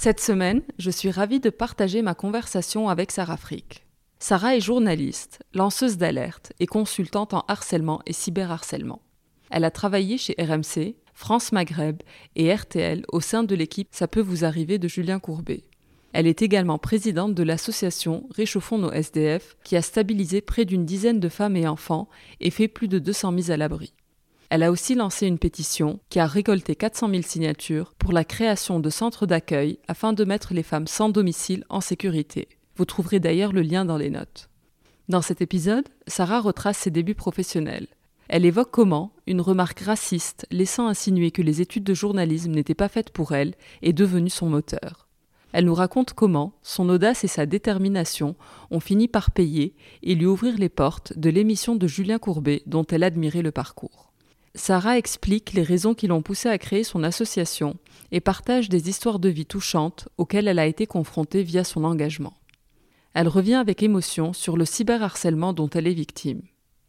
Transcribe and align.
Cette 0.00 0.20
semaine, 0.20 0.62
je 0.78 0.92
suis 0.92 1.10
ravie 1.10 1.40
de 1.40 1.50
partager 1.50 2.02
ma 2.02 2.14
conversation 2.14 2.88
avec 2.88 3.10
Sarah 3.10 3.36
Frick. 3.36 3.84
Sarah 4.20 4.54
est 4.54 4.60
journaliste, 4.60 5.40
lanceuse 5.54 5.96
d'alerte 5.96 6.52
et 6.60 6.66
consultante 6.66 7.34
en 7.34 7.44
harcèlement 7.48 8.00
et 8.06 8.12
cyberharcèlement. 8.12 9.02
Elle 9.50 9.64
a 9.64 9.72
travaillé 9.72 10.16
chez 10.16 10.36
RMC, 10.38 10.94
France 11.14 11.50
Maghreb 11.50 12.00
et 12.36 12.54
RTL 12.54 13.06
au 13.08 13.20
sein 13.20 13.42
de 13.42 13.56
l'équipe 13.56 13.88
Ça 13.90 14.06
peut 14.06 14.20
vous 14.20 14.44
arriver 14.44 14.78
de 14.78 14.86
Julien 14.86 15.18
Courbet. 15.18 15.64
Elle 16.12 16.28
est 16.28 16.42
également 16.42 16.78
présidente 16.78 17.34
de 17.34 17.42
l'association 17.42 18.28
Réchauffons 18.30 18.78
nos 18.78 18.92
SDF 18.92 19.56
qui 19.64 19.76
a 19.76 19.82
stabilisé 19.82 20.42
près 20.42 20.64
d'une 20.64 20.86
dizaine 20.86 21.18
de 21.18 21.28
femmes 21.28 21.56
et 21.56 21.66
enfants 21.66 22.08
et 22.38 22.50
fait 22.50 22.68
plus 22.68 22.86
de 22.86 23.00
200 23.00 23.32
mises 23.32 23.50
à 23.50 23.56
l'abri. 23.56 23.94
Elle 24.50 24.62
a 24.62 24.70
aussi 24.70 24.94
lancé 24.94 25.26
une 25.26 25.38
pétition 25.38 26.00
qui 26.08 26.20
a 26.20 26.26
récolté 26.26 26.74
400 26.74 27.10
000 27.10 27.22
signatures 27.22 27.92
pour 27.98 28.12
la 28.12 28.24
création 28.24 28.80
de 28.80 28.88
centres 28.88 29.26
d'accueil 29.26 29.78
afin 29.88 30.14
de 30.14 30.24
mettre 30.24 30.54
les 30.54 30.62
femmes 30.62 30.86
sans 30.86 31.10
domicile 31.10 31.64
en 31.68 31.82
sécurité. 31.82 32.48
Vous 32.76 32.86
trouverez 32.86 33.20
d'ailleurs 33.20 33.52
le 33.52 33.60
lien 33.60 33.84
dans 33.84 33.98
les 33.98 34.08
notes. 34.08 34.48
Dans 35.10 35.20
cet 35.20 35.42
épisode, 35.42 35.88
Sarah 36.06 36.40
retrace 36.40 36.78
ses 36.78 36.90
débuts 36.90 37.14
professionnels. 37.14 37.88
Elle 38.28 38.46
évoque 38.46 38.70
comment 38.70 39.12
une 39.26 39.40
remarque 39.40 39.80
raciste 39.80 40.46
laissant 40.50 40.86
insinuer 40.86 41.30
que 41.30 41.42
les 41.42 41.60
études 41.60 41.84
de 41.84 41.94
journalisme 41.94 42.52
n'étaient 42.52 42.74
pas 42.74 42.88
faites 42.88 43.10
pour 43.10 43.32
elle 43.32 43.54
est 43.82 43.92
devenue 43.92 44.30
son 44.30 44.48
moteur. 44.48 45.08
Elle 45.52 45.64
nous 45.64 45.74
raconte 45.74 46.12
comment 46.12 46.52
son 46.62 46.88
audace 46.90 47.24
et 47.24 47.28
sa 47.28 47.46
détermination 47.46 48.36
ont 48.70 48.80
fini 48.80 49.08
par 49.08 49.30
payer 49.30 49.74
et 50.02 50.14
lui 50.14 50.26
ouvrir 50.26 50.56
les 50.58 50.68
portes 50.68 51.18
de 51.18 51.30
l'émission 51.30 51.74
de 51.74 51.86
Julien 51.86 52.18
Courbet 52.18 52.62
dont 52.66 52.84
elle 52.84 53.02
admirait 53.02 53.42
le 53.42 53.50
parcours. 53.50 54.07
Sarah 54.58 54.98
explique 54.98 55.52
les 55.52 55.62
raisons 55.62 55.94
qui 55.94 56.08
l'ont 56.08 56.20
poussée 56.20 56.48
à 56.48 56.58
créer 56.58 56.82
son 56.82 57.04
association 57.04 57.76
et 58.10 58.20
partage 58.20 58.68
des 58.68 58.88
histoires 58.88 59.20
de 59.20 59.28
vie 59.28 59.46
touchantes 59.46 60.08
auxquelles 60.18 60.48
elle 60.48 60.58
a 60.58 60.66
été 60.66 60.84
confrontée 60.84 61.44
via 61.44 61.62
son 61.62 61.84
engagement. 61.84 62.34
Elle 63.14 63.28
revient 63.28 63.54
avec 63.54 63.84
émotion 63.84 64.32
sur 64.32 64.56
le 64.56 64.64
cyberharcèlement 64.64 65.52
dont 65.52 65.70
elle 65.70 65.86
est 65.86 65.94
victime. 65.94 66.42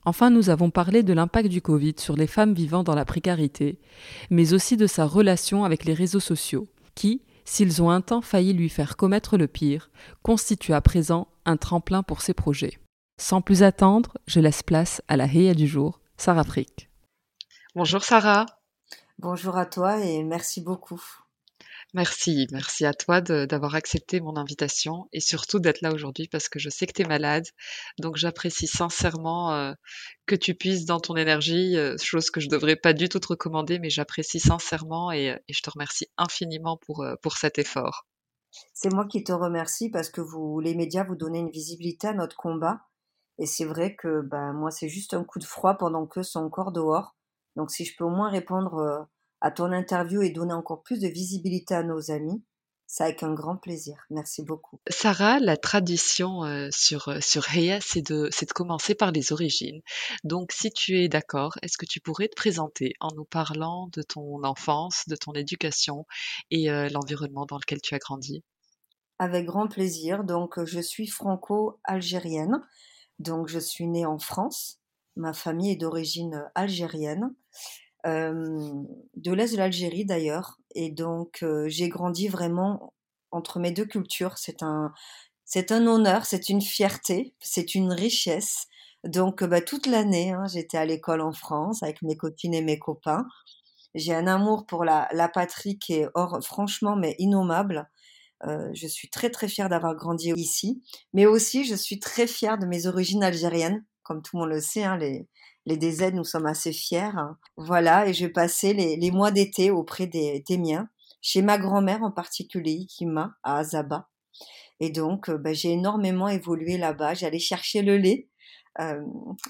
Enfin, 0.04 0.32
nous 0.32 0.50
avons 0.50 0.72
parlé 0.72 1.04
de 1.04 1.14
l'impact 1.14 1.48
du 1.48 1.62
Covid 1.62 1.94
sur 2.00 2.16
les 2.16 2.26
femmes 2.26 2.56
vivant 2.56 2.84
dans 2.84 2.96
la 2.96 3.06
précarité, 3.06 3.78
mais 4.32 4.54
aussi 4.54 4.76
de 4.76 4.88
sa 4.88 5.06
relation 5.06 5.64
avec 5.64 5.86
les 5.86 5.94
réseaux 5.94 6.20
sociaux, 6.20 6.68
qui, 6.96 7.22
s'ils 7.46 7.84
ont 7.84 7.92
un 7.92 8.02
temps 8.02 8.22
failli 8.22 8.54
lui 8.54 8.70
faire 8.70 8.98
commettre 8.98 9.38
le 9.38 9.48
pire, 9.48 9.92
constituent 10.24 10.74
à 10.74 10.82
présent 10.82 11.28
un 11.46 11.56
tremplin 11.56 12.02
pour 12.02 12.22
ses 12.24 12.34
projets. 12.34 12.80
Sans 13.22 13.42
plus 13.42 13.62
attendre, 13.62 14.18
je 14.26 14.40
laisse 14.40 14.64
place 14.64 15.04
à 15.08 15.18
la 15.18 15.32
Héa 15.32 15.54
du 15.54 15.68
jour, 15.68 16.00
Sarah 16.18 16.44
Frick. 16.44 16.89
Bonjour 17.76 18.04
Sarah. 18.04 18.48
Bonjour 19.20 19.56
à 19.56 19.68
toi 19.68 20.04
et 20.04 20.24
merci 20.24 20.60
beaucoup. 20.60 21.00
Merci, 21.94 22.48
merci 22.52 22.84
à 22.84 22.94
toi 22.94 23.22
d'avoir 23.22 23.76
accepté 23.76 24.22
mon 24.22 24.38
invitation 24.38 25.08
et 25.14 25.20
surtout 25.20 25.60
d'être 25.60 25.82
là 25.82 25.94
aujourd'hui 25.94 26.28
parce 26.28 26.50
que 26.50 26.58
je 26.58 26.70
sais 26.70 26.88
que 26.88 26.94
tu 26.94 27.04
es 27.04 27.08
malade. 27.08 27.46
Donc 28.00 28.16
j'apprécie 28.16 28.66
sincèrement 28.66 29.54
euh, 29.54 29.74
que 30.26 30.36
tu 30.36 30.56
puisses 30.56 30.86
dans 30.86 31.00
ton 31.00 31.16
énergie, 31.16 31.78
euh, 31.78 31.96
chose 32.00 32.32
que 32.32 32.40
je 32.40 32.48
ne 32.48 32.52
devrais 32.52 32.76
pas 32.76 32.94
du 32.94 33.08
tout 33.08 33.20
te 33.20 33.28
recommander, 33.28 33.78
mais 33.78 33.92
j'apprécie 33.92 34.40
sincèrement 34.40 35.12
et, 35.12 35.38
et, 35.48 35.54
je 35.54 35.62
te 35.62 35.70
remercie 35.70 36.08
infiniment 36.18 36.78
pour, 36.78 37.04
euh, 37.04 37.16
pour 37.22 37.38
cet 37.38 37.60
effort. 37.60 38.08
C'est 38.74 38.92
moi 38.92 39.06
qui 39.06 39.24
te 39.24 39.32
remercie 39.32 39.90
parce 39.90 40.10
que 40.10 40.22
vous, 40.22 40.60
les 40.60 40.74
médias, 40.74 41.04
vous 41.04 41.16
donnez 41.16 41.40
une 41.40 41.52
visibilité 41.52 42.08
à 42.08 42.14
notre 42.14 42.36
combat. 42.36 42.82
Et 43.38 43.46
c'est 43.46 43.66
vrai 43.66 43.96
que 43.96 44.22
ben, 44.22 44.54
moi, 44.54 44.72
c'est 44.72 44.90
juste 44.90 45.14
un 45.14 45.24
coup 45.24 45.38
de 45.38 45.46
froid 45.46 45.76
pendant 45.76 46.08
que 46.08 46.24
sont 46.24 46.40
encore 46.40 46.72
dehors. 46.72 47.16
Donc 47.60 47.72
si 47.72 47.84
je 47.84 47.94
peux 47.98 48.06
au 48.06 48.10
moins 48.10 48.30
répondre 48.30 48.76
euh, 48.76 49.04
à 49.42 49.52
ton 49.52 49.74
interview 49.74 50.22
et 50.22 50.30
donner 50.30 50.54
encore 50.54 50.82
plus 50.82 51.02
de 51.02 51.10
visibilité 51.10 51.76
à 51.76 51.84
nos 51.84 52.10
amis, 52.10 52.42
c'est 52.88 53.04
avec 53.04 53.22
un 53.22 53.34
grand 53.34 53.58
plaisir. 53.58 53.98
Merci 54.10 54.44
beaucoup. 54.44 54.80
Sarah, 54.90 55.42
la 55.42 55.58
tradition 55.58 56.46
euh, 56.46 56.70
sur, 56.72 57.10
euh, 57.10 57.20
sur 57.20 57.54
Heya, 57.54 57.82
c'est 57.82 58.02
de, 58.02 58.30
de 58.30 58.54
commencer 58.54 58.96
par 58.96 59.12
les 59.12 59.34
origines. 59.34 59.82
Donc, 60.24 60.54
si 60.54 60.72
tu 60.72 61.04
es 61.04 61.10
d'accord, 61.10 61.58
est-ce 61.62 61.78
que 61.78 61.86
tu 61.86 62.00
pourrais 62.00 62.30
te 62.30 62.36
présenter 62.36 62.94
en 63.02 63.10
nous 63.14 63.26
parlant 63.26 63.90
de 63.92 64.04
ton 64.04 64.42
enfance, 64.46 65.04
de 65.10 65.18
ton 65.18 65.34
éducation 65.34 66.06
et 66.52 66.70
l'environnement 66.70 67.46
dans 67.46 67.58
lequel 67.58 67.82
tu 67.82 67.94
as 67.94 68.00
grandi? 68.00 68.42
Avec 69.20 69.46
grand 69.46 69.68
plaisir. 69.68 70.24
Donc, 70.24 70.64
je 70.64 70.80
suis 70.80 71.08
franco-algérienne. 71.08 72.62
Donc, 73.20 73.50
je 73.50 73.60
suis 73.60 73.86
née 73.86 74.06
en 74.06 74.18
France. 74.18 74.80
Ma 75.16 75.34
famille 75.34 75.72
est 75.72 75.76
d'origine 75.76 76.50
algérienne, 76.56 77.34
de 78.06 79.34
l'est 79.34 79.52
de 79.52 79.58
l'Algérie 79.58 80.06
d'ailleurs, 80.06 80.60
et 80.76 80.90
donc 80.92 81.44
j'ai 81.68 81.90
grandi 81.90 82.28
vraiment 82.28 82.94
entre 83.32 83.60
mes 83.60 83.72
deux 83.72 83.86
cultures. 83.86 84.38
C'est 84.38 84.64
un, 84.64 84.92
c'est 85.46 85.72
un 85.72 85.88
honneur, 85.88 86.26
c'est 86.26 86.50
une 86.50 86.62
fierté, 86.62 87.34
c'est 87.40 87.76
une 87.76 87.92
richesse. 87.92 88.68
Donc 89.04 89.44
bah, 89.44 89.62
toute 89.62 89.88
l'année, 89.88 90.32
hein, 90.32 90.46
j'étais 90.48 90.78
à 90.78 90.86
l'école 90.86 91.22
en 91.22 91.34
France 91.34 91.84
avec 91.84 92.02
mes 92.02 92.18
copines 92.18 92.54
et 92.54 92.62
mes 92.62 92.80
copains. 92.80 93.26
J'ai 93.96 94.14
un 94.14 94.28
amour 94.28 94.66
pour 94.66 94.84
la, 94.86 95.08
patrie 95.34 95.80
qui 95.80 95.94
est 95.94 96.08
franchement 96.44 96.96
mais 96.96 97.16
innommable. 97.18 97.90
je 98.46 98.88
suis 98.88 99.10
très 99.10 99.30
très 99.30 99.48
fière 99.48 99.70
d'avoir 99.70 99.96
grandi 99.96 100.32
ici, 100.36 100.84
mais 101.14 101.26
aussi 101.26 101.66
je 101.66 101.76
suis 101.76 102.00
très 102.00 102.28
fière 102.28 102.58
de 102.58 102.66
mes 102.66 102.86
origines 102.88 103.24
algériennes 103.24 103.84
comme 104.10 104.24
tout 104.24 104.38
le 104.38 104.42
monde 104.42 104.50
le 104.50 104.60
sait, 104.60 104.84
hein, 104.84 104.98
les, 104.98 105.28
les 105.68 105.78
DZ, 105.78 106.14
nous 106.14 106.24
sommes 106.24 106.48
assez 106.48 106.74
fiers. 106.74 107.12
Voilà, 107.58 108.08
et 108.08 108.14
je 108.16 108.26
vais 108.26 108.32
passer 108.32 108.74
les, 108.74 109.12
mois 109.12 109.30
d'été 109.30 109.70
auprès 109.70 110.08
des, 110.08 110.44
miens, 110.58 110.90
chez 111.22 111.44
ma 111.44 111.60
grand-mère 111.60 112.02
en 112.02 112.10
particulier, 112.10 112.88
qui 112.88 113.06
m'a 113.06 113.36
à 113.44 113.60
Azaba. 113.60 114.10
Et 114.80 114.90
donc, 114.90 115.30
euh, 115.30 115.38
bah, 115.38 115.54
j'ai 115.54 115.74
énormément 115.74 116.28
évolué 116.28 116.80
là-bas. 116.80 117.14
J'allais 117.14 117.38
chercher 117.38 117.84
le 117.84 117.98
lait 117.98 118.28
euh, 118.80 119.00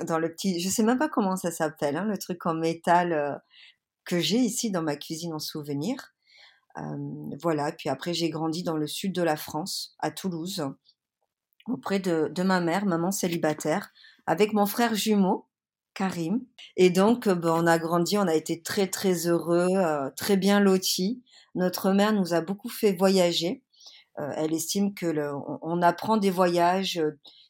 dans 0.04 0.20
le 0.20 0.34
petit, 0.34 0.60
je 0.60 0.68
sais 0.68 0.84
même 0.84 0.98
pas 0.98 1.08
comment 1.08 1.38
ça 1.38 1.52
s'appelle, 1.52 1.96
hein, 1.96 2.04
le 2.06 2.18
truc 2.18 2.46
en 2.46 2.54
métal 2.54 3.14
euh, 3.14 3.36
que 4.04 4.20
j'ai 4.20 4.40
ici 4.40 4.72
dans 4.72 4.82
ma 4.82 4.98
cuisine 4.98 5.34
en 5.34 5.40
souvenir. 5.40 6.14
voilà, 7.42 7.72
puis 7.72 7.90
après 7.90 8.14
j'ai 8.14 8.30
grandi 8.30 8.64
dans 8.64 8.78
le 8.78 8.88
sud 8.88 9.14
de 9.14 9.22
la 9.22 9.38
France, 9.38 9.96
à 10.00 10.12
Toulouse, 10.12 10.66
auprès 11.68 12.00
de 12.00 12.44
ma 12.44 12.60
mère, 12.60 12.86
maman 12.86 13.12
célibataire, 13.12 13.92
avec 14.30 14.54
mon 14.54 14.68
frère 14.68 14.94
jumeau, 14.94 15.48
Karim. 15.96 16.46
Et 16.78 16.92
donc, 16.92 17.28
ben, 17.28 17.50
on 17.50 17.66
a 17.66 17.80
grandi, 17.80 18.16
on 18.16 18.28
a 18.28 18.36
été 18.36 18.62
très, 18.62 18.86
très 18.86 19.26
heureux, 19.26 19.70
euh, 19.72 20.12
très 20.16 20.38
bien 20.38 20.60
lotis. 20.60 21.24
Notre 21.56 21.92
mère 21.94 22.14
nous 22.14 22.36
a 22.36 22.42
beaucoup 22.42 22.70
fait 22.70 22.94
voyager. 22.94 23.64
Euh, 24.20 24.32
elle 24.36 24.54
estime 24.54 24.94
que 24.94 25.34
on, 25.64 25.82
apprend 25.82 26.18
des 26.18 26.30
voyages, 26.30 27.02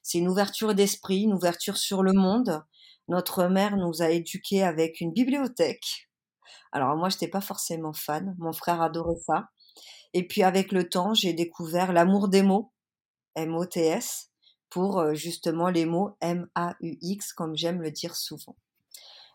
c'est 0.03 0.19
une 0.19 0.29
ouverture 0.29 0.73
d'esprit, 0.73 1.23
une 1.23 1.33
ouverture 1.33 1.75
sur 1.75 2.01
le 2.01 2.13
monde. 2.13 2.63
Notre 3.09 3.47
mère 3.47 3.75
nous 3.75 4.01
a 4.01 4.09
éduqués 4.09 4.63
avec 4.63 5.01
une 5.01 5.11
bibliothèque. 5.11 6.09
Alors 6.71 6.95
moi, 6.95 7.09
je 7.09 7.15
n'étais 7.15 7.27
pas 7.27 7.41
forcément 7.41 7.91
fan. 7.91 8.37
Mon 8.39 8.53
frère 8.53 8.81
adorait 8.81 9.19
ça. 9.27 9.49
Et 10.13 10.25
puis 10.25 10.43
avec 10.43 10.71
le 10.71 10.87
temps, 10.87 11.13
j'ai 11.13 11.33
découvert 11.33 11.91
l'amour 11.91 12.29
des 12.29 12.41
mots, 12.41 12.71
M-O-T-S, 13.35 14.28
pour 14.69 14.99
euh, 14.99 15.13
justement 15.13 15.69
les 15.69 15.85
mots 15.85 16.15
M-A-U-X, 16.21 17.33
comme 17.33 17.55
j'aime 17.55 17.81
le 17.81 17.91
dire 17.91 18.15
souvent. 18.15 18.55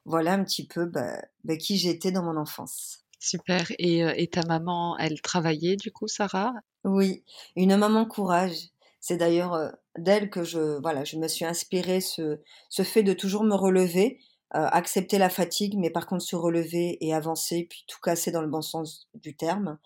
Voilà 0.04 0.34
un 0.34 0.44
petit 0.44 0.66
peu 0.66 0.86
bah, 0.86 1.22
bah, 1.44 1.56
qui 1.56 1.76
j'étais 1.76 2.12
dans 2.12 2.22
mon 2.22 2.36
enfance. 2.36 3.00
Super. 3.18 3.72
Et, 3.78 4.04
euh, 4.04 4.12
et, 4.16 4.28
ta 4.28 4.42
maman, 4.46 4.98
elle 4.98 5.20
travaillait 5.22 5.76
du 5.76 5.90
coup, 5.90 6.08
Sarah? 6.08 6.52
Oui, 6.84 7.24
une 7.56 7.76
maman 7.76 8.04
courage. 8.04 8.68
C'est 9.00 9.16
d'ailleurs 9.16 9.54
euh, 9.54 9.70
d'elle 9.98 10.30
que 10.30 10.44
je, 10.44 10.80
voilà, 10.80 11.04
je 11.04 11.16
me 11.16 11.28
suis 11.28 11.44
inspirée 11.44 12.00
ce, 12.00 12.40
ce 12.68 12.82
fait 12.82 13.02
de 13.02 13.12
toujours 13.12 13.44
me 13.44 13.54
relever, 13.54 14.20
accepter 14.50 15.18
la 15.18 15.30
fatigue, 15.30 15.74
mais 15.76 15.90
par 15.90 16.06
contre 16.06 16.22
se 16.22 16.36
relever 16.36 16.96
et 17.04 17.12
avancer, 17.12 17.66
puis 17.68 17.84
tout 17.88 17.98
casser 18.00 18.30
dans 18.30 18.40
le 18.40 18.46
bon 18.46 18.62
sens 18.62 19.08
du 19.14 19.34
terme. 19.34 19.78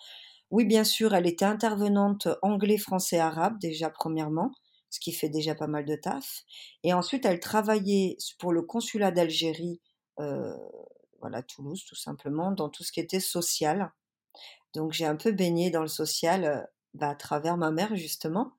Oui, 0.50 0.66
bien 0.66 0.84
sûr, 0.84 1.14
elle 1.14 1.26
était 1.26 1.46
intervenante 1.46 2.28
anglais, 2.42 2.76
français, 2.76 3.18
arabe, 3.18 3.58
déjà 3.58 3.88
premièrement, 3.88 4.52
ce 4.90 5.00
qui 5.00 5.12
fait 5.12 5.28
déjà 5.28 5.54
pas 5.54 5.66
mal 5.66 5.84
de 5.84 5.96
taf. 5.96 6.44
Et 6.82 6.92
ensuite, 6.92 7.24
elle 7.24 7.40
travaillait 7.40 8.16
pour 8.38 8.52
le 8.52 8.62
consulat 8.62 9.10
d'Algérie, 9.10 9.80
euh, 10.20 10.56
voilà, 11.20 11.42
Toulouse, 11.42 11.84
tout 11.84 11.96
simplement, 11.96 12.52
dans 12.52 12.68
tout 12.68 12.84
ce 12.84 12.92
qui 12.92 13.00
était 13.00 13.20
social. 13.20 13.92
Donc, 14.74 14.92
j'ai 14.92 15.06
un 15.06 15.16
peu 15.16 15.32
baigné 15.32 15.70
dans 15.70 15.82
le 15.82 15.88
social 15.88 16.44
euh, 16.44 16.62
bah, 16.94 17.10
à 17.10 17.14
travers 17.14 17.56
ma 17.56 17.70
mère, 17.70 17.96
justement. 17.96 18.52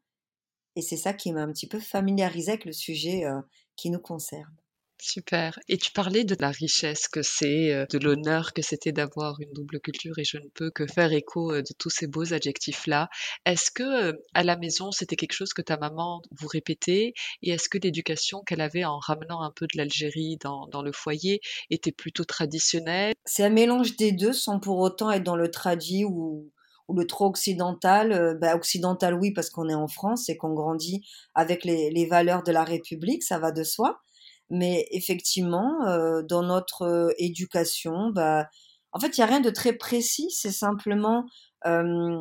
Et 0.76 0.82
c'est 0.82 0.98
ça 0.98 1.14
qui 1.14 1.32
m'a 1.32 1.42
un 1.42 1.52
petit 1.52 1.68
peu 1.68 1.80
familiarisé 1.80 2.52
avec 2.52 2.66
le 2.66 2.74
sujet 2.74 3.26
euh, 3.26 3.42
qui 3.76 3.90
nous 3.90 4.00
concerne. 4.00 4.59
Super. 5.02 5.58
Et 5.70 5.78
tu 5.78 5.92
parlais 5.92 6.26
de 6.26 6.36
la 6.40 6.52
richesse 6.52 7.08
que 7.08 7.22
c'est, 7.22 7.74
euh, 7.74 7.86
de 7.90 7.98
l'honneur 7.98 8.52
que 8.54 8.62
c'était 8.62 8.92
d'avoir 8.92 9.40
une 9.40 9.52
double 9.54 9.80
culture 9.80 10.20
et 10.20 10.26
je 10.26 10.38
ne 10.38 10.50
peux 10.54 10.72
que 10.72 10.86
faire 10.88 11.14
écho 11.14 11.54
euh, 11.54 11.62
de 11.62 11.74
tous 11.78 11.90
ces 11.90 12.06
beaux 12.06 12.34
adjectifs-là. 12.34 13.08
Est-ce 13.46 13.72
que 13.72 13.84
euh, 13.84 14.14
à 14.34 14.44
la 14.44 14.58
maison, 14.58 14.92
c'était 14.92 15.16
quelque 15.16 15.34
chose 15.34 15.54
que 15.54 15.62
ta 15.62 15.78
maman 15.78 16.22
vous 16.32 16.48
répétait? 16.48 17.14
Et 17.42 17.52
est-ce 17.52 17.70
que 17.70 17.78
l'éducation 17.78 18.42
qu'elle 18.46 18.60
avait 18.60 18.84
en 18.84 19.00
ramenant 19.00 19.42
un 19.42 19.52
peu 19.52 19.68
de 19.72 19.78
l'Algérie 19.78 20.38
dans, 20.42 20.68
dans 20.68 20.82
le 20.82 20.92
foyer 20.92 21.40
était 21.70 21.94
plutôt 21.94 22.26
traditionnelle? 22.26 23.14
C'est 23.26 23.46
un 23.46 23.50
mélange 23.50 23.96
des 23.96 24.12
deux 24.12 24.34
sans 24.34 24.60
pour 24.60 24.80
autant 24.80 25.12
être 25.12 25.24
dans 25.24 25.38
le 25.38 25.50
tradit 25.50 26.04
ou, 26.04 26.52
le 26.94 27.06
trop 27.06 27.28
occidental. 27.28 28.38
bah, 28.42 28.56
occidental, 28.56 29.14
oui, 29.14 29.32
parce 29.32 29.50
qu'on 29.50 29.70
est 29.70 29.76
en 29.76 29.88
France 29.88 30.28
et 30.28 30.36
qu'on 30.36 30.54
grandit 30.54 31.06
avec 31.36 31.64
les, 31.64 31.90
les 31.92 32.06
valeurs 32.06 32.44
de 32.44 32.52
la 32.52 32.64
République, 32.64 33.24
ça 33.24 33.38
va 33.40 33.52
de 33.52 33.64
soi 33.64 34.02
mais 34.50 34.88
effectivement, 34.92 35.86
euh, 35.88 36.22
dans 36.24 36.44
notre 36.44 36.84
euh, 36.84 37.14
éducation, 37.18 38.10
bah, 38.10 38.48
en 38.92 39.00
fait, 39.00 39.18
il 39.18 39.22
n'y 39.22 39.24
a 39.24 39.28
rien 39.28 39.42
de 39.42 39.50
très 39.50 39.74
précis. 39.74 40.30
C'est 40.32 40.52
simplement 40.52 41.26
euh, 41.66 42.18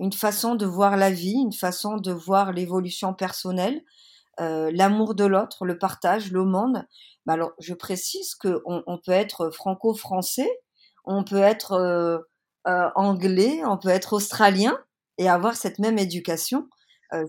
une 0.00 0.12
façon 0.12 0.54
de 0.54 0.66
voir 0.66 0.96
la 0.96 1.10
vie, 1.10 1.36
une 1.36 1.52
façon 1.52 1.96
de 1.96 2.12
voir 2.12 2.52
l'évolution 2.52 3.14
personnelle, 3.14 3.82
euh, 4.40 4.70
l'amour 4.74 5.14
de 5.14 5.24
l'autre, 5.24 5.64
le 5.64 5.78
partage, 5.78 6.32
monde. 6.32 6.84
Bah, 7.26 7.34
alors, 7.34 7.52
je 7.60 7.74
précise 7.74 8.34
qu'on 8.34 8.60
on 8.86 8.98
peut 8.98 9.12
être 9.12 9.50
franco-français, 9.50 10.50
on 11.04 11.24
peut 11.24 11.42
être 11.42 11.72
euh, 11.72 12.18
euh, 12.66 12.90
anglais, 12.94 13.62
on 13.64 13.78
peut 13.78 13.88
être 13.90 14.14
australien 14.14 14.78
et 15.18 15.28
avoir 15.28 15.56
cette 15.56 15.78
même 15.78 15.98
éducation. 15.98 16.68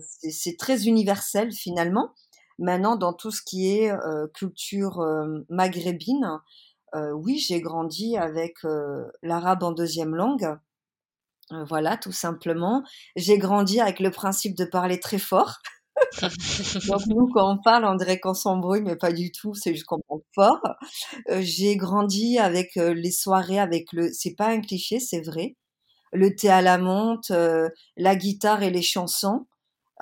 c'est 0.08 0.56
très 0.58 0.86
universel 0.86 1.52
finalement. 1.52 2.14
Maintenant, 2.58 2.96
dans 2.96 3.12
tout 3.12 3.30
ce 3.30 3.42
qui 3.42 3.68
est 3.78 3.90
euh, 3.90 4.28
culture 4.32 5.00
euh, 5.00 5.44
maghrébine, 5.48 6.40
euh, 6.94 7.10
oui, 7.10 7.38
j'ai 7.38 7.60
grandi 7.60 8.16
avec 8.16 8.58
l'arabe 9.22 9.64
en 9.64 9.72
deuxième 9.72 10.14
langue. 10.14 10.56
voilà, 11.50 11.96
tout 11.96 12.12
simplement. 12.12 12.84
J'ai 13.16 13.38
grandi 13.38 13.80
avec 13.80 14.00
le 14.00 14.10
principe 14.10 14.56
de 14.56 14.64
parler 14.64 15.00
très 15.00 15.18
fort. 15.18 15.58
Donc 16.88 17.06
nous, 17.06 17.28
quand 17.32 17.52
on 17.52 17.58
parle, 17.58 17.84
on 17.84 17.96
dirait 17.96 18.20
qu'on 18.20 18.34
s'embrouille, 18.34 18.82
mais 18.82 18.96
pas 18.96 19.12
du 19.12 19.32
tout. 19.32 19.54
C'est 19.54 19.74
juste 19.74 19.86
qu'on 19.86 20.00
parle 20.08 20.20
fort. 20.34 20.60
j'ai 21.40 21.76
grandi 21.76 22.38
avec 22.38 22.76
les 22.76 23.10
soirées, 23.10 23.58
avec 23.58 23.92
le. 23.92 24.12
C'est 24.12 24.34
pas 24.36 24.48
un 24.48 24.60
cliché, 24.60 25.00
c'est 25.00 25.20
vrai. 25.20 25.56
Le 26.12 26.34
thé 26.36 26.48
à 26.48 26.62
la 26.62 26.78
menthe, 26.78 27.32
la 27.96 28.16
guitare 28.16 28.62
et 28.62 28.70
les 28.70 28.82
chansons. 28.82 29.46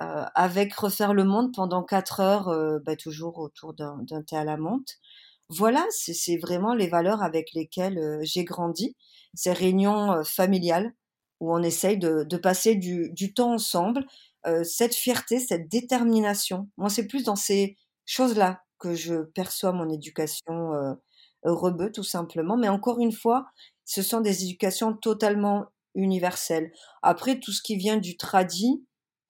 Euh, 0.01 0.25
avec 0.35 0.73
Refaire 0.73 1.13
le 1.13 1.23
monde 1.23 1.53
pendant 1.53 1.83
quatre 1.83 2.19
heures, 2.19 2.49
euh, 2.49 2.79
bah, 2.85 2.95
toujours 2.95 3.37
autour 3.39 3.73
d'un 3.73 4.21
thé 4.27 4.35
à 4.35 4.43
la 4.43 4.57
menthe. 4.57 4.97
Voilà, 5.49 5.85
c'est 5.91 6.37
vraiment 6.37 6.73
les 6.73 6.87
valeurs 6.87 7.21
avec 7.23 7.53
lesquelles 7.53 7.99
euh, 7.99 8.19
j'ai 8.23 8.43
grandi. 8.43 8.95
Ces 9.35 9.53
réunions 9.53 10.23
familiales 10.23 10.93
où 11.39 11.53
on 11.53 11.61
essaye 11.63 11.97
de, 11.97 12.23
de 12.23 12.37
passer 12.37 12.75
du, 12.75 13.11
du, 13.11 13.33
temps 13.33 13.53
ensemble, 13.53 14.05
cette 14.63 14.93
fierté, 14.93 15.39
cette 15.39 15.69
détermination. 15.69 16.69
Moi, 16.77 16.89
c'est 16.89 17.07
plus 17.07 17.23
dans 17.23 17.35
ces 17.35 17.77
choses-là 18.05 18.61
que 18.77 18.93
je 18.93 19.15
perçois 19.15 19.71
mon 19.71 19.89
éducation 19.89 20.73
euh, 21.45 21.53
rebeu, 21.53 21.91
tout 21.91 22.03
simplement. 22.03 22.57
Mais 22.57 22.69
encore 22.69 22.99
une 22.99 23.11
fois, 23.11 23.47
ce 23.85 24.01
sont 24.01 24.21
des 24.21 24.43
éducations 24.43 24.93
totalement 24.93 25.65
universelles. 25.95 26.71
Après, 27.01 27.39
tout 27.39 27.51
ce 27.51 27.61
qui 27.61 27.75
vient 27.75 27.97
du 27.97 28.17
tradit, 28.17 28.83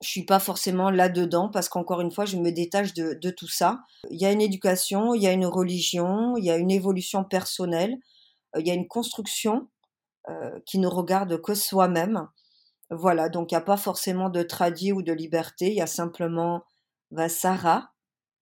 je 0.03 0.09
suis 0.09 0.25
pas 0.25 0.39
forcément 0.39 0.89
là-dedans 0.89 1.49
parce 1.49 1.69
qu'encore 1.69 2.01
une 2.01 2.11
fois, 2.11 2.25
je 2.25 2.37
me 2.37 2.51
détache 2.51 2.93
de, 2.93 3.13
de, 3.13 3.29
tout 3.29 3.47
ça. 3.47 3.79
Il 4.11 4.21
y 4.21 4.25
a 4.25 4.31
une 4.31 4.41
éducation, 4.41 5.13
il 5.13 5.23
y 5.23 5.27
a 5.27 5.31
une 5.31 5.45
religion, 5.45 6.35
il 6.37 6.43
y 6.43 6.51
a 6.51 6.57
une 6.57 6.71
évolution 6.71 7.23
personnelle, 7.23 7.95
euh, 8.55 8.59
il 8.59 8.67
y 8.67 8.71
a 8.71 8.73
une 8.73 8.87
construction 8.87 9.69
euh, 10.29 10.59
qui 10.65 10.79
ne 10.79 10.87
regarde 10.87 11.41
que 11.41 11.55
soi-même. 11.55 12.27
Voilà, 12.89 13.29
donc 13.29 13.51
il 13.51 13.55
n'y 13.55 13.61
a 13.61 13.65
pas 13.65 13.77
forcément 13.77 14.29
de 14.29 14.43
tradit 14.43 14.91
ou 14.91 15.01
de 15.01 15.13
liberté, 15.13 15.67
il 15.67 15.75
y 15.75 15.81
a 15.81 15.87
simplement 15.87 16.63
bah, 17.11 17.29
Sarah, 17.29 17.92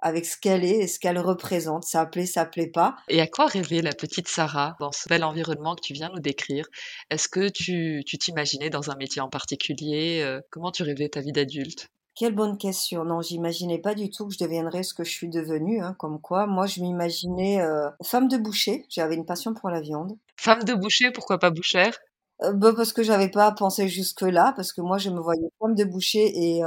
avec 0.01 0.25
ce 0.25 0.37
qu'elle 0.37 0.63
est 0.65 0.79
et 0.79 0.87
ce 0.87 0.99
qu'elle 0.99 1.19
représente. 1.19 1.83
Ça 1.83 2.05
plaît, 2.05 2.25
ça 2.25 2.45
plaît 2.45 2.71
pas. 2.71 2.95
Et 3.07 3.21
à 3.21 3.27
quoi 3.27 3.45
rêvait 3.45 3.81
la 3.81 3.93
petite 3.93 4.27
Sarah 4.27 4.75
dans 4.79 4.91
ce 4.91 5.07
bel 5.07 5.23
environnement 5.23 5.75
que 5.75 5.81
tu 5.81 5.93
viens 5.93 6.09
nous 6.13 6.19
décrire? 6.19 6.65
Est-ce 7.09 7.27
que 7.27 7.49
tu 7.49 8.03
t'imaginais 8.03 8.69
dans 8.69 8.89
un 8.89 8.95
métier 8.95 9.21
en 9.21 9.29
particulier? 9.29 10.21
Euh, 10.23 10.41
Comment 10.49 10.71
tu 10.71 10.83
rêvais 10.83 11.09
ta 11.09 11.21
vie 11.21 11.31
d'adulte? 11.31 11.87
Quelle 12.15 12.35
bonne 12.35 12.57
question. 12.57 13.05
Non, 13.05 13.21
j'imaginais 13.21 13.79
pas 13.79 13.95
du 13.95 14.09
tout 14.09 14.27
que 14.27 14.33
je 14.33 14.43
deviendrais 14.43 14.83
ce 14.83 14.93
que 14.93 15.03
je 15.03 15.11
suis 15.11 15.29
devenue. 15.29 15.81
Hein, 15.81 15.95
comme 15.97 16.19
quoi, 16.19 16.45
moi, 16.45 16.65
je 16.65 16.81
m'imaginais 16.81 17.61
euh, 17.61 17.89
femme 18.03 18.27
de 18.27 18.37
boucher. 18.37 18.85
J'avais 18.89 19.15
une 19.15 19.25
passion 19.25 19.53
pour 19.53 19.69
la 19.69 19.79
viande. 19.79 20.17
Femme 20.37 20.63
de 20.63 20.73
boucher, 20.73 21.11
pourquoi 21.11 21.39
pas 21.39 21.51
bouchère? 21.51 21.97
Euh, 22.43 22.51
bah, 22.53 22.73
Parce 22.75 22.91
que 22.91 23.03
j'avais 23.03 23.29
pas 23.29 23.51
pensé 23.53 23.87
jusque-là. 23.87 24.53
Parce 24.55 24.73
que 24.73 24.81
moi, 24.81 24.97
je 24.97 25.09
me 25.09 25.21
voyais 25.21 25.47
femme 25.59 25.73
de 25.75 25.85
boucher 25.85 26.25
et, 26.35 26.61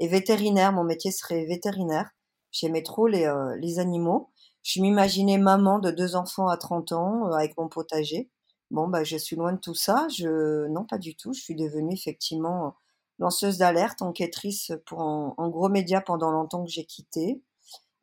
et 0.00 0.08
vétérinaire. 0.08 0.72
Mon 0.72 0.84
métier 0.84 1.12
serait 1.12 1.44
vétérinaire. 1.46 2.10
J'aimais 2.52 2.82
trop 2.82 3.06
les, 3.06 3.26
euh, 3.26 3.56
les 3.56 3.78
animaux. 3.78 4.30
Je 4.62 4.80
m'imaginais 4.80 5.38
maman 5.38 5.78
de 5.78 5.90
deux 5.90 6.16
enfants 6.16 6.48
à 6.48 6.56
30 6.56 6.92
ans 6.92 7.28
euh, 7.28 7.32
avec 7.32 7.56
mon 7.56 7.68
potager. 7.68 8.30
Bon, 8.70 8.88
bah, 8.88 9.04
je 9.04 9.16
suis 9.16 9.36
loin 9.36 9.52
de 9.52 9.58
tout 9.58 9.74
ça. 9.74 10.06
Je, 10.10 10.66
non, 10.68 10.84
pas 10.84 10.98
du 10.98 11.16
tout. 11.16 11.32
Je 11.32 11.40
suis 11.40 11.56
devenue 11.56 11.94
effectivement 11.94 12.74
lanceuse 13.20 13.58
d'alerte, 13.58 14.02
enquêtrice 14.02 14.72
pour 14.86 15.02
un, 15.02 15.48
gros 15.50 15.68
média 15.68 16.00
pendant 16.00 16.30
longtemps 16.32 16.64
que 16.64 16.70
j'ai 16.70 16.86
quitté, 16.86 17.42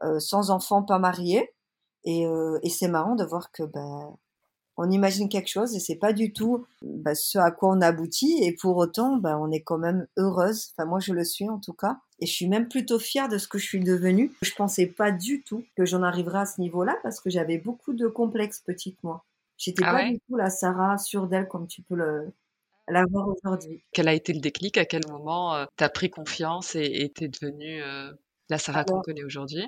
euh, 0.03 0.19
sans 0.19 0.51
enfants, 0.51 0.83
pas 0.83 0.99
mariée. 0.99 1.53
Et, 2.05 2.25
euh, 2.27 2.59
et 2.63 2.69
c'est 2.69 2.87
marrant 2.87 3.15
de 3.15 3.25
voir 3.25 3.51
que 3.51 3.63
bah, 3.63 4.15
on 4.77 4.89
imagine 4.91 5.27
quelque 5.27 5.49
chose 5.49 5.75
et 5.75 5.79
c'est 5.79 5.95
pas 5.95 6.13
du 6.13 6.31
tout 6.31 6.65
bah, 6.81 7.15
ce 7.15 7.39
à 7.39 7.51
quoi 7.51 7.69
on 7.69 7.81
aboutit 7.81 8.43
et 8.43 8.53
pour 8.53 8.77
autant 8.77 9.17
bah, 9.17 9.37
on 9.39 9.51
est 9.51 9.61
quand 9.61 9.77
même 9.77 10.07
heureuse. 10.17 10.71
Enfin 10.71 10.87
moi 10.87 10.99
je 10.99 11.13
le 11.13 11.23
suis 11.23 11.49
en 11.49 11.59
tout 11.59 11.73
cas. 11.73 11.99
Et 12.19 12.25
je 12.25 12.31
suis 12.31 12.47
même 12.47 12.67
plutôt 12.67 12.99
fière 12.99 13.29
de 13.29 13.37
ce 13.37 13.47
que 13.47 13.57
je 13.57 13.65
suis 13.65 13.79
devenue. 13.79 14.31
Je 14.41 14.53
pensais 14.55 14.87
pas 14.87 15.11
du 15.11 15.43
tout 15.43 15.63
que 15.75 15.85
j'en 15.85 16.03
arriverais 16.03 16.39
à 16.39 16.45
ce 16.45 16.61
niveau 16.61 16.83
là 16.83 16.97
parce 17.03 17.19
que 17.19 17.29
j'avais 17.29 17.57
beaucoup 17.57 17.93
de 17.93 18.07
complexes 18.07 18.59
petite 18.59 19.01
moi. 19.03 19.25
J'étais 19.57 19.83
ah 19.85 19.93
pas 19.93 20.09
du 20.09 20.19
tout 20.19 20.35
la 20.35 20.49
Sarah 20.49 20.97
sûre 20.97 21.27
d'elle 21.27 21.47
comme 21.47 21.67
tu 21.67 21.81
peux 21.81 21.95
le 21.95 22.31
la 22.87 23.03
voir 23.05 23.27
aujourd'hui. 23.27 23.83
Quel 23.91 24.07
a 24.07 24.13
été 24.13 24.31
le 24.31 24.39
déclic? 24.39 24.77
À 24.77 24.85
quel 24.85 25.01
moment 25.09 25.55
euh, 25.55 25.65
tu 25.77 25.83
as 25.83 25.89
pris 25.89 26.09
confiance 26.09 26.75
et 26.75 27.11
t'es 27.13 27.27
devenue 27.27 27.81
euh, 27.81 28.11
la 28.49 28.57
Sarah 28.57 28.85
qu'on 28.85 29.01
connaît 29.01 29.23
aujourd'hui? 29.23 29.67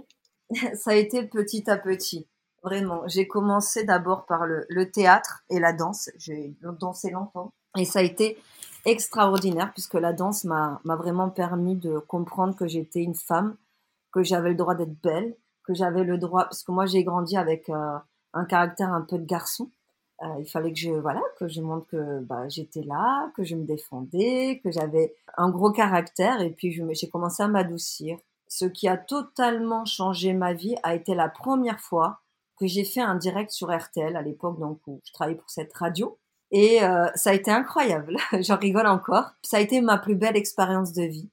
ça 0.76 0.92
a 0.92 0.96
été 0.96 1.24
petit 1.26 1.70
à 1.70 1.78
petit 1.78 2.28
Vraiment, 2.64 3.08
j'ai 3.08 3.28
commencé 3.28 3.84
d'abord 3.84 4.26
par 4.26 4.46
le, 4.46 4.92
théâtre 4.92 5.44
et 5.50 5.60
la 5.60 5.74
danse. 5.74 6.10
J'ai 6.18 6.56
dansé 6.62 7.10
longtemps 7.10 7.54
et 7.78 7.86
ça 7.86 8.00
a 8.00 8.04
été 8.04 8.38
extraordinaire 8.86 9.72
puisque 9.74 9.94
la 9.94 10.14
danse 10.14 10.44
m'a 10.44 10.80
vraiment 10.86 11.30
permis 11.30 11.76
de 11.76 12.00
comprendre 12.00 12.56
que 12.56 12.68
j'étais 12.68 13.02
une 13.02 13.16
femme, 13.16 13.56
que 14.12 14.24
j'avais 14.24 14.50
le 14.50 14.56
droit 14.56 14.76
d'être 14.76 15.00
belle, 15.02 15.36
que 15.64 15.74
j'avais 15.74 16.04
le 16.04 16.18
droit 16.18 16.46
parce 16.46 16.64
que 16.64 16.72
moi 16.72 16.86
j'ai 16.86 17.04
grandi 17.04 17.38
avec 17.38 17.70
euh, 17.70 17.98
un 18.34 18.46
caractère 18.46 18.92
un 18.92 19.02
peu 19.02 19.18
de 19.18 19.26
garçon. 19.26 19.70
Euh, 20.22 20.36
il 20.40 20.50
fallait 20.50 20.74
que 20.74 20.80
je 20.80 20.92
voilà 20.92 21.22
que 21.38 21.48
je 21.48 21.62
montre 21.62 21.88
que 21.88 22.20
bah, 22.22 22.50
j'étais 22.50 22.82
là, 22.82 23.32
que 23.36 23.44
je 23.44 23.56
me 23.56 23.64
défendais, 23.64 24.60
que 24.64 24.72
j'avais 24.72 25.16
un 25.38 25.50
gros 25.50 25.72
caractère 25.72 26.42
et 26.42 26.50
puis 26.50 26.78
j'ai 26.92 27.10
commencé 27.10 27.44
à 27.44 27.48
m'adoucir. 27.48 28.18
Ce 28.48 28.66
qui 28.66 28.88
a 28.88 28.98
totalement 28.98 29.86
changé 29.86 30.34
ma 30.34 30.54
vie 30.54 30.76
a 30.84 30.96
été 30.96 31.14
la 31.14 31.30
première 31.30 31.80
fois 31.80 32.20
que 32.60 32.68
j'ai 32.68 32.84
fait 32.84 33.02
un 33.02 33.16
direct 33.16 33.52
sur 33.52 33.76
RTL 33.76 34.16
à 34.16 34.22
l'époque, 34.22 34.60
donc 34.60 34.80
où 34.88 35.00
je 35.06 35.14
travaillais 35.14 35.38
pour 35.38 35.50
cette 35.50 35.74
radio. 35.74 36.18
Et 36.52 36.84
euh, 36.84 37.08
ça 37.16 37.32
a 37.32 37.34
été 37.34 37.52
incroyable. 37.52 38.18
J'en 38.42 38.58
rigole 38.58 38.88
encore. 38.88 39.32
Ça 39.44 39.58
a 39.58 39.60
été 39.60 39.82
ma 39.82 39.98
plus 39.98 40.16
belle 40.16 40.38
expérience 40.38 40.94
de 40.94 41.04
vie. 41.04 41.30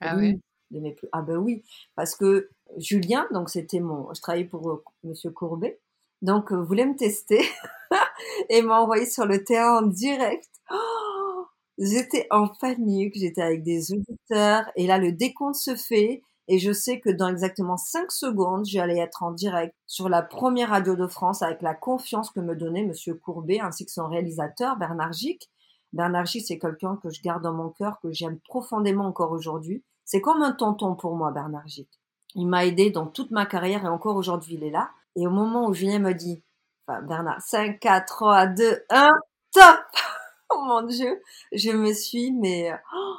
Ah 0.00 0.16
oui. 0.16 0.40
De 0.70 0.80
mes 0.80 0.92
plus... 0.92 1.08
Ah 1.12 1.22
ben 1.22 1.36
oui, 1.36 1.64
parce 1.96 2.14
que 2.14 2.48
Julien, 2.76 3.26
donc 3.32 3.50
c'était 3.50 3.80
mon, 3.80 4.12
je 4.14 4.20
travaillais 4.20 4.44
pour 4.44 4.70
euh, 4.70 4.84
Monsieur 5.02 5.30
Courbet, 5.30 5.80
donc 6.22 6.52
euh, 6.52 6.62
voulait 6.62 6.86
me 6.86 6.94
tester 6.94 7.42
et 8.48 8.62
m'a 8.62 8.80
envoyé 8.80 9.04
sur 9.04 9.26
le 9.26 9.42
terrain 9.42 9.78
en 9.78 9.86
direct. 9.86 10.48
Oh, 10.70 11.46
j'étais 11.76 12.28
en 12.30 12.46
panique, 12.46 13.14
j'étais 13.16 13.42
avec 13.42 13.64
des 13.64 13.92
auditeurs 13.92 14.70
et 14.76 14.86
là 14.86 14.98
le 14.98 15.10
décompte 15.10 15.56
se 15.56 15.74
fait 15.74 16.22
et 16.48 16.58
je 16.58 16.72
sais 16.72 17.00
que 17.00 17.10
dans 17.10 17.28
exactement 17.28 17.76
5 17.76 18.10
secondes, 18.10 18.64
j'allais 18.64 18.98
être 18.98 19.22
en 19.22 19.30
direct 19.30 19.74
sur 19.86 20.08
la 20.08 20.22
première 20.22 20.70
radio 20.70 20.96
de 20.96 21.06
France 21.06 21.42
avec 21.42 21.62
la 21.62 21.74
confiance 21.74 22.30
que 22.30 22.40
me 22.40 22.56
donnait 22.56 22.84
Monsieur 22.84 23.14
Courbet 23.14 23.60
ainsi 23.60 23.86
que 23.86 23.92
son 23.92 24.08
réalisateur 24.08 24.76
Bernard 24.76 25.12
Gic. 25.12 25.48
Bernard 25.92 26.26
Gic, 26.26 26.44
c'est 26.46 26.58
quelqu'un 26.58 26.98
que 27.02 27.10
je 27.10 27.22
garde 27.22 27.42
dans 27.42 27.52
mon 27.52 27.70
cœur, 27.70 28.00
que 28.00 28.12
j'aime 28.12 28.38
profondément 28.40 29.06
encore 29.06 29.32
aujourd'hui. 29.32 29.84
C'est 30.04 30.20
comme 30.20 30.42
un 30.42 30.52
tonton 30.52 30.94
pour 30.94 31.14
moi, 31.14 31.30
Bernard 31.30 31.68
Gic. 31.68 31.88
Il 32.34 32.46
m'a 32.46 32.64
aidé 32.64 32.90
dans 32.90 33.06
toute 33.06 33.30
ma 33.30 33.46
carrière 33.46 33.84
et 33.84 33.88
encore 33.88 34.16
aujourd'hui, 34.16 34.54
il 34.54 34.64
est 34.64 34.70
là. 34.70 34.90
Et 35.16 35.26
au 35.26 35.30
moment 35.30 35.68
où 35.68 35.74
Julien 35.74 35.98
me 35.98 36.14
dit, 36.14 36.42
enfin, 36.86 37.02
Bernard, 37.02 37.40
5, 37.40 37.78
4, 37.80 38.06
3, 38.06 38.46
2, 38.46 38.84
1, 38.90 39.08
top! 39.52 39.80
oh 40.50 40.62
mon 40.66 40.82
Dieu! 40.82 41.20
Je 41.52 41.70
me 41.70 41.92
suis, 41.92 42.32
mais, 42.32 42.72
oh, 42.94 43.14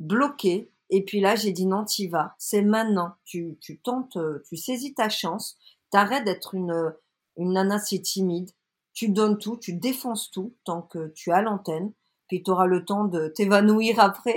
bloquée 0.00 0.70
et 0.90 1.04
puis 1.04 1.20
là, 1.20 1.34
j'ai 1.36 1.52
dit 1.52 1.66
non, 1.66 1.84
t'y 1.84 2.08
vas. 2.08 2.34
C'est 2.38 2.62
maintenant. 2.62 3.14
Tu, 3.24 3.58
tu 3.60 3.78
tentes, 3.80 4.16
euh, 4.16 4.42
tu 4.48 4.56
saisis 4.56 4.94
ta 4.94 5.08
chance. 5.08 5.56
T'arrêtes 5.90 6.24
d'être 6.24 6.54
une, 6.54 6.94
une 7.36 7.52
nana 7.52 7.78
si 7.78 8.02
timide. 8.02 8.50
Tu 8.92 9.08
donnes 9.08 9.38
tout, 9.38 9.56
tu 9.56 9.74
défonces 9.74 10.30
tout 10.30 10.54
tant 10.64 10.82
que 10.82 11.08
tu 11.08 11.32
as 11.32 11.42
l'antenne. 11.42 11.92
Puis 12.28 12.42
tu 12.42 12.50
auras 12.50 12.66
le 12.66 12.84
temps 12.84 13.04
de 13.04 13.28
t'évanouir 13.28 13.98
après. 14.00 14.36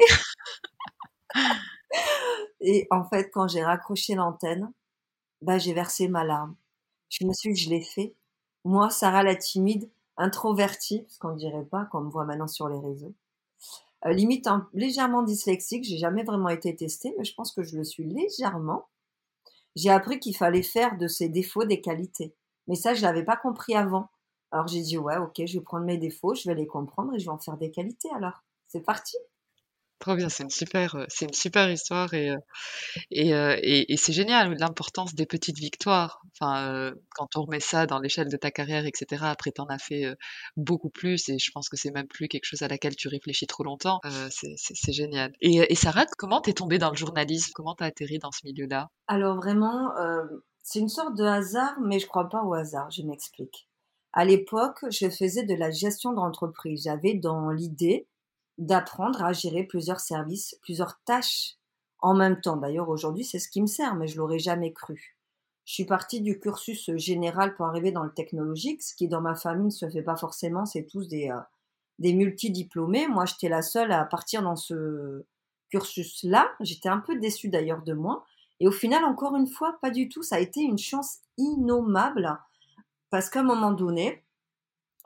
Et 2.61 2.87
en 2.91 3.03
fait, 3.05 3.29
quand 3.31 3.47
j'ai 3.47 3.63
raccroché 3.63 4.15
l'antenne, 4.15 4.71
bah, 5.41 5.57
j'ai 5.57 5.73
versé 5.73 6.07
ma 6.07 6.23
larme. 6.23 6.55
Je 7.09 7.25
me 7.25 7.33
suis 7.33 7.53
dit, 7.53 7.61
je 7.61 7.69
l'ai 7.69 7.81
fait. 7.81 8.15
Moi, 8.65 8.89
Sarah 8.89 9.23
la 9.23 9.35
timide, 9.35 9.89
introvertie, 10.17 11.01
parce 11.01 11.17
qu'on 11.17 11.33
ne 11.33 11.37
dirait 11.37 11.65
pas, 11.65 11.85
qu'on 11.85 12.01
me 12.01 12.09
voit 12.09 12.25
maintenant 12.25 12.47
sur 12.47 12.67
les 12.69 12.79
réseaux. 12.79 13.13
Euh, 14.07 14.13
limite 14.13 14.47
légèrement 14.73 15.21
dyslexique. 15.21 15.83
J'ai 15.83 15.97
jamais 15.97 16.23
vraiment 16.23 16.49
été 16.49 16.75
testée, 16.75 17.13
mais 17.17 17.23
je 17.23 17.33
pense 17.33 17.51
que 17.51 17.63
je 17.63 17.75
le 17.75 17.83
suis 17.83 18.03
légèrement. 18.03 18.87
J'ai 19.75 19.89
appris 19.89 20.19
qu'il 20.19 20.35
fallait 20.35 20.63
faire 20.63 20.97
de 20.97 21.07
ses 21.07 21.29
défauts 21.29 21.65
des 21.65 21.81
qualités. 21.81 22.33
Mais 22.67 22.75
ça, 22.75 22.93
je 22.93 23.01
l'avais 23.01 23.23
pas 23.23 23.37
compris 23.37 23.75
avant. 23.75 24.09
Alors 24.51 24.67
j'ai 24.67 24.81
dit 24.81 24.97
ouais, 24.97 25.17
ok, 25.17 25.41
je 25.45 25.57
vais 25.57 25.63
prendre 25.63 25.85
mes 25.85 25.97
défauts, 25.97 26.33
je 26.33 26.49
vais 26.49 26.55
les 26.55 26.67
comprendre 26.67 27.13
et 27.13 27.19
je 27.19 27.25
vais 27.25 27.31
en 27.31 27.37
faire 27.37 27.57
des 27.57 27.69
qualités. 27.69 28.09
Alors, 28.15 28.43
c'est 28.67 28.81
parti. 28.81 29.17
Trop 29.99 30.15
bien, 30.15 30.29
c'est 30.29 30.43
une 30.43 30.51
super, 30.51 30.95
euh, 30.95 31.05
c'est 31.07 31.25
une 31.25 31.33
super 31.33 31.71
histoire 31.71 32.13
et, 32.13 32.29
euh, 32.29 32.37
euh, 33.15 33.57
et, 33.63 33.91
et, 33.91 33.97
c'est 33.97 34.13
génial 34.13 34.55
l'importance 34.59 35.15
des 35.15 35.25
petites 35.25 35.57
victoires. 35.57 36.21
Enfin, 36.33 36.91
quand 37.15 37.35
on 37.35 37.43
remet 37.43 37.59
ça 37.59 37.87
dans 37.87 37.97
l'échelle 37.99 38.29
de 38.29 38.37
ta 38.37 38.51
carrière, 38.51 38.85
etc. 38.85 39.23
Après, 39.25 39.51
t'en 39.51 39.65
as 39.65 39.79
fait 39.79 40.05
beaucoup 40.55 40.89
plus 40.89 41.29
et 41.29 41.39
je 41.39 41.51
pense 41.51 41.67
que 41.67 41.77
c'est 41.77 41.89
même 41.89 42.07
plus 42.07 42.27
quelque 42.27 42.45
chose 42.45 42.61
à 42.61 42.67
laquelle 42.67 42.95
tu 42.95 43.07
réfléchis 43.07 43.47
trop 43.47 43.63
longtemps. 43.63 43.99
c'est 44.29 44.93
génial. 44.93 45.33
Et, 45.41 45.65
et 45.71 45.75
Sarah, 45.75 46.05
comment 46.17 46.41
t'es 46.41 46.53
tombée 46.53 46.77
dans 46.77 46.91
le 46.91 46.95
journalisme? 46.95 47.51
Comment 47.55 47.73
t'as 47.73 47.85
atterri 47.85 48.19
dans 48.19 48.31
ce 48.31 48.41
milieu-là? 48.45 48.89
Alors 49.07 49.35
vraiment, 49.37 49.91
c'est 50.61 50.79
une 50.79 50.89
sorte 50.89 51.17
de 51.17 51.23
hasard, 51.23 51.75
mais 51.83 51.97
je 51.99 52.05
crois 52.05 52.29
pas 52.29 52.43
au 52.43 52.53
hasard. 52.53 52.91
Je 52.91 53.01
m'explique. 53.01 53.67
À 54.13 54.25
l'époque, 54.25 54.85
je 54.91 55.09
faisais 55.09 55.43
de 55.43 55.55
la 55.55 55.71
gestion 55.71 56.13
d'entreprise. 56.13 56.83
J'avais 56.83 57.15
dans 57.15 57.49
l'idée 57.49 58.07
d'apprendre 58.57 59.23
à 59.23 59.33
gérer 59.33 59.63
plusieurs 59.63 59.99
services, 59.99 60.57
plusieurs 60.61 60.99
tâches 61.03 61.55
en 61.99 62.13
même 62.13 62.41
temps. 62.41 62.57
D'ailleurs, 62.57 62.89
aujourd'hui, 62.89 63.23
c'est 63.23 63.39
ce 63.39 63.49
qui 63.49 63.61
me 63.61 63.67
sert, 63.67 63.95
mais 63.95 64.07
je 64.07 64.17
l'aurais 64.17 64.39
jamais 64.39 64.73
cru. 64.73 65.17
Je 65.65 65.73
suis 65.73 65.85
partie 65.85 66.21
du 66.21 66.39
cursus 66.39 66.89
général 66.95 67.55
pour 67.55 67.65
arriver 67.65 67.91
dans 67.91 68.03
le 68.03 68.13
technologique, 68.13 68.81
ce 68.81 68.95
qui 68.95 69.07
dans 69.07 69.21
ma 69.21 69.35
famille 69.35 69.65
ne 69.65 69.71
se 69.71 69.89
fait 69.89 70.01
pas 70.01 70.15
forcément, 70.15 70.65
c'est 70.65 70.85
tous 70.85 71.07
des, 71.07 71.29
euh, 71.29 71.39
des 71.99 72.13
multidiplômés. 72.13 73.07
Moi, 73.07 73.25
j'étais 73.25 73.49
la 73.49 73.61
seule 73.61 73.91
à 73.91 74.05
partir 74.05 74.41
dans 74.41 74.55
ce 74.55 75.25
cursus-là. 75.69 76.49
J'étais 76.61 76.89
un 76.89 76.99
peu 76.99 77.19
déçue 77.19 77.49
d'ailleurs 77.49 77.83
de 77.83 77.93
moi. 77.93 78.25
Et 78.59 78.67
au 78.67 78.71
final, 78.71 79.03
encore 79.03 79.35
une 79.35 79.47
fois, 79.47 79.77
pas 79.81 79.91
du 79.91 80.09
tout. 80.09 80.23
Ça 80.23 80.37
a 80.37 80.39
été 80.39 80.61
une 80.61 80.77
chance 80.77 81.19
innommable 81.37 82.39
parce 83.09 83.29
qu'à 83.29 83.41
un 83.41 83.43
moment 83.43 83.71
donné, 83.71 84.23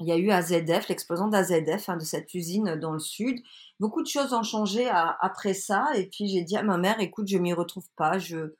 il 0.01 0.07
y 0.07 0.11
a 0.11 0.17
eu 0.17 0.31
AZF, 0.31 0.89
l'explosion 0.89 1.27
d'AZF, 1.27 1.89
hein, 1.89 1.97
de 1.97 2.03
cette 2.03 2.33
usine 2.33 2.75
dans 2.75 2.91
le 2.91 2.99
sud. 2.99 3.39
Beaucoup 3.79 4.01
de 4.01 4.07
choses 4.07 4.33
ont 4.33 4.43
changé 4.43 4.89
après 4.89 5.53
ça. 5.53 5.87
Et 5.95 6.07
puis 6.07 6.27
j'ai 6.27 6.41
dit 6.41 6.57
à 6.57 6.63
ma 6.63 6.77
mère, 6.77 6.99
écoute, 6.99 7.27
je 7.27 7.37
m'y 7.37 7.53
retrouve 7.53 7.87
pas. 7.95 8.17
Je 8.17 8.55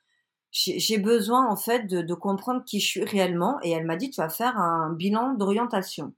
j'ai 0.52 0.98
besoin 0.98 1.48
en 1.48 1.56
fait 1.56 1.88
de, 1.88 2.14
comprendre 2.14 2.64
qui 2.66 2.80
je 2.80 2.88
suis 2.88 3.04
réellement. 3.04 3.60
Et 3.64 3.72
elle 3.72 3.86
m'a 3.86 3.96
dit, 3.96 4.10
tu 4.10 4.22
vas 4.22 4.30
faire 4.30 4.58
un 4.58 4.94
bilan 4.94 5.34
d'orientation. 5.34 6.14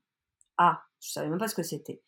Ah, 0.58 0.82
je 1.00 1.12
savais 1.12 1.30
même 1.30 1.40
pas 1.40 1.48
ce 1.48 1.56
que 1.56 1.64
c'était. 1.64 2.02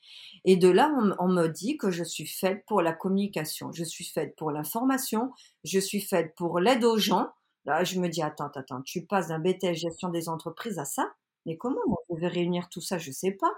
Et 0.43 0.57
de 0.57 0.69
là, 0.69 0.91
on, 0.99 1.15
on, 1.19 1.27
me 1.27 1.47
dit 1.47 1.77
que 1.77 1.91
je 1.91 2.03
suis 2.03 2.27
faite 2.27 2.63
pour 2.67 2.81
la 2.81 2.93
communication, 2.93 3.71
je 3.71 3.83
suis 3.83 4.05
faite 4.05 4.35
pour 4.35 4.51
l'information, 4.51 5.31
je 5.63 5.79
suis 5.79 6.01
faite 6.01 6.33
pour 6.35 6.59
l'aide 6.59 6.83
aux 6.83 6.97
gens. 6.97 7.29
Là, 7.65 7.83
je 7.83 7.99
me 7.99 8.09
dis, 8.09 8.21
attends, 8.21 8.51
attends, 8.55 8.81
tu 8.81 9.05
passes 9.05 9.27
d'un 9.29 9.39
BTS 9.39 9.73
gestion 9.73 10.09
des 10.09 10.29
entreprises 10.29 10.79
à 10.79 10.85
ça? 10.85 11.11
Mais 11.45 11.57
comment 11.57 11.79
on 12.09 12.15
devait 12.15 12.27
réunir 12.27 12.69
tout 12.69 12.81
ça? 12.81 12.97
Je 12.97 13.11
sais 13.11 13.31
pas. 13.31 13.51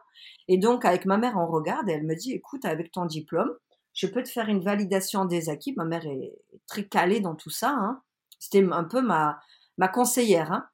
Et 0.48 0.58
donc, 0.58 0.86
avec 0.86 1.06
ma 1.06 1.18
mère, 1.18 1.38
on 1.38 1.48
regarde 1.48 1.90
et 1.90 1.94
elle 1.94 2.06
me 2.06 2.16
dit, 2.16 2.34
écoute, 2.34 2.66
avec 2.66 2.92
ton 2.92 3.06
diplôme, 3.06 3.54
je 3.94 4.08
peux 4.08 4.24
te 4.24 4.30
faire 4.30 4.50
une 4.50 4.62
validation 4.62 5.26
des 5.26 5.50
acquis. 5.50 5.74
Ma 5.76 5.86
mère 5.86 6.06
est 6.06 6.34
très 6.68 6.86
calée 6.86 7.20
dans 7.20 7.36
tout 7.36 7.50
ça. 7.50 7.72
Hein. 7.72 8.02
C'était 8.40 8.64
un 8.72 8.84
peu 8.84 9.02
ma, 9.02 9.40
ma 9.78 9.88
conseillère. 9.88 10.52
Hein. 10.52 10.68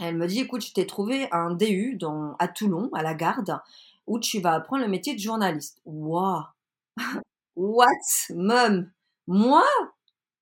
Elle 0.00 0.16
me 0.16 0.26
dit, 0.26 0.40
écoute, 0.40 0.64
je 0.64 0.72
t'ai 0.72 0.86
trouvé 0.86 1.28
un 1.32 1.54
DU 1.54 1.98
à 2.38 2.48
Toulon, 2.48 2.90
à 2.94 3.02
la 3.02 3.14
garde, 3.14 3.58
où 4.06 4.18
tu 4.18 4.40
vas 4.40 4.54
apprendre 4.54 4.82
le 4.82 4.88
métier 4.90 5.14
de 5.14 5.20
journaliste. 5.20 5.80
Waouh 5.84 6.42
What, 7.56 7.88
mum 8.30 8.90
Moi? 9.26 9.64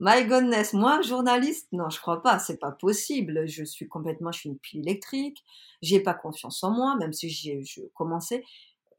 My 0.05 0.27
goodness, 0.27 0.73
moi, 0.73 1.01
journaliste, 1.01 1.69
non, 1.71 1.89
je 1.89 2.01
crois 2.01 2.23
pas, 2.23 2.41
c'est 2.41 2.59
pas 2.59 2.73
possible. 2.73 3.47
Je 3.47 3.63
suis 3.63 3.87
complètement, 3.87 4.33
je 4.33 4.41
suis 4.41 4.49
une 4.49 4.59
pile 4.59 4.81
électrique. 4.81 5.45
J'ai 5.81 6.01
pas 6.01 6.13
confiance 6.13 6.65
en 6.65 6.73
moi, 6.73 6.97
même 6.97 7.13
si 7.13 7.31
j'ai, 7.31 7.63
je 7.63 7.83
commençais. 7.95 8.43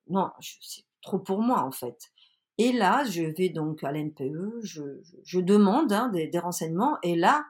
Non, 0.08 0.32
c'est 0.62 0.86
trop 1.02 1.20
pour 1.20 1.42
moi 1.42 1.60
en 1.60 1.72
fait. 1.72 2.14
Et 2.58 2.72
là, 2.72 3.04
je 3.04 3.24
vais 3.24 3.50
donc 3.50 3.84
à 3.84 3.92
l'NPE, 3.92 4.62
je, 4.64 5.40
demande 5.42 5.92
hein, 5.92 6.08
des, 6.08 6.28
des, 6.28 6.40
renseignements, 6.40 6.98
et 7.04 7.18
là, 7.18 7.48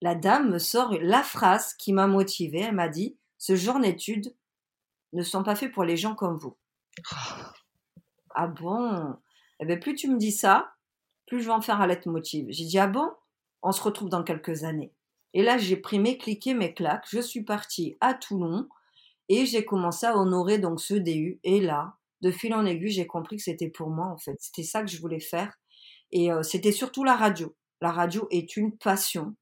la 0.00 0.14
dame 0.14 0.50
me 0.50 0.60
sort 0.60 0.94
la 1.00 1.24
phrase 1.24 1.74
qui 1.74 1.92
m'a 1.92 2.06
motivée. 2.06 2.60
Elle 2.60 2.76
m'a 2.76 2.88
dit 2.88 3.18
"Ce 3.36 3.56
genre 3.56 3.80
d'études 3.80 4.32
ne 5.12 5.24
sont 5.24 5.42
pas 5.42 5.56
faits 5.56 5.72
pour 5.72 5.82
les 5.82 5.96
gens 5.96 6.14
comme 6.14 6.36
vous." 6.36 6.56
ah 8.36 8.46
bon? 8.46 9.16
Eh 9.58 9.66
bien, 9.66 9.76
plus 9.76 9.96
tu 9.96 10.08
me 10.08 10.18
dis 10.18 10.30
ça, 10.30 10.73
plus 11.26 11.40
je 11.40 11.46
vais 11.46 11.52
en 11.52 11.60
faire 11.60 11.80
à 11.80 11.88
motive. 12.06 12.46
J'ai 12.48 12.64
dit, 12.64 12.78
ah 12.78 12.86
bon? 12.86 13.08
On 13.62 13.72
se 13.72 13.82
retrouve 13.82 14.08
dans 14.08 14.22
quelques 14.22 14.64
années. 14.64 14.92
Et 15.32 15.42
là, 15.42 15.58
j'ai 15.58 15.76
pris 15.76 15.98
mes 15.98 16.18
cliquets, 16.18 16.54
mes 16.54 16.74
claques. 16.74 17.06
Je 17.10 17.20
suis 17.20 17.42
partie 17.42 17.96
à 18.00 18.14
Toulon 18.14 18.68
et 19.28 19.46
j'ai 19.46 19.64
commencé 19.64 20.06
à 20.06 20.16
honorer 20.16 20.58
donc 20.58 20.80
ce 20.80 20.94
DU. 20.94 21.40
Et 21.42 21.60
là, 21.60 21.94
de 22.20 22.30
fil 22.30 22.54
en 22.54 22.64
aiguille, 22.64 22.90
j'ai 22.90 23.06
compris 23.06 23.36
que 23.36 23.42
c'était 23.42 23.70
pour 23.70 23.90
moi, 23.90 24.06
en 24.06 24.16
fait. 24.16 24.36
C'était 24.38 24.62
ça 24.62 24.82
que 24.82 24.90
je 24.90 25.00
voulais 25.00 25.20
faire. 25.20 25.58
Et 26.12 26.30
euh, 26.30 26.42
c'était 26.42 26.72
surtout 26.72 27.04
la 27.04 27.16
radio. 27.16 27.54
La 27.80 27.90
radio 27.90 28.28
est 28.30 28.56
une 28.56 28.76
passion. 28.76 29.34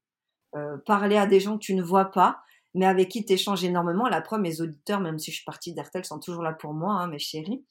Euh, 0.55 0.77
parler 0.85 1.17
à 1.17 1.25
des 1.25 1.39
gens 1.39 1.57
que 1.57 1.63
tu 1.63 1.75
ne 1.75 1.83
vois 1.83 2.05
pas, 2.05 2.41
mais 2.73 2.85
avec 2.85 3.09
qui 3.09 3.25
tu 3.25 3.33
échanges 3.33 3.63
énormément. 3.63 4.07
La 4.07 4.21
preuve, 4.21 4.41
mes 4.41 4.61
auditeurs, 4.61 4.99
même 4.99 5.19
si 5.19 5.31
je 5.31 5.37
suis 5.37 5.45
partie 5.45 5.73
d'Artel, 5.73 6.05
sont 6.05 6.19
toujours 6.19 6.43
là 6.43 6.53
pour 6.53 6.73
moi, 6.73 6.93
hein, 6.93 7.07
mes 7.07 7.19
chéris. 7.19 7.63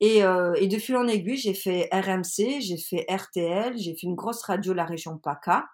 Et, 0.00 0.24
euh, 0.24 0.54
et, 0.54 0.66
de 0.66 0.78
fil 0.78 0.96
en 0.96 1.06
aiguille, 1.06 1.36
j'ai 1.36 1.54
fait 1.54 1.88
RMC, 1.92 2.60
j'ai 2.60 2.78
fait 2.78 3.06
RTL, 3.08 3.78
j'ai 3.78 3.92
fait 3.92 4.06
une 4.06 4.16
grosse 4.16 4.42
radio 4.42 4.74
la 4.74 4.84
région 4.84 5.18
PACA. 5.18 5.64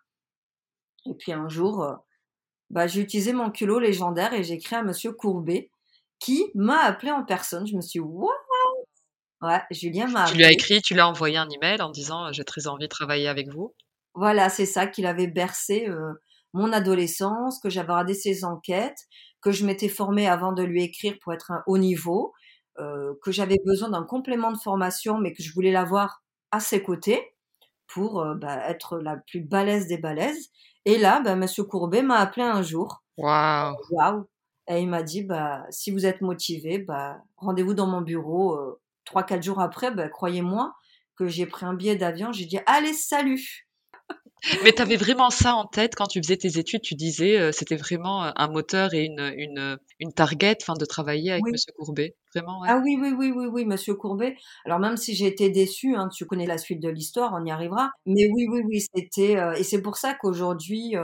Et 1.07 1.15
puis 1.15 1.33
un 1.33 1.49
jour, 1.49 1.83
euh, 1.83 1.95
bah, 2.69 2.87
j'ai 2.87 3.01
utilisé 3.01 3.33
mon 3.33 3.51
culot 3.51 3.79
légendaire 3.79 4.35
et 4.35 4.45
j'ai 4.45 4.55
écrit 4.55 4.77
à 4.77 4.83
Monsieur 4.83 5.13
Courbet 5.13 5.71
qui 6.19 6.51
m'a 6.55 6.81
appelé 6.81 7.11
en 7.11 7.25
personne. 7.25 7.67
Je 7.67 7.75
me 7.75 7.81
suis 7.81 8.01
dit, 8.01 8.07
wow 8.07 8.31
Ouais, 9.43 9.63
Julien 9.71 10.07
m'a 10.07 10.27
Tu 10.27 10.37
lui 10.37 10.45
as 10.45 10.53
écrit, 10.53 10.83
tu 10.83 10.93
lui 10.93 11.01
as 11.01 11.09
envoyé 11.09 11.39
un 11.39 11.49
email 11.49 11.81
en 11.81 11.89
disant 11.89 12.31
j'ai 12.31 12.45
très 12.45 12.67
envie 12.67 12.85
de 12.85 12.89
travailler 12.89 13.27
avec 13.27 13.49
vous. 13.49 13.75
Voilà, 14.15 14.51
c'est 14.51 14.67
ça, 14.67 14.87
qu'il 14.87 15.07
avait 15.07 15.29
bercé 15.29 15.89
euh, 15.89 16.13
mon 16.53 16.73
adolescence, 16.73 17.59
que 17.61 17.71
j'avais 17.71 17.91
regardé 17.93 18.13
ses 18.13 18.45
enquêtes, 18.45 18.99
que 19.41 19.51
je 19.51 19.65
m'étais 19.65 19.89
formée 19.89 20.29
avant 20.29 20.53
de 20.53 20.63
lui 20.63 20.83
écrire 20.83 21.17
pour 21.23 21.33
être 21.33 21.53
un 21.53 21.63
haut 21.67 21.79
niveau 21.79 22.35
euh, 22.81 23.15
que 23.23 23.33
j'avais 23.33 23.59
besoin 23.65 23.91
d'un 23.91 24.05
complément 24.05 24.53
de 24.53 24.59
formation, 24.59 25.19
mais 25.19 25.33
que 25.33 25.43
je 25.43 25.53
voulais 25.53 25.73
l'avoir 25.73 26.23
à 26.51 26.61
ses 26.61 26.83
côtés 26.83 27.35
pour 27.87 28.21
euh, 28.21 28.35
bah, 28.35 28.69
être 28.69 28.99
la 28.99 29.17
plus 29.17 29.41
balèze 29.41 29.87
des 29.87 29.99
balèzes. 29.99 30.51
Et 30.85 30.99
là, 30.99 31.21
bah, 31.21 31.37
Monsieur 31.37 31.65
Courbet 31.65 32.03
m'a 32.03 32.17
appelé 32.17 32.43
un 32.45 32.63
jour 32.63 33.03
Waouh 33.17 33.77
Waouh 33.91 34.27
Et 34.69 34.81
il 34.81 34.89
m'a 34.89 35.03
dit, 35.03 35.23
bah, 35.23 35.65
si 35.71 35.91
vous 35.91 36.07
êtes 36.07 36.21
motivé, 36.21 36.79
bah, 36.79 37.19
rendez-vous 37.37 37.75
dans 37.75 37.87
mon 37.87 38.01
bureau. 38.01 38.59
Trois, 39.05 39.25
quatre 39.25 39.43
jours 39.43 39.61
après, 39.61 39.91
bah, 39.91 40.09
croyez-moi 40.09 40.75
que 41.17 41.27
j'ai 41.27 41.47
pris 41.47 41.67
un 41.67 41.75
billet 41.75 41.97
d'avion. 41.97 42.33
J'ai 42.33 42.47
dit, 42.47 42.59
allez, 42.67 42.95
salut 42.95 43.70
mais 44.65 44.73
tu 44.73 44.83
avais 44.83 44.97
vraiment 44.97 45.31
ça 45.31 45.55
en 45.55 45.67
tête 45.67 45.95
quand 45.95 46.07
tu 46.07 46.21
faisais 46.23 46.37
tes 46.37 46.59
études, 46.59 46.83
tu 46.83 46.95
disais, 46.95 47.39
euh, 47.39 47.53
c'était 47.53 47.77
vraiment 47.77 48.25
euh, 48.25 48.31
un 48.37 48.49
moteur 48.49 48.95
et 48.95 49.05
une 49.05 49.33
une, 49.37 49.79
une 49.99 50.13
target, 50.13 50.57
enfin 50.63 50.75
de 50.75 50.85
travailler 50.85 51.33
avec 51.33 51.45
Monsieur 51.45 51.73
Courbet, 51.77 52.17
vraiment, 52.35 52.63
Ah 52.67 52.81
oui, 52.83 52.99
oui, 53.01 53.13
oui, 53.17 53.33
oui, 53.35 53.47
oui, 53.47 53.65
Monsieur 53.65 53.95
Courbet. 53.95 54.37
Alors 54.65 54.79
même 54.79 54.97
si 54.97 55.15
j'ai 55.15 55.27
été 55.27 55.51
déçue, 55.51 55.95
hein, 55.95 56.09
tu 56.09 56.27
connais 56.27 56.47
la 56.47 56.59
suite 56.59 56.83
de 56.83 56.89
l'histoire, 56.89 57.33
on 57.35 57.45
y 57.45 57.51
arrivera. 57.51 57.91
Mais 58.07 58.29
oui, 58.33 58.47
oui, 58.51 58.63
oui, 58.65 58.81
c'était 58.95 59.37
euh, 59.37 59.53
et 59.53 59.63
c'est 59.63 59.83
pour 59.83 59.97
ça 59.97 60.15
qu'aujourd'hui, 60.15 60.95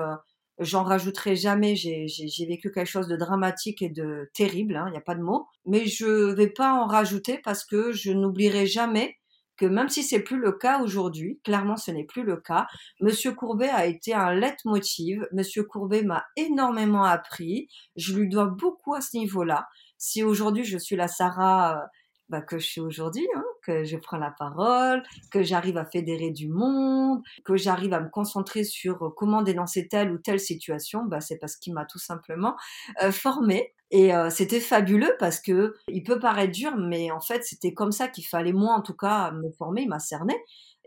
j'en 0.58 0.82
rajouterai 0.82 1.36
jamais. 1.36 1.76
J'ai 1.76 2.06
vécu 2.48 2.70
quelque 2.70 2.86
chose 2.88 3.08
de 3.08 3.16
dramatique 3.16 3.82
et 3.82 3.90
de 3.90 4.30
terrible, 4.34 4.76
hein, 4.76 4.84
il 4.88 4.92
n'y 4.92 4.98
a 4.98 5.02
pas 5.02 5.14
de 5.14 5.22
mots. 5.22 5.46
Mais 5.66 5.86
je 5.86 6.32
vais 6.34 6.50
pas 6.50 6.72
en 6.72 6.86
rajouter 6.86 7.38
parce 7.44 7.64
que 7.64 7.92
je 7.92 8.12
n'oublierai 8.12 8.66
jamais 8.66 9.16
que 9.56 9.66
même 9.66 9.88
si 9.88 10.02
c'est 10.02 10.20
plus 10.20 10.38
le 10.38 10.52
cas 10.52 10.80
aujourd'hui, 10.80 11.40
clairement 11.44 11.76
ce 11.76 11.90
n'est 11.90 12.04
plus 12.04 12.22
le 12.22 12.36
cas, 12.36 12.66
Monsieur 13.00 13.32
Courbet 13.32 13.68
a 13.68 13.86
été 13.86 14.14
un 14.14 14.34
leitmotiv. 14.34 15.26
Monsieur 15.32 15.64
Courbet 15.64 16.02
m'a 16.02 16.24
énormément 16.36 17.04
appris. 17.04 17.68
Je 17.96 18.14
lui 18.14 18.28
dois 18.28 18.46
beaucoup 18.46 18.94
à 18.94 19.00
ce 19.00 19.16
niveau-là. 19.16 19.66
Si 19.98 20.22
aujourd'hui 20.22 20.64
je 20.64 20.78
suis 20.78 20.96
la 20.96 21.08
Sarah 21.08 21.78
euh, 21.78 21.86
bah, 22.28 22.40
que 22.40 22.58
je 22.58 22.66
suis 22.66 22.80
aujourd'hui, 22.80 23.26
hein, 23.36 23.44
que 23.62 23.84
je 23.84 23.96
prends 23.96 24.16
la 24.16 24.32
parole, 24.36 25.02
que 25.30 25.42
j'arrive 25.42 25.76
à 25.76 25.84
fédérer 25.84 26.30
du 26.30 26.48
monde, 26.48 27.22
que 27.44 27.56
j'arrive 27.56 27.92
à 27.92 28.00
me 28.00 28.08
concentrer 28.08 28.64
sur 28.64 29.02
euh, 29.02 29.10
comment 29.16 29.42
dénoncer 29.42 29.88
telle 29.88 30.10
ou 30.10 30.18
telle 30.18 30.40
situation, 30.40 31.04
bah, 31.04 31.20
c'est 31.20 31.38
parce 31.38 31.56
qu'il 31.56 31.72
m'a 31.72 31.84
tout 31.84 31.98
simplement 31.98 32.56
euh, 33.02 33.12
formé. 33.12 33.74
Et 33.92 34.12
euh, 34.14 34.30
c'était 34.30 34.60
fabuleux 34.60 35.14
parce 35.20 35.40
que 35.40 35.76
il 35.88 36.02
peut 36.02 36.18
paraître 36.18 36.52
dur, 36.52 36.76
mais 36.76 37.12
en 37.12 37.20
fait 37.20 37.44
c'était 37.44 37.72
comme 37.72 37.92
ça 37.92 38.08
qu'il 38.08 38.26
fallait 38.26 38.52
moi 38.52 38.74
en 38.74 38.82
tout 38.82 38.96
cas 38.96 39.30
me 39.30 39.50
former. 39.56 39.82
Il 39.82 39.88
m'a 39.88 40.00
cerné, 40.00 40.34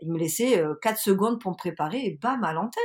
il 0.02 0.12
me 0.12 0.18
laissait 0.18 0.62
4 0.82 0.98
secondes 0.98 1.40
pour 1.40 1.52
me 1.52 1.56
préparer 1.56 2.04
et 2.04 2.18
bam 2.20 2.44
à 2.44 2.52
l'antenne. 2.52 2.82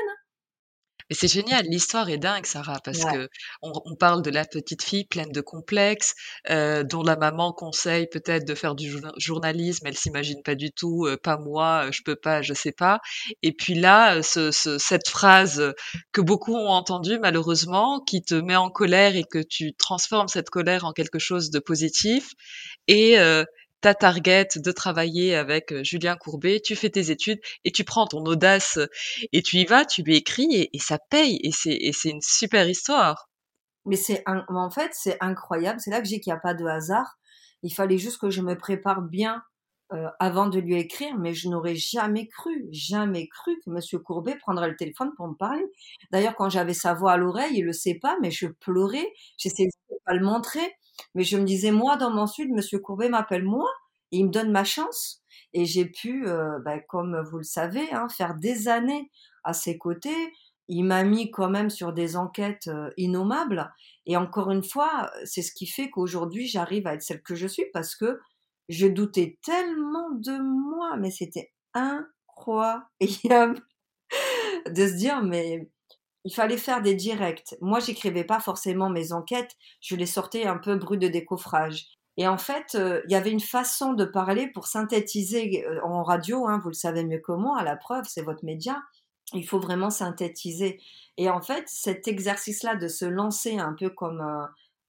Mais 1.10 1.16
c'est 1.16 1.28
génial, 1.28 1.66
l'histoire 1.70 2.10
est 2.10 2.18
dingue, 2.18 2.46
Sarah, 2.46 2.80
parce 2.84 3.06
que 3.06 3.30
on, 3.62 3.96
parle 3.96 4.24
de 4.24 4.32
la 4.32 4.44
petite 4.44 4.84
fille 4.84 5.06
pleine 5.06 5.32
de 5.32 5.42
complexes, 5.42 6.16
euh, 6.50 6.84
dont 6.84 7.04
la 7.04 7.16
maman 7.16 7.54
conseille 7.54 8.08
peut-être 8.08 8.46
de 8.48 8.56
faire 8.56 8.74
du 8.74 8.92
journalisme, 9.18 9.86
elle 9.86 9.98
s'imagine 9.98 10.42
pas 10.44 10.56
du 10.56 10.72
tout, 10.72 11.06
euh, 11.06 11.18
pas 11.18 11.38
moi, 11.38 11.92
je 11.92 12.02
peux 12.04 12.16
pas, 12.16 12.42
je 12.42 12.54
sais 12.54 12.72
pas. 12.72 13.00
Et 13.44 13.52
puis 13.52 13.76
là, 13.76 14.24
ce, 14.24 14.52
cette 14.52 15.08
phrase 15.08 15.74
que 16.12 16.22
beaucoup 16.22 16.56
ont 16.56 16.70
entendue 16.70 17.20
malheureusement, 17.20 18.00
qui 18.00 18.24
te 18.24 18.36
met 18.36 18.56
en 18.56 18.70
colère 18.70 19.16
et 19.16 19.24
que 19.24 19.40
tu 19.40 19.74
transformes 19.76 20.28
cette 20.28 20.50
colère 20.50 20.86
en 20.86 20.92
quelque 20.92 21.20
chose 21.20 21.52
de 21.52 21.60
positif, 21.60 22.32
et 22.88 23.20
euh, 23.20 23.44
ta 23.82 23.94
target 23.94 24.48
de 24.56 24.72
travailler 24.72 25.36
avec 25.36 25.72
euh, 25.72 25.84
Julien 25.84 26.16
Courbet, 26.16 26.60
tu 26.60 26.76
fais 26.76 26.90
tes 26.90 27.12
études 27.12 27.40
et 27.64 27.72
tu 27.72 27.84
prends 27.84 28.08
ton 28.08 28.24
audace 28.24 28.80
et 29.32 29.42
tu 29.42 29.58
y 29.58 29.66
vas, 29.66 29.86
tu 29.86 30.02
lui 30.02 30.16
écris 30.16 30.70
et, 30.72 30.80
ça 30.80 30.98
paye 30.98 31.40
et 31.44 31.52
c'est, 31.52 32.10
une 32.10 32.22
super 32.22 32.68
histoire. 32.68 33.30
Mais 33.86 33.96
c'est 33.96 34.24
en 34.26 34.70
fait 34.72 34.92
c'est 34.94 35.18
incroyable, 35.22 35.80
c'est 35.80 35.92
là 35.92 36.02
que 36.02 36.08
j'ai 36.08 36.20
qu'il 36.20 36.32
n'y 36.34 36.38
a 36.38 36.42
pas 36.42 36.56
de 36.56 36.66
hasard. 36.66 37.18
Il 37.62 37.74
fallait 37.74 37.98
juste 37.98 38.20
que 38.20 38.30
je 38.30 38.42
me 38.42 38.58
prépare 38.58 39.02
bien 39.02 39.44
euh, 39.94 40.08
avant 40.20 40.48
de 40.48 40.60
lui 40.60 40.76
écrire, 40.80 41.16
mais 41.16 41.36
je 41.36 41.48
n'aurais 41.48 41.76
jamais 41.76 42.28
cru, 42.28 42.66
jamais 42.72 43.28
cru 43.28 43.60
que 43.64 43.70
Monsieur 43.70 44.00
Courbet 44.00 44.36
prendrait 44.36 44.70
le 44.70 44.76
téléphone 44.76 45.12
pour 45.16 45.28
me 45.28 45.36
parler. 45.36 45.64
D'ailleurs, 46.12 46.36
quand 46.36 46.50
j'avais 46.50 46.74
sa 46.74 46.96
voix 46.96 47.14
à 47.14 47.18
l'oreille, 47.18 47.60
il 47.60 47.66
le 47.66 47.74
sait 47.74 48.00
pas, 48.02 48.18
mais 48.20 48.32
je 48.32 48.48
pleurais, 48.48 49.08
j'essayais 49.38 49.68
de 49.68 49.96
pas 50.04 50.16
le 50.16 50.26
montrer, 50.26 50.76
mais 51.14 51.24
je 51.24 51.38
me 51.38 51.44
disais, 51.44 51.72
moi, 51.72 51.98
dans 51.98 52.12
mon 52.12 52.28
sud, 52.28 52.52
Monsieur 52.52 52.80
Courbet 52.80 53.10
m'appelle 53.10 53.44
moi, 53.44 53.70
et 54.12 54.18
il 54.18 54.26
me 54.26 54.32
donne 54.32 54.52
ma 54.52 54.64
chance. 54.64 55.22
Et 55.54 55.66
j'ai 55.66 55.86
pu, 55.86 56.28
euh, 56.28 56.60
bah, 56.60 56.80
comme 56.80 57.20
vous 57.22 57.38
le 57.38 57.44
savez, 57.44 57.92
hein, 57.92 58.08
faire 58.10 58.36
des 58.36 58.68
années 58.68 59.12
à 59.44 59.54
ses 59.54 59.78
côtés. 59.78 60.34
Il 60.68 60.84
m'a 60.84 61.04
mis 61.04 61.32
quand 61.32 61.50
même 61.50 61.70
sur 61.70 61.94
des 61.94 62.18
enquêtes 62.18 62.68
euh, 62.68 62.90
innommables. 62.98 63.72
Et 64.06 64.18
encore 64.18 64.52
une 64.52 64.64
fois, 64.64 65.12
c'est 65.24 65.42
ce 65.42 65.52
qui 65.54 65.68
fait 65.68 65.90
qu'aujourd'hui, 65.90 66.48
j'arrive 66.48 66.88
à 66.88 66.94
être 66.94 67.04
celle 67.04 67.22
que 67.22 67.36
je 67.36 67.48
suis 67.48 67.66
parce 67.74 67.96
que 67.96 68.20
je 68.70 68.88
doutais 68.88 69.38
tellement 69.44 70.10
de 70.12 70.38
moi, 70.42 70.98
mais 70.98 71.12
c'était 71.12 71.52
incroyable 71.74 72.82
de 74.70 74.88
se 74.88 74.94
dire, 74.96 75.22
mais 75.22 75.70
il 76.26 76.34
fallait 76.34 76.58
faire 76.58 76.82
des 76.82 76.96
directs. 76.96 77.56
Moi, 77.62 77.80
j'écrivais 77.80 78.24
pas 78.24 78.40
forcément 78.40 78.90
mes 78.90 79.14
enquêtes, 79.14 79.56
je 79.80 79.96
les 79.96 80.08
sortais 80.08 80.46
un 80.46 80.58
peu 80.58 80.76
brut 80.76 81.00
de 81.00 81.08
décoffrage. 81.08 81.86
Et 82.18 82.28
en 82.28 82.38
fait, 82.38 82.76
euh, 82.76 83.02
il 83.06 83.12
y 83.12 83.16
avait 83.16 83.32
une 83.32 83.42
façon 83.42 83.94
de 83.94 84.06
parler 84.06 84.48
pour 84.48 84.68
synthétiser 84.68 85.66
euh, 85.68 85.80
en 85.84 86.04
radio, 86.04 86.48
hein, 86.48 86.60
vous 86.64 86.70
le 86.70 86.74
savez 86.76 87.04
mieux 87.04 87.20
que 87.20 87.34
moi, 87.34 87.60
à 87.60 87.64
la 87.64 87.76
preuve, 87.76 88.06
c'est 88.08 88.24
votre 88.24 88.44
média. 88.44 88.82
Il 89.34 89.46
faut 89.48 89.60
vraiment 89.60 89.90
synthétiser. 89.90 90.82
Et 91.18 91.30
en 91.30 91.42
fait, 91.42 91.64
cet 91.68 92.08
exercice-là 92.08 92.76
de 92.76 92.88
se 92.88 93.06
lancer 93.06 93.58
un 93.58 93.74
peu 93.74 93.90
comme 93.90 94.22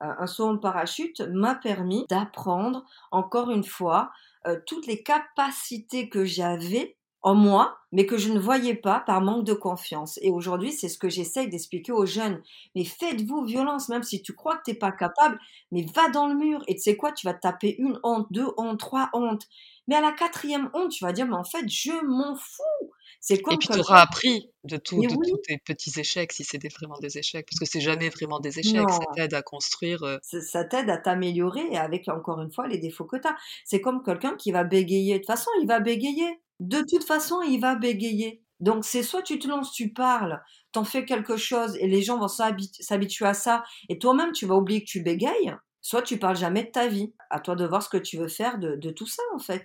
un, 0.01 0.27
saut 0.27 0.49
en 0.49 0.59
parachute 0.59 1.21
m'a 1.33 1.55
permis 1.55 2.05
d'apprendre, 2.09 2.85
encore 3.11 3.51
une 3.51 3.65
fois, 3.65 4.11
euh, 4.47 4.61
toutes 4.67 4.87
les 4.87 5.03
capacités 5.03 6.09
que 6.09 6.25
j'avais 6.25 6.97
en 7.27 7.35
moi, 7.35 7.77
mais 7.91 8.07
que 8.07 8.17
je 8.17 8.33
ne 8.33 8.39
voyais 8.39 8.77
pas 8.77 9.01
par 9.01 9.21
manque 9.21 9.45
de 9.45 9.53
confiance. 9.53 10.17
Et 10.23 10.31
aujourd'hui, 10.31 10.71
c'est 10.71 10.89
ce 10.89 10.97
que 10.97 11.09
j'essaye 11.09 11.49
d'expliquer 11.49 11.91
aux 11.91 12.07
jeunes. 12.07 12.41
Mais 12.77 12.85
faites-vous 12.85 13.45
violence, 13.45 13.89
même 13.89 14.05
si 14.05 14.23
tu 14.23 14.33
crois 14.33 14.57
que 14.57 14.63
tu 14.67 14.71
n'es 14.71 14.77
pas 14.77 14.93
capable, 14.93 15.37
mais 15.73 15.85
va 15.93 16.09
dans 16.11 16.29
le 16.29 16.37
mur. 16.37 16.63
Et 16.69 16.77
tu 16.77 16.83
sais 16.83 16.97
quoi, 16.97 17.11
tu 17.11 17.27
vas 17.27 17.35
te 17.35 17.41
taper 17.41 17.75
une 17.81 17.99
honte, 18.05 18.29
deux 18.31 18.47
hontes, 18.57 18.79
trois 18.79 19.11
hontes. 19.13 19.43
Mais 19.89 19.97
à 19.97 20.01
la 20.01 20.13
quatrième 20.13 20.71
honte, 20.73 20.93
tu 20.93 21.03
vas 21.03 21.13
dire, 21.13 21.27
mais 21.27 21.35
en 21.35 21.43
fait, 21.43 21.69
je 21.69 22.01
m'en 22.07 22.37
fous. 22.37 22.93
C'est 23.19 23.43
comme 23.43 23.55
Et 23.55 23.59
puis 23.59 23.71
tu 23.71 23.81
auras 23.81 24.03
appris 24.03 24.53
de, 24.63 24.77
tout, 24.77 25.03
de 25.03 25.09
tous 25.09 25.39
tes 25.49 25.59
petits 25.59 25.99
échecs, 25.99 26.31
si 26.31 26.45
c'était 26.45 26.69
vraiment 26.69 26.99
des 27.01 27.19
échecs, 27.19 27.49
parce 27.51 27.59
que 27.59 27.67
c'est 27.67 27.81
jamais 27.81 28.09
vraiment 28.09 28.39
des 28.39 28.61
échecs, 28.61 28.89
ça 28.89 29.01
t'aide 29.17 29.35
à 29.35 29.43
construire. 29.43 30.05
Euh 30.05 30.19
ça, 30.23 30.63
t'aide 30.63 30.89
à 30.91 30.97
t'améliorer 30.97 31.67
et 31.73 31.77
avec 31.77 32.07
encore 32.07 32.41
une 32.41 32.53
fois 32.53 32.69
les 32.69 32.79
défauts 32.79 33.05
que 33.05 33.17
tu 33.17 33.27
as. 33.27 33.35
C'est 33.65 33.81
comme 33.81 34.05
quelqu'un 34.05 34.37
qui 34.37 34.53
va 34.53 34.63
bégayer. 34.63 35.15
De 35.15 35.19
toute 35.19 35.27
façon, 35.27 35.51
il 35.61 35.67
va 35.67 35.81
bégayer. 35.81 36.39
De 36.61 36.83
toute 36.89 37.05
façon, 37.05 37.43
il 37.43 37.59
va 37.61 37.75
bégayer. 37.75 38.43
Donc 38.61 38.85
c'est 38.85 39.03
soit 39.03 39.23
tu 39.23 39.39
te 39.39 39.47
lances, 39.47 39.73
tu 39.73 39.93
parles, 39.93 40.41
t'en 40.73 40.85
fais 40.85 41.05
quelque 41.05 41.37
chose 41.37 41.77
et 41.77 41.87
les 41.87 42.03
gens 42.03 42.19
vont 42.19 42.29
s'habituer 42.29 43.27
à 43.27 43.35
ça 43.35 43.63
et 43.91 43.99
toi-même 43.99 44.33
tu 44.33 44.47
vas 44.47 44.55
oublier 44.55 44.81
que 44.81 44.89
tu 44.89 45.03
bégayes, 45.03 45.55
soit 45.83 46.01
tu 46.01 46.19
parles 46.19 46.37
jamais 46.37 46.65
de 46.65 46.71
ta 46.71 46.87
vie. 46.87 47.13
À 47.29 47.41
toi 47.41 47.55
de 47.55 47.67
voir 47.67 47.83
ce 47.83 47.91
que 47.91 47.99
tu 47.99 48.17
veux 48.17 48.29
faire 48.29 48.59
de, 48.59 48.77
de 48.77 48.91
tout 48.91 49.07
ça 49.07 49.23
en 49.35 49.39
fait. 49.39 49.65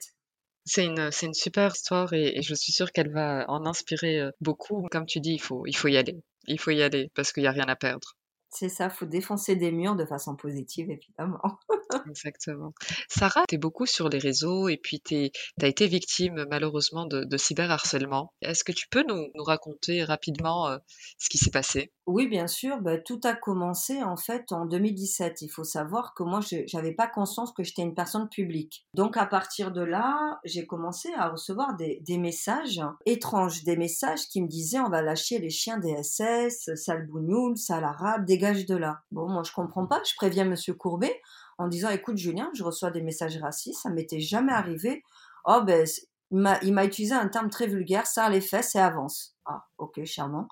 C'est 0.66 0.86
une, 0.86 1.10
c'est 1.12 1.26
une 1.26 1.34
super 1.34 1.72
histoire 1.74 2.14
et, 2.14 2.38
et 2.38 2.42
je 2.42 2.54
suis 2.54 2.74
sûre 2.74 2.92
qu'elle 2.92 3.12
va 3.12 3.46
en 3.48 3.66
inspirer 3.66 4.20
euh, 4.20 4.32
beaucoup. 4.42 4.88
Comme 4.92 5.06
tu 5.06 5.20
dis, 5.20 5.34
il 5.34 5.42
faut, 5.42 5.66
il 5.66 5.76
faut 5.76 5.88
y 5.88 5.98
aller. 5.98 6.22
Il 6.48 6.60
faut 6.60 6.72
y 6.72 6.84
aller 6.84 7.10
parce 7.16 7.32
qu'il 7.32 7.44
n'y 7.44 7.48
a 7.48 7.52
rien 7.52 7.68
à 7.68 7.76
perdre. 7.76 8.16
C'est 8.50 8.70
ça, 8.70 8.90
faut 8.90 9.06
défoncer 9.06 9.56
des 9.56 9.72
murs 9.72 9.96
de 9.96 10.06
façon 10.06 10.36
positive, 10.36 10.92
évidemment. 10.92 11.40
Exactement. 12.10 12.74
Sarah, 13.10 13.44
tu 13.48 13.56
es 13.56 13.58
beaucoup 13.58 13.86
sur 13.86 14.10
les 14.10 14.20
réseaux 14.20 14.70
et 14.70 14.78
puis 14.78 15.02
tu 15.02 15.30
as 15.62 15.68
été 15.68 15.88
victime 15.88 16.46
malheureusement 16.50 17.06
de, 17.06 17.24
de 17.24 17.38
cyberharcèlement. 17.38 18.34
Est-ce 18.42 18.64
que 18.64 18.72
tu 18.72 18.88
peux 18.90 19.04
nous, 19.08 19.28
raconter 19.36 20.04
rapidement 20.04 20.68
euh, 20.68 20.78
ce 21.18 21.30
qui 21.30 21.38
s'est 21.38 21.52
passé? 21.52 21.92
Oui, 22.08 22.28
bien 22.28 22.48
sûr. 22.48 22.82
Bah, 22.82 22.98
tout 22.98 23.22
a 23.24 23.34
commencé 23.34 24.04
en 24.04 24.18
fait 24.18 24.52
en 24.52 24.66
2017. 24.66 25.42
Il 25.42 25.50
faut 25.50 25.64
savoir 25.64 26.14
que 26.14 26.24
moi, 26.24 26.42
je 26.42 26.76
n'avais 26.76 26.94
pas 26.94 27.08
conscience 27.08 27.52
que 27.54 27.64
j'étais 27.64 27.84
une 27.84 27.96
personne 27.96 28.28
publique. 28.30 28.86
Donc 28.94 29.18
à 29.18 29.26
partir 29.26 29.72
de 29.72 29.82
là, 29.82 30.40
j'ai 30.44 30.66
commencé 30.66 31.10
à 31.16 31.30
recevoir 31.30 31.76
des, 31.76 32.18
messages 32.18 32.82
étranges, 33.06 33.64
des 33.64 33.78
messages 33.78 34.28
qui 34.28 34.42
me 34.42 34.48
disaient 34.48 34.80
on 34.80 34.90
va 34.90 35.02
lâcher 35.02 35.40
les 35.40 35.50
chiens 35.50 35.78
des 35.78 36.04
SS, 36.04 36.76
sale 36.76 37.08
bougnoul, 37.08 37.58
sale 37.58 37.84
arabe, 37.84 38.26
dégage 38.26 38.66
de 38.66 38.76
là. 38.76 39.02
Bon, 39.12 39.30
moi 39.30 39.44
je 39.44 39.52
comprends 39.52 39.88
pas. 39.88 40.02
Je 40.04 40.14
préviens 40.16 40.46
Monsieur 40.46 40.74
Courbet 40.74 41.22
en 41.62 41.68
disant 41.68 41.90
écoute 41.90 42.18
Julien, 42.18 42.50
je 42.54 42.64
reçois 42.64 42.92
des 42.92 43.02
messages 43.02 43.38
racistes, 43.38 43.82
ça 43.84 43.90
m'était 43.90 44.20
jamais 44.20 44.52
arrivé. 44.52 45.04
Oh 45.46 45.62
ben 45.64 45.86
il 46.32 46.74
m'a 46.74 46.86
utilisé 46.86 47.14
un 47.14 47.28
terme 47.28 47.50
très 47.50 47.68
vulgaire, 47.68 48.08
ça 48.08 48.30
les 48.30 48.42
fesses 48.42 48.76
et 48.76 48.80
avance. 48.80 49.36
Ah 49.46 49.66
ok 49.78 50.04
charmant. 50.06 50.48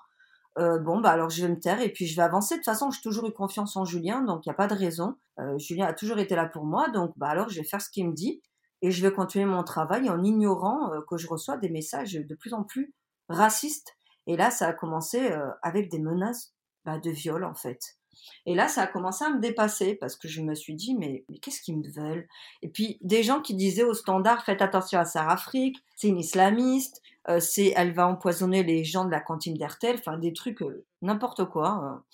Euh, 0.58 0.78
bon 0.78 1.00
bah 1.00 1.10
alors 1.10 1.30
je 1.30 1.42
vais 1.42 1.48
me 1.48 1.58
taire 1.58 1.80
et 1.80 1.92
puis 1.92 2.06
je 2.06 2.14
vais 2.16 2.22
avancer. 2.22 2.54
De 2.54 2.58
toute 2.58 2.66
façon 2.66 2.90
j'ai 2.90 3.00
toujours 3.00 3.26
eu 3.26 3.32
confiance 3.32 3.76
en 3.76 3.84
Julien 3.84 4.22
donc 4.22 4.46
il 4.46 4.48
n'y 4.48 4.52
a 4.52 4.56
pas 4.56 4.68
de 4.68 4.74
raison. 4.74 5.16
Euh, 5.38 5.58
Julien 5.58 5.86
a 5.86 5.92
toujours 5.92 6.18
été 6.18 6.36
là 6.36 6.46
pour 6.46 6.64
moi 6.64 6.88
donc 6.90 7.12
bah 7.16 7.28
alors 7.28 7.48
je 7.48 7.60
vais 7.60 7.66
faire 7.66 7.80
ce 7.80 7.90
qu'il 7.90 8.08
me 8.08 8.14
dit 8.14 8.40
et 8.82 8.90
je 8.90 9.02
vais 9.02 9.12
continuer 9.12 9.46
mon 9.46 9.64
travail 9.64 10.08
en 10.10 10.22
ignorant 10.22 10.92
euh, 10.92 11.00
que 11.08 11.16
je 11.16 11.26
reçois 11.26 11.56
des 11.56 11.70
messages 11.70 12.12
de 12.12 12.34
plus 12.34 12.54
en 12.54 12.62
plus 12.62 12.94
racistes. 13.28 13.96
Et 14.26 14.36
là 14.36 14.50
ça 14.50 14.68
a 14.68 14.72
commencé 14.72 15.32
avec 15.62 15.90
des 15.90 15.98
menaces 15.98 16.54
bah, 16.84 16.98
de 16.98 17.10
viol 17.10 17.42
en 17.44 17.54
fait. 17.54 17.99
Et 18.46 18.54
là, 18.54 18.68
ça 18.68 18.82
a 18.82 18.86
commencé 18.86 19.24
à 19.24 19.30
me 19.30 19.40
dépasser 19.40 19.94
parce 19.94 20.16
que 20.16 20.28
je 20.28 20.40
me 20.40 20.54
suis 20.54 20.74
dit, 20.74 20.94
mais, 20.94 21.24
qu'est-ce 21.40 21.60
qu'ils 21.60 21.78
me 21.78 21.88
veulent? 21.88 22.26
Et 22.62 22.68
puis, 22.68 22.98
des 23.00 23.22
gens 23.22 23.40
qui 23.40 23.54
disaient 23.54 23.84
au 23.84 23.94
standard, 23.94 24.44
faites 24.44 24.62
attention 24.62 24.98
à 24.98 25.04
Sarah 25.04 25.32
Afrique, 25.32 25.78
c'est 25.96 26.08
une 26.08 26.18
islamiste, 26.18 27.02
euh, 27.28 27.40
c'est, 27.40 27.72
elle 27.76 27.92
va 27.92 28.06
empoisonner 28.06 28.62
les 28.62 28.84
gens 28.84 29.04
de 29.04 29.10
la 29.10 29.20
cantine 29.20 29.54
d'Hertel, 29.54 29.96
enfin, 29.98 30.18
des 30.18 30.32
trucs, 30.32 30.62
euh, 30.62 30.84
n'importe 31.02 31.44
quoi. 31.44 31.68
Hein. 31.68 32.04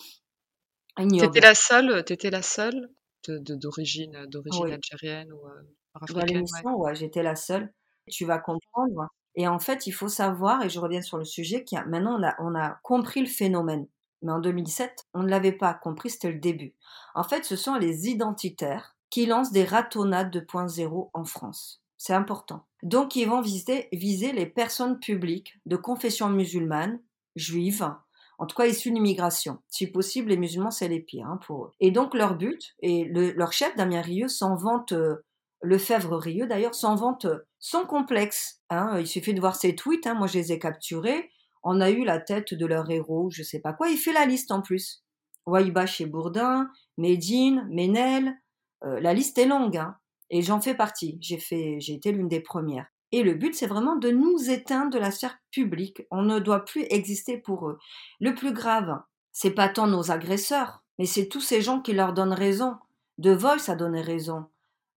T'étais 0.97 1.39
la 1.39 1.55
seule, 1.55 2.03
étais 2.07 2.29
la 2.29 2.41
seule 2.41 2.89
d'origine 3.27 4.25
d'origine 4.27 4.71
algérienne 4.71 5.31
ou 5.33 5.45
euh, 5.47 6.13
Dans 6.13 6.25
l'émission, 6.25 6.75
ouais, 6.77 6.95
j'étais 6.95 7.23
la 7.23 7.35
seule. 7.35 7.71
Tu 8.09 8.25
vas 8.25 8.39
comprendre. 8.39 9.07
Et 9.35 9.47
en 9.47 9.59
fait, 9.59 9.85
il 9.85 9.91
faut 9.91 10.07
savoir, 10.07 10.63
et 10.63 10.69
je 10.69 10.79
reviens 10.79 11.01
sur 11.01 11.17
le 11.17 11.25
sujet, 11.25 11.63
qu'il 11.63 11.79
maintenant 11.87 12.19
on 12.19 12.23
a, 12.23 12.35
on 12.39 12.55
a 12.55 12.79
compris 12.83 13.21
le 13.21 13.27
phénomène. 13.27 13.87
Mais 14.27 14.33
en 14.33 14.39
2007, 14.39 15.07
on 15.13 15.23
ne 15.23 15.29
l'avait 15.29 15.53
pas 15.53 15.73
compris, 15.73 16.09
c'était 16.09 16.33
le 16.33 16.39
début. 16.39 16.75
En 17.15 17.23
fait, 17.23 17.45
ce 17.45 17.55
sont 17.55 17.75
les 17.75 18.09
identitaires 18.09 18.97
qui 19.09 19.25
lancent 19.25 19.53
des 19.53 19.63
ratonnades 19.63 20.31
de 20.31 20.41
point 20.41 20.67
zéro 20.67 21.09
en 21.13 21.23
France. 21.23 21.81
C'est 21.97 22.13
important. 22.13 22.65
Donc, 22.83 23.15
ils 23.15 23.25
vont 23.25 23.39
viser, 23.39 23.87
viser 23.93 24.33
les 24.33 24.45
personnes 24.45 24.99
publiques 24.99 25.57
de 25.65 25.77
confession 25.77 26.27
musulmane, 26.27 26.99
juive, 27.37 27.89
en 28.37 28.45
tout 28.45 28.57
cas 28.57 28.65
issus 28.65 28.89
de 28.89 28.95
l'immigration. 28.95 29.59
Si 29.69 29.87
possible, 29.87 30.29
les 30.29 30.37
musulmans, 30.37 30.71
c'est 30.71 30.89
les 30.89 30.99
pires 30.99 31.27
hein, 31.27 31.39
pour 31.47 31.63
eux. 31.63 31.71
Et 31.79 31.91
donc, 31.91 32.13
leur 32.13 32.35
but, 32.35 32.75
et 32.81 33.05
leur 33.05 33.53
chef, 33.53 33.77
Damien 33.77 34.01
Rieu, 34.01 34.27
s'en 34.27 34.55
vante, 34.55 34.91
euh, 34.91 35.23
Rieu 35.61 36.47
d'ailleurs, 36.47 36.75
s'en 36.75 36.95
vante 36.95 37.23
euh, 37.23 37.39
sans 37.59 37.85
complexe. 37.85 38.61
Hein. 38.69 38.99
Il 38.99 39.07
suffit 39.07 39.33
de 39.33 39.39
voir 39.39 39.55
ses 39.55 39.73
tweets, 39.73 40.05
hein. 40.05 40.15
moi 40.15 40.27
je 40.27 40.37
les 40.37 40.51
ai 40.51 40.59
capturés. 40.59 41.31
On 41.63 41.81
a 41.81 41.89
eu 41.89 42.03
la 42.03 42.19
tête 42.19 42.53
de 42.53 42.65
leur 42.65 42.89
héros, 42.89 43.29
je 43.31 43.43
sais 43.43 43.59
pas 43.59 43.73
quoi. 43.73 43.89
Il 43.89 43.97
fait 43.97 44.13
la 44.13 44.25
liste 44.25 44.51
en 44.51 44.61
plus. 44.61 45.03
Waïba 45.45 45.85
chez 45.85 46.05
Bourdin, 46.05 46.69
Médine, 46.97 47.67
Ménel. 47.69 48.33
Euh, 48.83 48.99
la 48.99 49.13
liste 49.13 49.37
est 49.37 49.45
longue, 49.45 49.77
hein. 49.77 49.95
et 50.29 50.41
j'en 50.41 50.61
fais 50.61 50.75
partie. 50.75 51.17
J'ai 51.21 51.37
fait, 51.37 51.79
j'ai 51.79 51.93
été 51.93 52.11
l'une 52.11 52.27
des 52.27 52.41
premières. 52.41 52.87
Et 53.11 53.23
le 53.23 53.33
but, 53.33 53.55
c'est 53.55 53.67
vraiment 53.67 53.95
de 53.95 54.09
nous 54.09 54.49
éteindre 54.49 54.91
de 54.91 54.99
la 54.99 55.11
sphère 55.11 55.39
publique. 55.51 56.03
On 56.11 56.23
ne 56.23 56.39
doit 56.39 56.65
plus 56.65 56.85
exister 56.89 57.37
pour 57.37 57.69
eux. 57.69 57.79
Le 58.19 58.35
plus 58.35 58.51
grave, 58.51 59.01
c'est 59.31 59.51
pas 59.51 59.69
tant 59.69 59.87
nos 59.87 60.11
agresseurs, 60.11 60.83
mais 60.99 61.05
c'est 61.05 61.27
tous 61.27 61.41
ces 61.41 61.61
gens 61.61 61.81
qui 61.81 61.93
leur 61.93 62.13
donnent 62.13 62.33
raison. 62.33 62.75
De 63.17 63.31
Voice 63.31 63.69
a 63.69 63.75
donné 63.75 64.01
raison. 64.01 64.45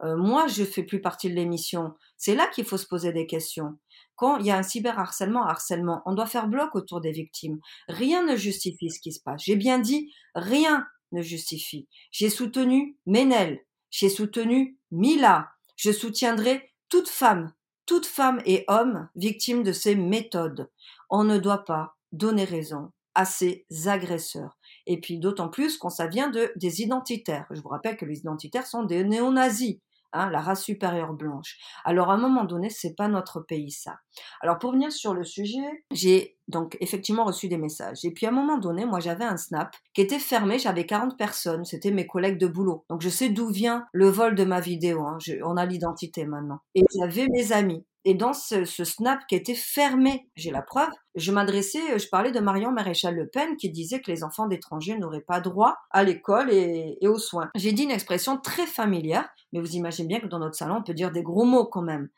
Euh, 0.03 0.16
moi, 0.16 0.46
je 0.46 0.64
fais 0.64 0.83
plus 0.83 1.01
partie 1.01 1.31
de 1.31 1.35
l'émission. 1.35 1.94
C'est 2.16 2.35
là 2.35 2.49
qu'il 2.49 2.64
faut 2.64 2.77
se 2.77 2.87
poser 2.87 3.12
des 3.12 3.27
questions. 3.27 3.79
Quand 4.20 4.37
il 4.37 4.46
y 4.46 4.50
a 4.50 4.59
un 4.59 4.62
cyberharcèlement, 4.62 5.46
harcèlement, 5.46 6.02
on 6.04 6.12
doit 6.12 6.26
faire 6.26 6.46
bloc 6.46 6.74
autour 6.74 7.00
des 7.00 7.11
victimes. 7.11 7.59
Rien 7.88 8.22
ne 8.22 8.37
justifie 8.37 8.90
ce 8.90 9.00
qui 9.00 9.12
se 9.12 9.20
passe. 9.20 9.42
J'ai 9.42 9.56
bien 9.56 9.78
dit, 9.78 10.12
rien 10.35 10.87
ne 11.12 11.22
justifie. 11.22 11.88
J'ai 12.12 12.28
soutenu 12.28 12.98
Ménel. 13.06 13.61
J'ai 13.90 14.11
soutenu 14.11 14.78
Mila. 14.90 15.48
Je 15.76 15.90
soutiendrai 15.90 16.70
toute 16.90 17.09
femme 17.09 17.52
toute 17.90 18.06
femme 18.06 18.40
et 18.46 18.64
homme 18.68 19.09
victime 19.16 19.64
de 19.64 19.72
ces 19.72 19.96
méthodes. 19.96 20.70
On 21.09 21.24
ne 21.24 21.38
doit 21.38 21.64
pas 21.64 21.96
donner 22.12 22.44
raison 22.44 22.92
à 23.16 23.24
ces 23.24 23.66
agresseurs. 23.87 24.56
Et 24.87 25.00
puis 25.00 25.18
d'autant 25.18 25.48
plus 25.48 25.76
quand 25.76 25.90
ça 25.90 26.06
vient 26.06 26.30
de 26.30 26.52
des 26.54 26.83
identitaires. 26.83 27.48
Je 27.50 27.61
vous 27.61 27.68
rappelle 27.68 27.96
que 27.96 28.04
les 28.04 28.20
identitaires 28.20 28.68
sont 28.68 28.85
des 28.85 29.02
néo-nazis. 29.02 29.80
Hein, 30.12 30.29
la 30.31 30.40
race 30.40 30.64
supérieure 30.64 31.12
blanche. 31.12 31.57
Alors 31.85 32.11
à 32.11 32.14
un 32.14 32.16
moment 32.16 32.44
donné, 32.44 32.68
c'est 32.68 32.96
pas 32.96 33.07
notre 33.07 33.40
pays 33.40 33.70
ça. 33.70 34.01
Alors 34.40 34.59
pour 34.59 34.73
venir 34.73 34.90
sur 34.90 35.14
le 35.14 35.25
sujet, 35.25 35.85
j'ai 35.92 36.37
donc 36.49 36.77
effectivement 36.81 37.25
reçu 37.25 37.46
des 37.46 37.59
messages. 37.59 38.05
Et 38.05 38.11
puis 38.11 38.27
à 38.27 38.31
un 38.31 38.33
moment 38.33 38.59
donné, 38.59 38.87
moi 38.87 38.99
j'avais 38.99 39.25
un 39.25 39.37
snap 39.37 39.77
qui 39.94 40.01
était 40.01 40.18
fermé, 40.18 40.59
j'avais 40.59 40.85
40 40.85 41.16
personnes, 41.16 41.64
c'était 41.64 41.92
mes 41.92 42.09
collègues 42.09 42.38
de 42.38 42.49
boulot. 42.49 42.85
Donc 42.90 43.03
je 43.03 43.09
sais 43.09 43.29
d'où 43.29 43.51
vient 43.51 43.87
le 43.92 44.09
vol 44.09 44.35
de 44.35 44.44
ma 44.44 44.61
vidéo, 44.61 45.03
hein. 45.03 45.18
on 45.44 45.57
a 45.57 45.64
l'identité 45.64 46.25
maintenant. 46.25 46.59
Et 46.75 46.83
j'avais 46.99 47.29
mes 47.29 47.53
amis. 47.53 47.85
Et 48.05 48.15
dans 48.15 48.33
ce, 48.33 48.65
snap 48.65 49.21
qui 49.29 49.35
était 49.35 49.55
fermé, 49.55 50.29
j'ai 50.35 50.51
la 50.51 50.63
preuve, 50.63 50.91
je 51.15 51.33
m'adressais, 51.33 51.99
je 51.99 52.09
parlais 52.09 52.33
de 52.33 52.41
Marion 52.41 52.73
Maréchal 52.73 53.15
Le 53.15 53.29
Pen 53.29 53.57
qui 53.57 53.71
disait 53.71 54.01
que 54.01 54.11
les 54.11 54.25
enfants 54.25 54.47
d'étrangers 54.47 54.97
n'auraient 54.97 55.21
pas 55.21 55.41
droit 55.41 55.77
à 55.91 56.03
l'école 56.03 56.51
et 56.51 56.97
aux 57.03 57.19
soins. 57.19 57.51
J'ai 57.55 57.73
dit 57.73 57.83
une 57.83 57.91
expression 57.91 58.39
très 58.39 58.67
familière, 58.67 59.29
mais 59.53 59.61
vous 59.61 59.77
imaginez 59.77 60.09
bien 60.09 60.21
que 60.21 60.27
dans 60.27 60.39
notre 60.39 60.55
salon, 60.55 60.77
on 60.79 60.83
peut 60.83 60.95
dire 60.95 61.11
des 61.11 61.23
gros 61.23 61.45
mots 61.45 61.67
quand 61.67 61.83
même. 61.83 62.09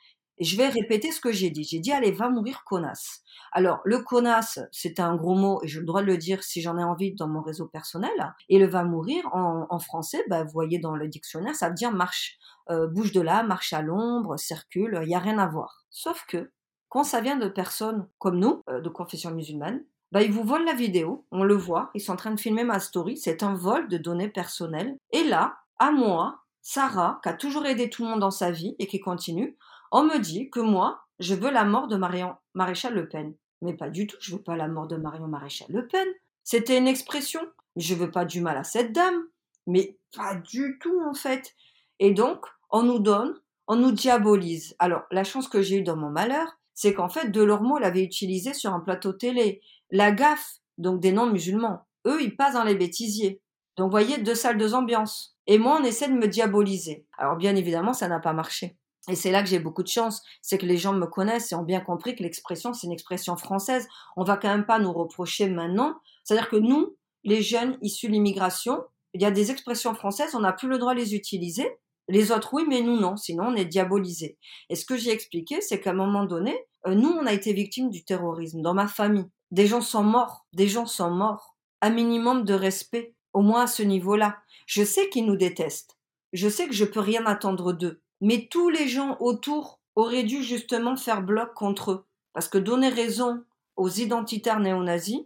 Et 0.42 0.44
je 0.44 0.56
vais 0.56 0.68
répéter 0.68 1.12
ce 1.12 1.20
que 1.20 1.30
j'ai 1.30 1.50
dit. 1.50 1.62
J'ai 1.62 1.78
dit, 1.78 1.92
allez, 1.92 2.10
va 2.10 2.28
mourir 2.28 2.64
connasse. 2.64 3.20
Alors, 3.52 3.78
le 3.84 4.00
connasse, 4.00 4.58
c'est 4.72 4.98
un 4.98 5.14
gros 5.14 5.36
mot, 5.36 5.60
et 5.62 5.68
j'ai 5.68 5.78
le 5.78 5.86
droit 5.86 6.00
de 6.00 6.06
le 6.08 6.18
dire 6.18 6.42
si 6.42 6.60
j'en 6.60 6.76
ai 6.78 6.82
envie 6.82 7.14
dans 7.14 7.28
mon 7.28 7.42
réseau 7.42 7.68
personnel. 7.68 8.10
Et 8.48 8.58
le 8.58 8.66
va 8.66 8.82
mourir, 8.82 9.24
en, 9.32 9.78
français, 9.78 10.24
bah, 10.28 10.42
vous 10.42 10.50
voyez 10.50 10.80
dans 10.80 10.96
le 10.96 11.06
dictionnaire, 11.06 11.54
ça 11.54 11.68
veut 11.68 11.76
dire 11.76 11.92
marche, 11.92 12.40
euh, 12.70 12.88
bouge 12.88 13.12
de 13.12 13.20
là, 13.20 13.44
marche 13.44 13.72
à 13.72 13.82
l'ombre, 13.82 14.36
circule, 14.36 14.98
il 15.02 15.06
n'y 15.06 15.14
a 15.14 15.20
rien 15.20 15.38
à 15.38 15.46
voir. 15.46 15.84
Sauf 15.90 16.24
que, 16.26 16.50
quand 16.88 17.04
ça 17.04 17.20
vient 17.20 17.36
de 17.36 17.46
personnes 17.46 18.08
comme 18.18 18.40
nous, 18.40 18.64
euh, 18.68 18.80
de 18.80 18.88
confession 18.88 19.30
musulmane, 19.30 19.84
bah, 20.10 20.22
ils 20.22 20.32
vous 20.32 20.42
volent 20.42 20.64
la 20.64 20.74
vidéo, 20.74 21.24
on 21.30 21.44
le 21.44 21.54
voit, 21.54 21.90
ils 21.94 22.00
sont 22.00 22.14
en 22.14 22.16
train 22.16 22.32
de 22.32 22.40
filmer 22.40 22.64
ma 22.64 22.80
story, 22.80 23.16
c'est 23.16 23.44
un 23.44 23.54
vol 23.54 23.86
de 23.86 23.96
données 23.96 24.28
personnelles. 24.28 24.96
Et 25.12 25.22
là, 25.22 25.58
à 25.78 25.92
moi, 25.92 26.40
Sarah, 26.62 27.20
qui 27.22 27.28
a 27.28 27.34
toujours 27.34 27.66
aidé 27.66 27.90
tout 27.90 28.02
le 28.02 28.10
monde 28.10 28.20
dans 28.20 28.32
sa 28.32 28.50
vie 28.50 28.74
et 28.80 28.88
qui 28.88 28.98
continue, 28.98 29.56
on 29.92 30.04
me 30.04 30.18
dit 30.18 30.50
que 30.50 30.58
moi, 30.58 31.02
je 31.20 31.34
veux 31.34 31.50
la 31.50 31.64
mort 31.64 31.86
de 31.86 31.96
Marion 31.96 32.34
Maréchal 32.54 32.94
Le 32.94 33.08
Pen. 33.08 33.34
Mais 33.60 33.74
pas 33.74 33.90
du 33.90 34.06
tout, 34.06 34.16
je 34.20 34.34
veux 34.34 34.42
pas 34.42 34.56
la 34.56 34.66
mort 34.66 34.88
de 34.88 34.96
Marion 34.96 35.28
Maréchal 35.28 35.68
Le 35.70 35.86
Pen. 35.86 36.08
C'était 36.42 36.78
une 36.78 36.88
expression. 36.88 37.40
Je 37.76 37.94
veux 37.94 38.10
pas 38.10 38.24
du 38.24 38.40
mal 38.40 38.56
à 38.56 38.64
cette 38.64 38.92
dame. 38.92 39.22
Mais 39.66 39.98
pas 40.16 40.34
du 40.34 40.78
tout, 40.80 41.00
en 41.06 41.14
fait. 41.14 41.54
Et 42.00 42.12
donc, 42.12 42.46
on 42.70 42.82
nous 42.82 42.98
donne, 42.98 43.38
on 43.68 43.76
nous 43.76 43.92
diabolise. 43.92 44.74
Alors, 44.78 45.02
la 45.10 45.24
chance 45.24 45.46
que 45.46 45.62
j'ai 45.62 45.76
eue 45.76 45.82
dans 45.82 45.96
mon 45.96 46.10
malheur, 46.10 46.58
c'est 46.74 46.94
qu'en 46.94 47.10
fait, 47.10 47.30
Delormeau 47.30 47.78
l'avait 47.78 48.02
utilisé 48.02 48.54
sur 48.54 48.72
un 48.72 48.80
plateau 48.80 49.12
télé. 49.12 49.60
La 49.90 50.10
gaffe, 50.10 50.56
donc 50.78 51.00
des 51.00 51.12
non-musulmans, 51.12 51.86
eux, 52.06 52.20
ils 52.22 52.34
passent 52.34 52.54
dans 52.54 52.64
les 52.64 52.74
bêtisiers. 52.74 53.42
Donc, 53.76 53.86
vous 53.86 53.92
voyez, 53.98 54.18
deux 54.18 54.34
salles, 54.34 54.58
deux 54.58 54.74
ambiances. 54.74 55.36
Et 55.46 55.58
moi, 55.58 55.78
on 55.80 55.84
essaie 55.84 56.08
de 56.08 56.14
me 56.14 56.28
diaboliser. 56.28 57.06
Alors, 57.18 57.36
bien 57.36 57.54
évidemment, 57.54 57.92
ça 57.92 58.08
n'a 58.08 58.20
pas 58.20 58.32
marché. 58.32 58.78
Et 59.08 59.16
c'est 59.16 59.32
là 59.32 59.42
que 59.42 59.48
j'ai 59.48 59.58
beaucoup 59.58 59.82
de 59.82 59.88
chance, 59.88 60.22
c'est 60.42 60.58
que 60.58 60.66
les 60.66 60.76
gens 60.76 60.92
me 60.92 61.06
connaissent 61.06 61.50
et 61.50 61.54
ont 61.56 61.64
bien 61.64 61.80
compris 61.80 62.14
que 62.14 62.22
l'expression, 62.22 62.72
c'est 62.72 62.86
une 62.86 62.92
expression 62.92 63.36
française. 63.36 63.88
On 64.16 64.22
va 64.22 64.36
quand 64.36 64.48
même 64.48 64.66
pas 64.66 64.78
nous 64.78 64.92
reprocher 64.92 65.48
maintenant. 65.48 65.96
C'est-à-dire 66.22 66.48
que 66.48 66.56
nous, 66.56 66.96
les 67.24 67.42
jeunes 67.42 67.78
issus 67.82 68.06
de 68.06 68.12
l'immigration, 68.12 68.84
il 69.14 69.20
y 69.20 69.24
a 69.24 69.30
des 69.30 69.50
expressions 69.50 69.94
françaises, 69.94 70.34
on 70.34 70.40
n'a 70.40 70.52
plus 70.52 70.68
le 70.68 70.78
droit 70.78 70.94
de 70.94 71.00
les 71.00 71.14
utiliser. 71.14 71.68
Les 72.08 72.30
autres, 72.30 72.54
oui, 72.54 72.64
mais 72.68 72.80
nous, 72.80 72.98
non. 72.98 73.16
Sinon, 73.16 73.46
on 73.48 73.56
est 73.56 73.64
diabolisé. 73.64 74.38
Et 74.68 74.76
ce 74.76 74.84
que 74.84 74.96
j'ai 74.96 75.10
expliqué, 75.10 75.60
c'est 75.60 75.80
qu'à 75.80 75.90
un 75.90 75.94
moment 75.94 76.24
donné, 76.24 76.56
euh, 76.86 76.94
nous, 76.94 77.10
on 77.10 77.26
a 77.26 77.32
été 77.32 77.52
victimes 77.52 77.90
du 77.90 78.04
terrorisme 78.04 78.60
dans 78.60 78.74
ma 78.74 78.88
famille. 78.88 79.26
Des 79.50 79.66
gens 79.66 79.80
sont 79.80 80.02
morts. 80.02 80.46
Des 80.52 80.68
gens 80.68 80.86
sont 80.86 81.10
morts. 81.10 81.56
Un 81.80 81.90
minimum 81.90 82.44
de 82.44 82.54
respect, 82.54 83.14
au 83.32 83.40
moins 83.40 83.62
à 83.62 83.66
ce 83.66 83.82
niveau-là. 83.82 84.38
Je 84.66 84.84
sais 84.84 85.08
qu'ils 85.08 85.26
nous 85.26 85.36
détestent. 85.36 85.98
Je 86.32 86.48
sais 86.48 86.66
que 86.66 86.74
je 86.74 86.84
peux 86.84 87.00
rien 87.00 87.24
attendre 87.26 87.72
d'eux 87.72 88.01
mais 88.22 88.46
tous 88.50 88.70
les 88.70 88.88
gens 88.88 89.18
autour 89.20 89.80
auraient 89.96 90.22
dû 90.22 90.42
justement 90.42 90.96
faire 90.96 91.22
bloc 91.22 91.52
contre 91.54 91.90
eux. 91.90 92.06
Parce 92.32 92.48
que 92.48 92.56
donner 92.56 92.88
raison 92.88 93.44
aux 93.76 93.90
identitaires 93.90 94.60
néo-nazis, 94.60 95.22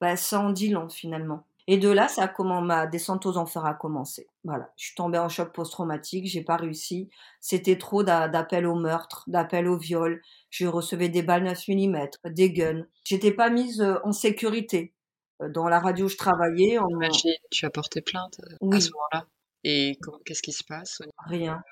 bah, 0.00 0.16
ça 0.16 0.40
en 0.40 0.50
dit 0.50 0.70
long 0.70 0.88
finalement. 0.88 1.44
Et 1.70 1.76
de 1.76 1.90
là, 1.90 2.08
ça 2.08 2.22
a 2.22 2.28
comment 2.28 2.62
ma 2.62 2.86
descente 2.86 3.26
aux 3.26 3.36
enfers 3.36 3.66
a 3.66 3.74
commencé. 3.74 4.26
Voilà, 4.42 4.72
je 4.78 4.86
suis 4.86 4.94
tombée 4.94 5.18
en 5.18 5.28
choc 5.28 5.52
post-traumatique, 5.52 6.26
j'ai 6.26 6.42
pas 6.42 6.56
réussi. 6.56 7.10
C'était 7.40 7.76
trop 7.76 8.02
d'appels 8.02 8.66
au 8.66 8.74
meurtre, 8.74 9.24
d'appels 9.26 9.68
au 9.68 9.76
viol. 9.76 10.22
Je 10.48 10.66
recevais 10.66 11.10
des 11.10 11.22
balles 11.22 11.44
9 11.44 11.68
mm, 11.68 12.08
des 12.30 12.50
guns. 12.50 12.86
J'étais 13.04 13.32
pas 13.32 13.50
mise 13.50 13.82
euh, 13.82 13.96
en 14.02 14.12
sécurité. 14.12 14.94
Euh, 15.42 15.50
dans 15.50 15.68
la 15.68 15.78
radio 15.78 16.06
où 16.06 16.08
je 16.08 16.16
travaillais, 16.16 16.78
on... 16.78 16.86
tu 17.50 17.66
as 17.66 17.70
porté 17.70 18.00
plainte 18.00 18.40
euh, 18.62 18.70
à 18.72 18.80
ce 18.80 18.90
moment-là. 18.90 19.26
Et 19.62 19.98
qu'est-ce 20.24 20.42
qui 20.42 20.52
se 20.52 20.64
passe 20.64 21.02
Rien. 21.26 21.62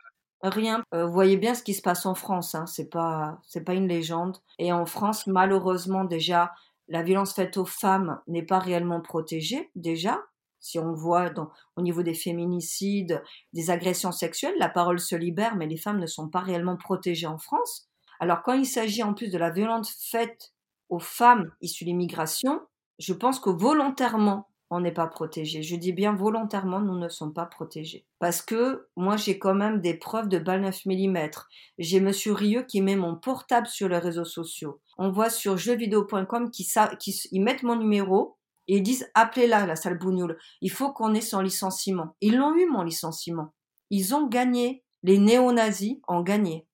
Rien. 0.43 0.83
Euh, 0.95 1.07
vous 1.07 1.13
voyez 1.13 1.37
bien 1.37 1.55
ce 1.55 1.63
qui 1.63 1.75
se 1.75 1.83
passe 1.83 2.07
en 2.07 2.15
France, 2.15 2.55
hein. 2.55 2.67
c'est 2.67 2.91
pas 2.91 3.41
c'est 3.47 3.65
pas 3.65 3.75
une 3.75 3.89
légende. 3.89 4.39
Et 4.59 4.73
en 4.73 4.87
France, 4.87 5.27
malheureusement 5.27 6.05
déjà, 6.05 6.53
la 6.89 7.03
violence 7.03 7.35
faite 7.35 7.57
aux 7.57 7.65
femmes 7.65 8.21
n'est 8.27 8.45
pas 8.45 8.59
réellement 8.59 9.01
protégée 9.01 9.71
déjà. 9.75 10.21
Si 10.61 10.79
on 10.79 10.93
voit 10.93 11.31
au 11.77 11.83
niveau 11.83 12.03
des 12.03 12.15
féminicides, 12.15 13.23
des 13.53 13.71
agressions 13.71 14.13
sexuelles, 14.13 14.57
la 14.59 14.69
parole 14.69 14.99
se 14.99 15.15
libère, 15.15 15.57
mais 15.57 15.67
les 15.67 15.77
femmes 15.77 16.01
ne 16.01 16.07
sont 16.07 16.29
pas 16.29 16.41
réellement 16.41 16.77
protégées 16.77 17.27
en 17.27 17.39
France. 17.39 17.89
Alors 18.21 18.43
quand 18.43 18.55
il 18.55 18.67
s'agit 18.67 19.03
en 19.03 19.15
plus 19.15 19.31
de 19.31 19.39
la 19.39 19.51
violence 19.51 19.95
faite 20.11 20.55
aux 20.89 20.99
femmes 20.99 21.51
issues 21.61 21.85
de 21.85 21.91
l'immigration, 21.91 22.61
je 22.99 23.13
pense 23.13 23.39
que 23.39 23.51
volontairement, 23.51 24.49
on 24.71 24.81
n'est 24.81 24.93
pas 24.93 25.07
protégé. 25.07 25.63
Je 25.63 25.77
dis 25.77 25.93
bien 25.93 26.15
volontairement, 26.15 26.81
nous 26.81 26.99
ne 26.99 27.09
sommes 27.09 27.33
pas 27.33 27.47
protégés. 27.47 28.05
Parce 28.19 28.43
que 28.43 28.89
moi, 28.97 29.17
j'ai 29.17 29.39
quand 29.39 29.55
même 29.55 29.81
des 29.81 29.95
preuves 29.95 30.29
de 30.29 30.39
balles 30.39 30.63
9 30.63 30.87
mm. 30.87 31.31
J'ai 31.79 32.01
Monsieur 32.01 32.33
Rieux 32.33 32.63
qui 32.63 32.83
met 32.83 32.97
mon 32.97 33.17
portable 33.17 33.67
sur 33.67 33.89
les 33.89 33.99
réseaux 33.99 34.25
sociaux. 34.25 34.81
On 34.99 35.11
voit 35.11 35.31
sur 35.31 35.57
jeuxvideo.com 35.57 36.51
qui, 36.51 36.69
qui 36.99 37.41
mettent 37.41 37.63
mon 37.63 37.77
numéro 37.77 38.37
et 38.69 38.79
ils 38.79 38.83
disent 38.83 39.09
appelez-la, 39.15 39.67
la 39.67 39.77
salle 39.77 39.99
bougnoule. 39.99 40.39
Il 40.61 40.71
faut 40.71 40.93
qu'on 40.93 41.15
ait 41.15 41.21
son 41.21 41.41
licenciement. 41.41 42.17
Ils 42.21 42.37
l'ont 42.37 42.55
eu, 42.55 42.67
mon 42.67 42.83
licenciement. 42.83 43.55
Ils 43.91 44.15
ont 44.15 44.27
gagné. 44.27 44.83
Les 45.03 45.19
néo-nazis 45.19 45.99
ont 46.09 46.23
gagné. 46.23 46.67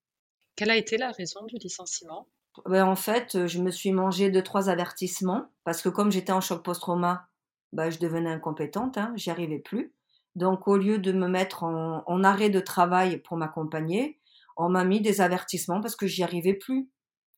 Quelle 0.57 0.71
a 0.71 0.77
été 0.77 0.97
la 0.97 1.11
raison 1.11 1.45
du 1.45 1.57
licenciement? 1.57 2.29
Ben, 2.67 2.85
En 2.87 2.97
fait, 2.97 3.47
je 3.47 3.61
me 3.61 3.71
suis 3.71 3.93
mangé 3.93 4.31
deux, 4.31 4.43
trois 4.43 4.71
avertissements 4.71 5.47
parce 5.65 5.83
que 5.83 5.91
comme 5.91 6.11
j'étais 6.11 6.33
en 6.33 6.41
choc 6.41 6.63
post-trauma, 6.63 7.29
bah, 7.73 7.91
je 7.91 7.99
devenais 7.99 8.31
incompétente, 8.31 8.99
hein, 8.99 9.13
j'y 9.17 9.31
arrivais 9.31 9.59
plus. 9.59 9.95
Donc, 10.35 10.67
au 10.67 10.77
lieu 10.77 10.99
de 10.99 11.13
me 11.13 11.29
mettre 11.29 11.63
en, 11.65 12.25
arrêt 12.25 12.51
de 12.51 12.61
travail 12.61 13.19
pour 13.19 13.37
m'accompagner, 13.37 14.19
on 14.57 14.69
m'a 14.69 14.85
mis 14.85 15.01
des 15.01 15.21
avertissements 15.21 15.81
parce 15.81 15.97
que 15.97 16.07
j'y 16.07 16.23
arrivais 16.23 16.55
plus. 16.55 16.91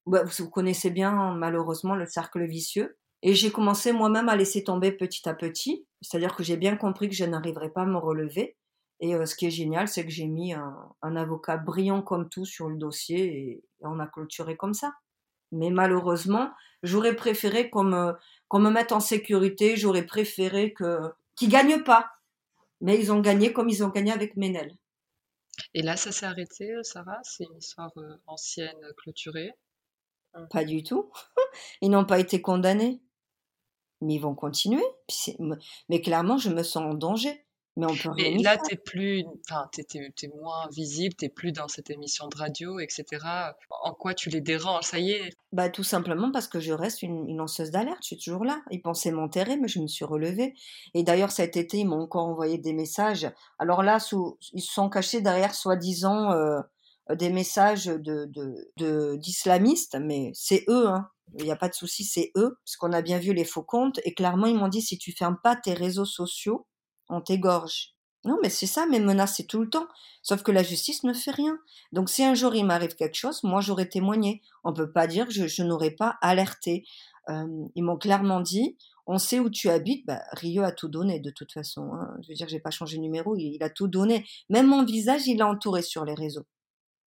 Bah, 0.06 0.24
vous 0.24 0.50
connaissez 0.50 0.90
bien, 0.90 1.34
malheureusement, 1.34 1.94
le 1.94 2.06
cercle 2.06 2.44
vicieux. 2.44 2.98
Et 3.22 3.34
j'ai 3.34 3.50
commencé 3.50 3.92
moi-même 3.92 4.28
à 4.28 4.36
laisser 4.36 4.64
tomber 4.64 4.92
petit 4.92 5.28
à 5.28 5.34
petit. 5.34 5.86
C'est-à-dire 6.02 6.36
que 6.36 6.42
j'ai 6.42 6.56
bien 6.56 6.76
compris 6.76 7.08
que 7.08 7.14
je 7.14 7.24
n'arriverais 7.24 7.70
pas 7.70 7.82
à 7.82 7.86
me 7.86 7.96
relever. 7.96 8.56
Et 9.00 9.14
euh, 9.14 9.26
ce 9.26 9.34
qui 9.34 9.46
est 9.46 9.50
génial, 9.50 9.88
c'est 9.88 10.04
que 10.04 10.10
j'ai 10.10 10.26
mis 10.26 10.52
un, 10.52 11.16
avocat 11.16 11.56
brillant 11.56 12.02
comme 12.02 12.28
tout 12.28 12.44
sur 12.44 12.68
le 12.68 12.76
dossier 12.76 13.24
et, 13.24 13.64
on 13.80 13.98
a 13.98 14.06
clôturé 14.06 14.56
comme 14.56 14.74
ça. 14.74 14.94
Mais 15.54 15.70
malheureusement, 15.70 16.50
j'aurais 16.82 17.16
préféré 17.16 17.70
qu'on 17.70 17.84
me, 17.84 18.12
qu'on 18.48 18.58
me 18.58 18.70
mette 18.70 18.92
en 18.92 19.00
sécurité, 19.00 19.76
j'aurais 19.76 20.06
préféré 20.06 20.72
que 20.72 20.98
qu'ils 21.36 21.48
gagnent 21.48 21.82
pas. 21.82 22.10
Mais 22.80 22.98
ils 22.98 23.12
ont 23.12 23.20
gagné 23.20 23.52
comme 23.52 23.68
ils 23.68 23.82
ont 23.84 23.88
gagné 23.88 24.12
avec 24.12 24.36
Ménel. 24.36 24.76
Et 25.72 25.82
là, 25.82 25.96
ça 25.96 26.12
s'est 26.12 26.26
arrêté, 26.26 26.72
Sarah? 26.82 27.20
C'est 27.22 27.44
une 27.44 27.58
histoire 27.58 27.92
euh, 27.96 28.16
ancienne, 28.26 28.76
clôturée? 28.98 29.52
Pas 30.50 30.64
du 30.64 30.82
tout. 30.82 31.12
Ils 31.80 31.90
n'ont 31.90 32.04
pas 32.04 32.18
été 32.18 32.42
condamnés. 32.42 33.00
Mais 34.00 34.14
ils 34.14 34.20
vont 34.20 34.34
continuer. 34.34 34.84
Mais 35.88 36.00
clairement, 36.02 36.36
je 36.36 36.50
me 36.50 36.62
sens 36.62 36.82
en 36.82 36.94
danger. 36.94 37.43
Mais 37.76 37.86
on 37.86 37.96
peut 37.96 38.10
rien 38.10 38.38
là, 38.40 38.56
tu 38.56 38.76
plus, 38.76 39.24
enfin, 39.48 39.68
t'es, 39.72 39.84
es, 39.94 40.28
moins 40.28 40.68
visible, 40.70 41.14
t'es 41.16 41.28
plus 41.28 41.50
dans 41.50 41.66
cette 41.66 41.90
émission 41.90 42.28
de 42.28 42.36
radio, 42.36 42.78
etc. 42.78 43.04
En 43.82 43.92
quoi 43.94 44.14
tu 44.14 44.30
les 44.30 44.40
déranges? 44.40 44.84
Ça 44.84 45.00
y 45.00 45.10
est 45.10 45.32
Bah, 45.52 45.68
tout 45.68 45.82
simplement 45.82 46.30
parce 46.30 46.46
que 46.46 46.60
je 46.60 46.72
reste 46.72 47.02
une, 47.02 47.36
lanceuse 47.36 47.72
d'alerte. 47.72 47.98
Je 48.02 48.08
suis 48.08 48.18
toujours 48.18 48.44
là. 48.44 48.62
Ils 48.70 48.80
pensaient 48.80 49.10
m'enterrer, 49.10 49.56
mais 49.56 49.66
je 49.66 49.80
me 49.80 49.88
suis 49.88 50.04
relevée. 50.04 50.54
Et 50.94 51.02
d'ailleurs, 51.02 51.32
cet 51.32 51.56
été, 51.56 51.78
ils 51.78 51.84
m'ont 51.84 52.02
encore 52.02 52.26
envoyé 52.26 52.58
des 52.58 52.72
messages. 52.72 53.28
Alors 53.58 53.82
là, 53.82 53.98
sous, 53.98 54.38
ils 54.52 54.62
se 54.62 54.72
sont 54.72 54.88
cachés 54.88 55.20
derrière, 55.20 55.54
soi-disant, 55.54 56.30
euh, 56.30 56.60
des 57.12 57.30
messages 57.30 57.86
de, 57.86 58.30
de, 58.76 59.16
d'islamistes, 59.16 59.96
mais 60.00 60.30
c'est 60.32 60.64
eux, 60.68 60.88
hein. 60.88 61.08
Il 61.38 61.44
n'y 61.44 61.50
a 61.50 61.56
pas 61.56 61.68
de 61.68 61.74
souci, 61.74 62.04
c'est 62.04 62.30
eux, 62.36 62.58
parce 62.64 62.76
qu'on 62.76 62.92
a 62.92 63.02
bien 63.02 63.18
vu 63.18 63.32
les 63.32 63.44
faux 63.44 63.62
comptes. 63.62 63.98
Et 64.04 64.14
clairement, 64.14 64.46
ils 64.46 64.56
m'ont 64.56 64.68
dit 64.68 64.82
si 64.82 64.98
tu 64.98 65.10
fermes 65.10 65.38
pas 65.42 65.56
tes 65.56 65.72
réseaux 65.72 66.04
sociaux, 66.04 66.66
on 67.08 67.20
t'égorge. 67.20 67.94
Non, 68.24 68.38
mais 68.42 68.48
c'est 68.48 68.66
ça, 68.66 68.86
mes 68.86 69.00
menaces, 69.00 69.36
c'est 69.36 69.46
tout 69.46 69.60
le 69.60 69.68
temps. 69.68 69.86
Sauf 70.22 70.42
que 70.42 70.50
la 70.50 70.62
justice 70.62 71.04
ne 71.04 71.12
fait 71.12 71.30
rien. 71.30 71.58
Donc, 71.92 72.08
si 72.08 72.24
un 72.24 72.34
jour 72.34 72.54
il 72.54 72.64
m'arrive 72.64 72.94
quelque 72.94 73.16
chose, 73.16 73.42
moi, 73.44 73.60
j'aurais 73.60 73.88
témoigné. 73.88 74.40
On 74.64 74.72
peut 74.72 74.90
pas 74.90 75.06
dire 75.06 75.26
que 75.26 75.32
je, 75.32 75.62
n'aurais 75.62 75.90
pas 75.90 76.16
alerté. 76.22 76.86
Ils 77.28 77.82
m'ont 77.82 77.98
clairement 77.98 78.40
dit, 78.40 78.78
on 79.06 79.18
sait 79.18 79.40
où 79.40 79.50
tu 79.50 79.68
habites. 79.68 80.06
Bah, 80.06 80.22
Rio 80.32 80.62
a 80.62 80.72
tout 80.72 80.88
donné, 80.88 81.20
de 81.20 81.30
toute 81.30 81.52
façon. 81.52 81.92
Hein. 81.92 82.16
Je 82.22 82.28
veux 82.28 82.34
dire, 82.34 82.48
j'ai 82.48 82.60
pas 82.60 82.70
changé 82.70 82.96
de 82.96 83.02
numéro, 83.02 83.36
il, 83.36 83.62
a 83.62 83.68
tout 83.68 83.88
donné. 83.88 84.24
Même 84.48 84.68
mon 84.68 84.84
visage, 84.84 85.26
il 85.26 85.38
l'a 85.38 85.46
entouré 85.46 85.82
sur 85.82 86.06
les 86.06 86.14
réseaux. 86.14 86.46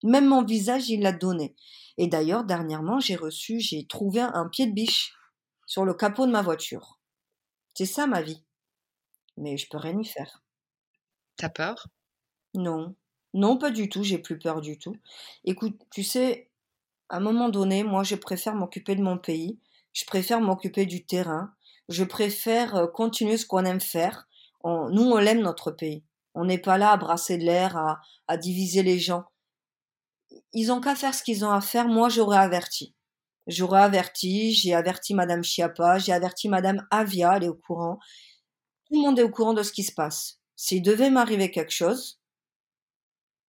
Même 0.04 0.28
mon 0.28 0.44
visage, 0.44 0.90
il 0.90 1.02
l'a 1.02 1.14
donné. 1.14 1.56
Et 1.98 2.08
d'ailleurs, 2.08 2.44
dernièrement, 2.44 3.00
j'ai 3.00 3.16
reçu, 3.16 3.62
j'ai 3.62 3.88
trouvé 3.88 4.20
un 4.20 4.50
pied 4.50 4.68
de 4.68 4.74
biche 4.74 5.14
sur 5.66 5.86
le 5.86 5.94
capot 5.94 6.26
de 6.26 6.32
ma 6.32 6.42
voiture. 6.42 7.00
C'est 7.74 7.86
ça 7.86 8.06
ma 8.06 8.22
vie 8.22 8.44
mais 9.38 9.58
je 9.58 9.68
peux 9.70 9.78
rien 9.78 10.00
y 10.00 10.06
faire. 10.06 10.44
T'as 11.38 11.50
peur? 11.50 11.88
Non. 12.54 12.96
Non, 13.34 13.58
pas 13.58 13.72
du 13.72 13.90
tout, 13.90 14.04
j'ai 14.04 14.18
plus 14.18 14.40
peur 14.40 14.62
du 14.62 14.78
tout. 14.78 14.96
Écoute, 15.44 15.78
tu 15.92 16.04
sais, 16.04 16.50
à 17.10 17.18
un 17.18 17.20
moment 17.20 17.50
donné, 17.50 17.84
moi, 17.84 18.04
je 18.04 18.16
préfère 18.16 18.56
m'occuper 18.56 18.96
de 18.96 19.04
mon 19.04 19.18
pays, 19.18 19.60
je 19.94 20.06
préfère 20.06 20.42
m'occuper 20.42 20.86
du 20.86 21.06
terrain, 21.06 21.54
je 21.90 22.04
préfère 22.04 22.76
euh, 22.76 22.88
continuer 22.88 23.38
ce 23.38 23.46
qu'on 23.46 23.66
aime 23.66 23.82
faire. 23.82 24.28
nous, 24.64 25.04
on 25.04 25.18
l'aime 25.18 25.42
notre 25.42 25.72
pays. 25.72 26.04
On 26.34 26.46
n'est 26.46 26.58
pas 26.58 26.78
là 26.78 26.92
à 26.92 26.98
brasser 26.98 27.38
de 27.38 27.44
l'air, 27.44 27.78
à, 27.78 28.02
à 28.28 28.38
diviser 28.38 28.84
les 28.84 29.00
gens. 29.00 29.26
Ils 30.54 30.72
ont 30.72 30.82
qu'à 30.82 30.96
faire 30.96 31.14
ce 31.14 31.24
qu'ils 31.24 31.46
ont 31.46 31.52
à 31.52 31.62
faire. 31.62 31.88
Moi, 31.88 32.10
j'aurais 32.10 32.38
averti. 32.38 32.96
J'aurais 33.48 33.82
averti, 33.82 34.54
j'ai 34.54 34.74
averti 34.74 35.14
Madame 35.14 35.44
Chiappa, 35.44 36.00
j'ai 36.00 36.14
averti 36.14 36.50
Madame 36.50 36.86
Avia, 36.90 37.38
elle 37.38 37.44
est 37.44 37.50
au 37.50 37.54
courant. 37.56 38.00
Tout 38.86 38.96
le 38.96 39.02
monde 39.02 39.20
est 39.20 39.24
au 39.24 39.30
courant 39.30 39.54
de 39.54 39.64
ce 39.64 39.72
qui 39.72 39.84
se 39.84 39.94
passe. 39.94 40.40
S'il 40.56 40.82
devait 40.82 41.10
m'arriver 41.10 41.52
quelque 41.52 41.72
chose, 41.72 42.20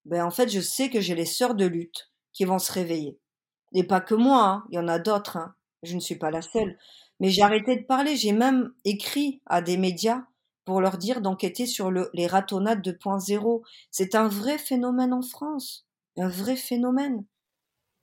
ben 0.05 0.25
en 0.25 0.31
fait, 0.31 0.49
je 0.49 0.61
sais 0.61 0.89
que 0.89 1.01
j'ai 1.01 1.15
les 1.15 1.27
sœurs 1.27 1.55
de 1.55 1.67
lutte 1.67 2.11
qui 2.33 2.45
vont 2.45 2.59
se 2.59 2.73
réveiller. 2.73 3.19
Et 3.73 3.85
pas 3.85 4.01
que 4.01 4.15
moi, 4.15 4.45
hein. 4.45 4.65
il 4.71 4.77
y 4.77 4.79
en 4.79 4.89
a 4.89 4.99
d'autres. 4.99 5.37
Hein. 5.37 5.55
Je 5.83 5.95
ne 5.95 6.01
suis 6.01 6.17
pas 6.17 6.31
la 6.31 6.43
seule. 6.43 6.79
Mais 7.21 7.31
j'ai 7.31 7.43
arrêté 7.43 7.77
de 7.77 7.85
parler. 7.85 8.17
J'ai 8.17 8.33
même 8.33 8.73
écrit 8.85 9.41
à 9.47 9.63
des 9.63 9.77
médias 9.77 10.25
pour 10.65 10.81
leur 10.81 10.99
dire 10.99 11.21
d'enquêter 11.21 11.67
sur 11.67 11.91
le, 11.91 12.11
les 12.15 12.27
ratonnades 12.27 12.87
2.0. 12.87 13.63
C'est 13.91 14.15
un 14.15 14.29
vrai 14.29 14.59
phénomène 14.59 15.13
en 15.13 15.23
France. 15.23 15.87
Un 16.17 16.29
vrai 16.29 16.57
phénomène. 16.57 17.25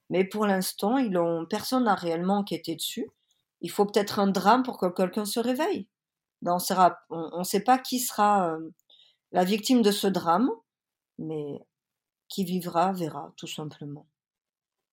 Mais 0.09 0.25
pour 0.25 0.45
l'instant, 0.45 0.97
personne 1.49 1.85
n'a 1.85 1.95
réellement 1.95 2.39
enquêté 2.39 2.75
dessus. 2.75 3.09
Il 3.61 3.71
faut 3.71 3.85
peut-être 3.85 4.19
un 4.19 4.27
drame 4.27 4.63
pour 4.63 4.77
que 4.77 4.87
quelqu'un 4.87 5.25
se 5.25 5.39
réveille. 5.39 5.87
On 6.45 7.39
ne 7.39 7.43
sait 7.43 7.61
pas 7.61 7.79
qui 7.79 7.99
sera 7.99 8.49
euh, 8.51 8.69
la 9.31 9.43
victime 9.43 9.81
de 9.81 9.91
ce 9.91 10.07
drame, 10.07 10.49
mais 11.19 11.59
qui 12.29 12.45
vivra 12.45 12.93
verra, 12.93 13.33
tout 13.37 13.47
simplement. 13.47 14.07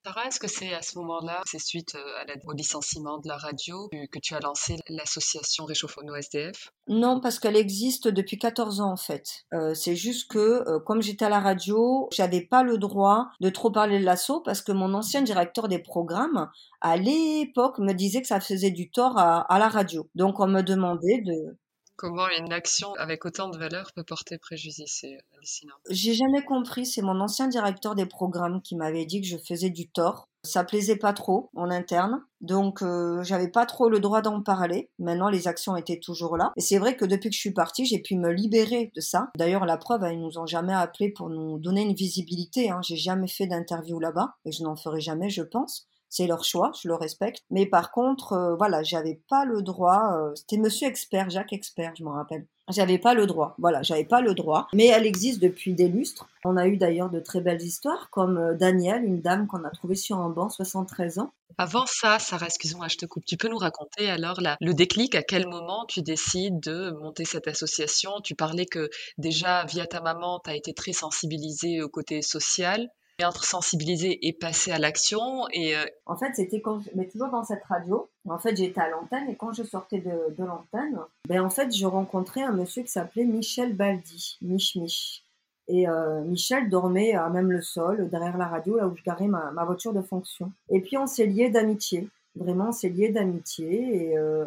Sarah, 0.03 0.29
est-ce 0.29 0.41
que 0.41 0.49
c'est 0.49 0.73
à 0.73 0.81
ce 0.81 0.99
moment-là, 0.99 1.43
c'est 1.45 1.59
suite 1.59 1.95
euh, 1.95 2.35
au 2.47 2.53
licenciement 2.53 3.19
de 3.19 3.29
la 3.29 3.37
radio, 3.37 3.91
que 4.11 4.19
tu 4.19 4.35
as 4.35 4.41
lancé 4.41 4.79
l'association 4.89 5.67
Réchauffe-nous 5.67 6.15
SDF 6.15 6.73
Non, 6.89 7.21
parce 7.21 7.39
qu'elle 7.39 7.57
existe 7.57 8.09
depuis 8.09 8.39
14 8.39 8.81
ans 8.81 8.93
en 8.93 8.97
fait. 8.97 9.45
Euh, 9.53 9.75
c'est 9.75 9.97
juste 9.97 10.31
que, 10.31 10.67
euh, 10.67 10.79
comme 10.79 11.03
j'étais 11.03 11.27
à 11.27 11.29
la 11.29 11.41
radio, 11.41 12.09
j'avais 12.13 12.41
pas 12.41 12.63
le 12.63 12.79
droit 12.79 13.27
de 13.41 13.51
trop 13.51 13.71
parler 13.71 14.01
de 14.01 14.05
l'assaut 14.07 14.41
parce 14.41 14.63
que 14.63 14.73
mon 14.73 14.95
ancien 14.95 15.21
directeur 15.21 15.69
des 15.69 15.81
programmes, 15.81 16.49
à 16.81 16.97
l'époque, 16.97 17.79
me 17.79 17.93
disait 17.93 18.23
que 18.23 18.29
ça 18.29 18.41
faisait 18.41 18.71
du 18.71 18.91
tort 18.91 19.19
à, 19.19 19.41
à 19.53 19.59
la 19.59 19.69
radio. 19.69 20.09
Donc 20.15 20.41
on 20.41 20.47
me 20.47 20.63
demandait 20.63 21.21
de 21.21 21.59
Comment 22.01 22.29
une 22.39 22.51
action 22.51 22.95
avec 22.95 23.27
autant 23.27 23.51
de 23.51 23.59
valeur 23.59 23.93
peut 23.95 24.05
porter 24.05 24.39
préjudice, 24.39 25.01
c'est 25.03 25.19
hallucinant. 25.37 25.75
J'ai 25.91 26.15
jamais 26.15 26.43
compris, 26.43 26.87
c'est 26.87 27.03
mon 27.03 27.21
ancien 27.21 27.47
directeur 27.47 27.95
des 27.95 28.07
programmes 28.07 28.63
qui 28.63 28.75
m'avait 28.75 29.05
dit 29.05 29.21
que 29.21 29.27
je 29.27 29.37
faisais 29.37 29.69
du 29.69 29.87
tort. 29.87 30.27
Ça 30.43 30.65
plaisait 30.65 30.97
pas 30.97 31.13
trop 31.13 31.51
en 31.55 31.71
interne, 31.71 32.25
donc 32.41 32.81
euh, 32.81 33.23
j'avais 33.23 33.51
pas 33.51 33.67
trop 33.67 33.91
le 33.91 34.01
droit 34.01 34.23
d'en 34.23 34.41
parler. 34.41 34.89
Maintenant, 34.99 35.29
les 35.29 35.47
actions 35.47 35.77
étaient 35.77 36.01
toujours 36.01 36.39
là. 36.39 36.53
Et 36.57 36.63
c'est 36.63 36.79
vrai 36.79 36.97
que 36.97 37.05
depuis 37.05 37.29
que 37.29 37.35
je 37.35 37.41
suis 37.41 37.53
partie, 37.53 37.85
j'ai 37.85 37.99
pu 37.99 38.17
me 38.17 38.33
libérer 38.33 38.91
de 38.97 39.03
ça. 39.03 39.29
D'ailleurs, 39.37 39.67
la 39.67 39.77
preuve, 39.77 40.09
ils 40.11 40.23
nous 40.23 40.39
ont 40.39 40.47
jamais 40.47 40.73
appelé 40.73 41.11
pour 41.11 41.29
nous 41.29 41.59
donner 41.59 41.83
une 41.83 41.95
visibilité. 41.95 42.71
Hein. 42.71 42.81
J'ai 42.83 42.97
jamais 42.97 43.29
fait 43.29 43.47
d'interview 43.47 44.01
là-bas 44.01 44.37
et 44.47 44.53
je 44.53 44.63
n'en 44.63 44.75
ferai 44.75 45.03
jamais, 45.03 45.29
je 45.29 45.43
pense 45.43 45.90
c'est 46.11 46.27
leur 46.27 46.45
choix, 46.45 46.73
je 46.83 46.89
le 46.89 46.95
respecte. 46.95 47.45
Mais 47.51 47.67
par 47.67 47.93
contre, 47.93 48.33
euh, 48.33 48.57
voilà, 48.57 48.83
j'avais 48.83 49.21
pas 49.29 49.45
le 49.45 49.63
droit. 49.63 50.17
Euh, 50.17 50.35
c'était 50.35 50.59
Monsieur 50.59 50.89
Expert, 50.89 51.31
Jacques 51.31 51.53
Expert, 51.53 51.95
je 51.97 52.05
m'en 52.05 52.13
rappelle. 52.13 52.47
J'avais 52.69 52.99
pas 52.99 53.15
le 53.15 53.27
droit. 53.27 53.55
Voilà, 53.59 53.83
j'avais 53.83 54.05
pas 54.05 54.21
le 54.21 54.35
droit. 54.35 54.69
Mais 54.73 54.87
elle 54.87 55.07
existe 55.07 55.41
depuis 55.41 55.75
des 55.75 55.89
lustres. 55.89 56.29
On 56.45 56.57
a 56.57 56.67
eu 56.67 56.77
d'ailleurs 56.77 57.11
de 57.11 57.21
très 57.21 57.41
belles 57.41 57.63
histoires, 57.63 58.11
comme 58.11 58.39
euh, 58.39 58.55
Danielle, 58.55 59.05
une 59.05 59.21
dame 59.21 59.47
qu'on 59.47 59.65
a 59.65 59.71
trouvée 59.71 59.95
sur 59.95 60.19
un 60.19 60.31
banc, 60.31 60.49
73 60.49 61.21
ans. 61.21 61.33
Avant 61.59 61.85
ça, 61.87 62.19
Sarah, 62.19 62.47
excuse-moi, 62.47 62.89
je 62.89 62.97
te 62.97 63.07
coupe. 63.07 63.25
Tu 63.25 63.37
peux 63.37 63.49
nous 63.49 63.59
raconter 63.59 64.09
alors 64.09 64.41
le 64.61 64.73
déclic, 64.73 65.15
à 65.15 65.23
quel 65.23 65.47
moment 65.47 65.85
tu 65.87 66.03
décides 66.03 66.61
de 66.61 66.91
monter 66.91 67.25
cette 67.25 67.49
association? 67.49 68.21
Tu 68.23 68.35
parlais 68.35 68.67
que 68.67 68.89
déjà, 69.19 69.65
via 69.67 69.87
ta 69.87 70.01
maman, 70.01 70.41
tu 70.43 70.51
as 70.51 70.57
été 70.57 70.73
très 70.75 70.93
sensibilisée 70.93 71.83
au 71.83 71.89
côté 71.89 72.23
social 72.23 72.89
être 73.29 73.45
sensibilisé 73.45 74.27
et 74.27 74.33
passer 74.33 74.71
à 74.73 74.79
l'action. 74.79 75.47
Et 75.53 75.77
euh, 75.77 75.85
En 76.07 76.17
fait, 76.17 76.35
c'était 76.35 76.61
quand, 76.61 76.81
mais 76.95 77.07
toujours 77.07 77.29
dans 77.29 77.45
cette 77.45 77.65
radio. 77.65 78.09
En 78.29 78.39
fait, 78.39 78.57
j'étais 78.57 78.81
à 78.81 78.89
l'antenne 78.89 79.29
et 79.29 79.37
quand 79.37 79.53
je 79.53 79.63
sortais 79.63 79.99
de, 79.99 80.35
de 80.37 80.45
l'antenne, 80.45 80.99
ben 81.29 81.41
en 81.43 81.51
fait, 81.51 81.75
je 81.75 81.87
rencontrais 81.87 82.43
un 82.43 82.53
monsieur 82.53 82.83
qui 82.83 82.91
s'appelait 82.91 83.25
Michel 83.25 83.75
Baldi, 83.75 84.39
Mich 84.43 84.77
Mich. 84.77 85.25
Et 85.69 85.89
euh, 85.89 86.23
Michel 86.23 86.69
dormait 86.69 87.13
à 87.13 87.29
même 87.29 87.53
le 87.53 87.63
sol, 87.63 88.09
derrière 88.11 88.37
la 88.37 88.47
radio, 88.47 88.77
là 88.77 88.89
où 88.89 88.97
je 88.97 89.03
garais 89.03 89.29
ma, 89.29 89.51
ma 89.53 89.65
voiture 89.65 89.93
de 89.93 90.03
fonction. 90.03 90.53
Et 90.69 90.81
puis 90.81 90.97
on 90.97 91.07
s'est 91.07 91.27
liés 91.27 91.51
d'amitié. 91.51 92.09
Vraiment, 92.35 92.69
on 92.69 92.73
s'est 92.73 92.89
liés 92.89 93.11
d'amitié. 93.11 94.11
Et 94.11 94.19
euh, 94.19 94.45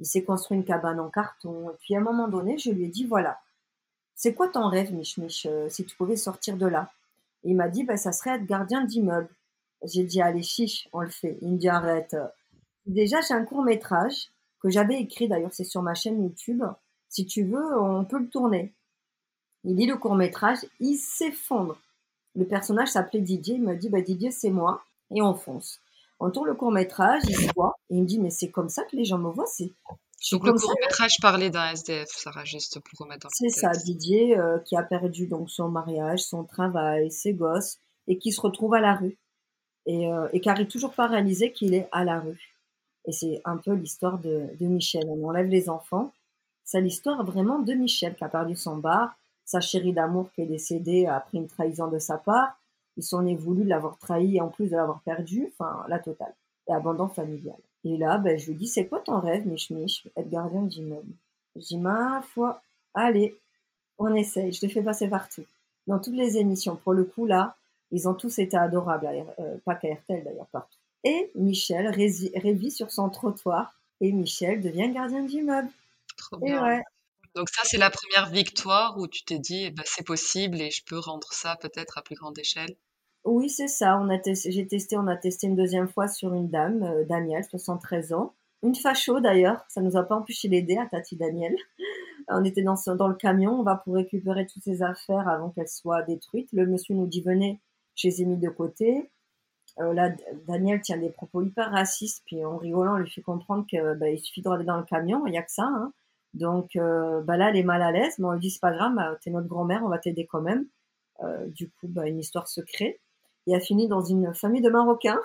il 0.00 0.06
s'est 0.06 0.22
construit 0.22 0.56
une 0.56 0.64
cabane 0.64 0.98
en 0.98 1.10
carton. 1.10 1.70
Et 1.70 1.74
puis 1.80 1.94
à 1.94 1.98
un 1.98 2.02
moment 2.02 2.28
donné, 2.28 2.56
je 2.58 2.70
lui 2.70 2.84
ai 2.84 2.88
dit, 2.88 3.04
voilà, 3.04 3.38
c'est 4.14 4.34
quoi 4.34 4.48
ton 4.48 4.68
rêve, 4.68 4.92
Mich 4.94 5.18
Mich, 5.18 5.46
si 5.68 5.84
tu 5.84 5.96
pouvais 5.96 6.16
sortir 6.16 6.56
de 6.56 6.66
là? 6.66 6.90
Il 7.44 7.56
m'a 7.56 7.68
dit, 7.68 7.84
bah, 7.84 7.96
ça 7.96 8.12
serait 8.12 8.36
être 8.36 8.46
gardien 8.46 8.84
d'immeuble. 8.84 9.28
J'ai 9.84 10.04
dit, 10.04 10.20
allez, 10.22 10.42
chiche, 10.42 10.88
on 10.92 11.00
le 11.00 11.10
fait. 11.10 11.38
Il 11.42 11.52
me 11.52 11.58
dit, 11.58 11.68
arrête. 11.68 12.16
Déjà, 12.86 13.20
j'ai 13.20 13.34
un 13.34 13.44
court 13.44 13.62
métrage 13.62 14.28
que 14.60 14.70
j'avais 14.70 15.00
écrit, 15.00 15.28
d'ailleurs, 15.28 15.52
c'est 15.52 15.64
sur 15.64 15.82
ma 15.82 15.94
chaîne 15.94 16.22
YouTube. 16.22 16.62
Si 17.08 17.26
tu 17.26 17.44
veux, 17.44 17.80
on 17.80 18.04
peut 18.04 18.18
le 18.18 18.28
tourner. 18.28 18.74
Il 19.64 19.76
lit 19.76 19.86
le 19.86 19.96
court 19.96 20.14
métrage, 20.14 20.58
il 20.80 20.96
s'effondre. 20.96 21.76
Le 22.34 22.46
personnage 22.46 22.88
s'appelait 22.88 23.20
Didier, 23.20 23.56
il 23.56 23.62
me 23.62 23.76
dit, 23.76 23.88
bah, 23.88 24.00
Didier, 24.00 24.30
c'est 24.30 24.50
moi. 24.50 24.82
Et 25.14 25.20
on 25.20 25.34
fonce. 25.34 25.80
On 26.20 26.30
tourne 26.30 26.46
le 26.46 26.54
court 26.54 26.70
métrage, 26.70 27.22
il 27.28 27.36
se 27.36 27.52
voit, 27.54 27.74
et 27.90 27.96
il 27.96 28.02
me 28.02 28.06
dit, 28.06 28.18
mais 28.20 28.30
c'est 28.30 28.50
comme 28.50 28.68
ça 28.68 28.84
que 28.84 28.96
les 28.96 29.04
gens 29.04 29.18
me 29.18 29.30
voient, 29.30 29.46
donc 30.30 30.46
le 30.46 30.52
court 30.52 30.74
métrage 30.80 31.16
parlait 31.20 31.50
d'un 31.50 31.70
SDF, 31.70 32.08
Sarah, 32.08 32.44
juste 32.44 32.78
pour 32.80 33.00
remettre 33.00 33.26
en 33.26 33.30
C'est 33.32 33.48
ça, 33.48 33.72
Didier, 33.72 34.38
euh, 34.38 34.58
qui 34.60 34.76
a 34.76 34.82
perdu 34.82 35.26
donc 35.26 35.50
son 35.50 35.68
mariage, 35.68 36.20
son 36.20 36.44
travail, 36.44 37.10
ses 37.10 37.34
gosses, 37.34 37.78
et 38.06 38.18
qui 38.18 38.30
se 38.32 38.40
retrouve 38.40 38.74
à 38.74 38.80
la 38.80 38.94
rue. 38.94 39.18
Et, 39.86 40.06
euh, 40.06 40.28
et 40.32 40.40
qui 40.40 40.48
n'arrive 40.48 40.68
toujours 40.68 40.94
pas 40.94 41.04
à 41.04 41.08
réaliser 41.08 41.52
qu'il 41.52 41.74
est 41.74 41.88
à 41.90 42.04
la 42.04 42.20
rue. 42.20 42.56
Et 43.06 43.12
c'est 43.12 43.42
un 43.44 43.56
peu 43.56 43.72
l'histoire 43.72 44.18
de, 44.18 44.46
de, 44.60 44.66
Michel. 44.66 45.04
On 45.08 45.28
enlève 45.28 45.48
les 45.48 45.68
enfants. 45.68 46.12
C'est 46.62 46.80
l'histoire 46.80 47.24
vraiment 47.24 47.58
de 47.58 47.72
Michel 47.72 48.14
qui 48.14 48.22
a 48.22 48.28
perdu 48.28 48.54
son 48.54 48.76
bar, 48.76 49.16
sa 49.44 49.60
chérie 49.60 49.92
d'amour 49.92 50.30
qui 50.34 50.42
est 50.42 50.46
décédée 50.46 51.06
après 51.06 51.38
une 51.38 51.48
trahison 51.48 51.88
de 51.88 51.98
sa 51.98 52.16
part. 52.16 52.56
Ils 52.96 53.02
sont 53.02 53.22
voulu 53.34 53.64
de 53.64 53.68
l'avoir 53.68 53.98
trahi 53.98 54.36
et 54.36 54.40
en 54.40 54.48
plus 54.48 54.70
de 54.70 54.76
l'avoir 54.76 55.00
perdu. 55.00 55.52
Enfin, 55.52 55.84
la 55.88 55.98
totale. 55.98 56.34
Et 56.68 56.72
abandon 56.72 57.08
familial. 57.08 57.56
Et 57.84 57.96
là, 57.96 58.18
ben, 58.18 58.38
je 58.38 58.46
lui 58.46 58.54
dis, 58.54 58.68
c'est 58.68 58.86
quoi 58.86 59.00
ton 59.00 59.20
rêve, 59.20 59.46
Mich 59.46 59.70
Mich, 59.70 60.06
être 60.16 60.28
gardien 60.28 60.62
d'immeuble 60.62 61.12
Je 61.56 61.60
dis, 61.60 61.78
ma 61.78 62.22
foi, 62.22 62.62
allez, 62.94 63.36
on 63.98 64.14
essaye, 64.14 64.52
je 64.52 64.60
te 64.60 64.68
fais 64.68 64.82
passer 64.82 65.08
partout. 65.08 65.44
Dans 65.86 65.98
toutes 65.98 66.14
les 66.14 66.38
émissions, 66.38 66.76
pour 66.76 66.92
le 66.92 67.04
coup, 67.04 67.26
là, 67.26 67.56
ils 67.90 68.08
ont 68.08 68.14
tous 68.14 68.38
été 68.38 68.56
adorables, 68.56 69.06
euh, 69.38 69.56
pas 69.64 69.74
qu'à 69.74 69.94
RTL 69.94 70.24
d'ailleurs, 70.24 70.46
partout. 70.46 70.78
Et 71.04 71.30
Michel 71.34 71.88
révit 71.88 72.70
sur 72.70 72.92
son 72.92 73.10
trottoir, 73.10 73.74
et 74.00 74.12
Michel 74.12 74.60
devient 74.60 74.90
gardien 74.92 75.22
d'immeuble. 75.24 75.68
Trop 76.16 76.36
bien. 76.38 76.82
Donc 77.34 77.48
ça, 77.48 77.62
c'est 77.64 77.78
la 77.78 77.90
première 77.90 78.28
victoire 78.30 78.98
où 78.98 79.08
tu 79.08 79.24
t'es 79.24 79.38
dit, 79.38 79.64
eh 79.64 79.70
ben, 79.70 79.84
c'est 79.86 80.04
possible 80.06 80.60
et 80.60 80.70
je 80.70 80.84
peux 80.84 80.98
rendre 80.98 81.32
ça 81.32 81.56
peut-être 81.56 81.98
à 81.98 82.02
plus 82.02 82.14
grande 82.14 82.38
échelle. 82.38 82.76
Oui, 83.24 83.48
c'est 83.50 83.68
ça. 83.68 83.98
On 83.98 84.08
a 84.10 84.18
j'ai 84.34 84.66
testé, 84.66 84.96
on 84.96 85.06
a 85.06 85.16
testé 85.16 85.46
une 85.46 85.54
deuxième 85.56 85.88
fois 85.88 86.08
sur 86.08 86.34
une 86.34 86.48
dame, 86.48 86.82
euh, 86.82 87.04
Danielle, 87.04 87.44
73 87.44 88.12
ans. 88.12 88.34
Une 88.62 88.74
facho 88.74 89.20
d'ailleurs, 89.20 89.64
ça 89.68 89.80
nous 89.80 89.96
a 89.96 90.02
pas 90.02 90.16
empêché 90.16 90.48
d'aider 90.48 90.76
à 90.76 90.86
Tati 90.86 91.16
Daniel. 91.16 91.54
on 92.28 92.44
était 92.44 92.62
dans, 92.62 92.76
le 93.08 93.14
camion, 93.14 93.60
on 93.60 93.62
va 93.62 93.76
pour 93.76 93.94
récupérer 93.94 94.46
toutes 94.46 94.62
ses 94.64 94.82
affaires 94.82 95.28
avant 95.28 95.50
qu'elles 95.50 95.68
soient 95.68 96.02
détruites. 96.02 96.48
Le 96.52 96.66
monsieur 96.66 96.94
nous 96.94 97.06
dit 97.06 97.20
venez, 97.22 97.60
je 97.96 98.08
les 98.08 98.22
ai 98.22 98.24
mis 98.24 98.36
de 98.38 98.48
côté. 98.48 99.10
Euh, 99.80 99.94
là, 99.94 100.10
Daniel 100.48 100.80
tient 100.80 100.98
des 100.98 101.10
propos 101.10 101.42
hyper 101.42 101.70
racistes, 101.70 102.22
puis 102.26 102.44
en 102.44 102.56
rigolant, 102.58 102.94
on 102.94 102.98
lui 102.98 103.10
fait 103.10 103.22
comprendre 103.22 103.66
que 103.70 103.94
bah, 103.94 104.10
il 104.10 104.18
suffit 104.18 104.42
de 104.42 104.62
dans 104.64 104.76
le 104.78 104.84
camion, 104.84 105.26
il 105.26 105.30
n'y 105.30 105.38
a 105.38 105.42
que 105.42 105.52
ça. 105.52 105.64
Hein. 105.64 105.92
Donc 106.34 106.76
euh, 106.76 107.22
bah 107.22 107.36
là, 107.36 107.50
elle 107.50 107.56
est 107.56 107.62
mal 107.62 107.82
à 107.82 107.92
l'aise, 107.92 108.18
mais 108.18 108.26
on 108.26 108.32
lui 108.32 108.40
dit 108.40 108.50
c'est 108.50 108.60
pas 108.60 108.72
grave, 108.72 108.94
bah, 108.96 109.16
t'es 109.22 109.30
notre 109.30 109.48
grand-mère, 109.48 109.82
on 109.84 109.88
va 109.88 109.98
t'aider 109.98 110.26
quand 110.26 110.42
même. 110.42 110.66
Du 111.48 111.70
coup, 111.70 111.86
bah, 111.86 112.08
une 112.08 112.18
histoire 112.18 112.48
se 112.48 112.60
crée 112.60 113.00
et 113.46 113.54
a 113.54 113.60
fini 113.60 113.88
dans 113.88 114.02
une 114.02 114.34
famille 114.34 114.62
de 114.62 114.70
Marocains. 114.70 115.20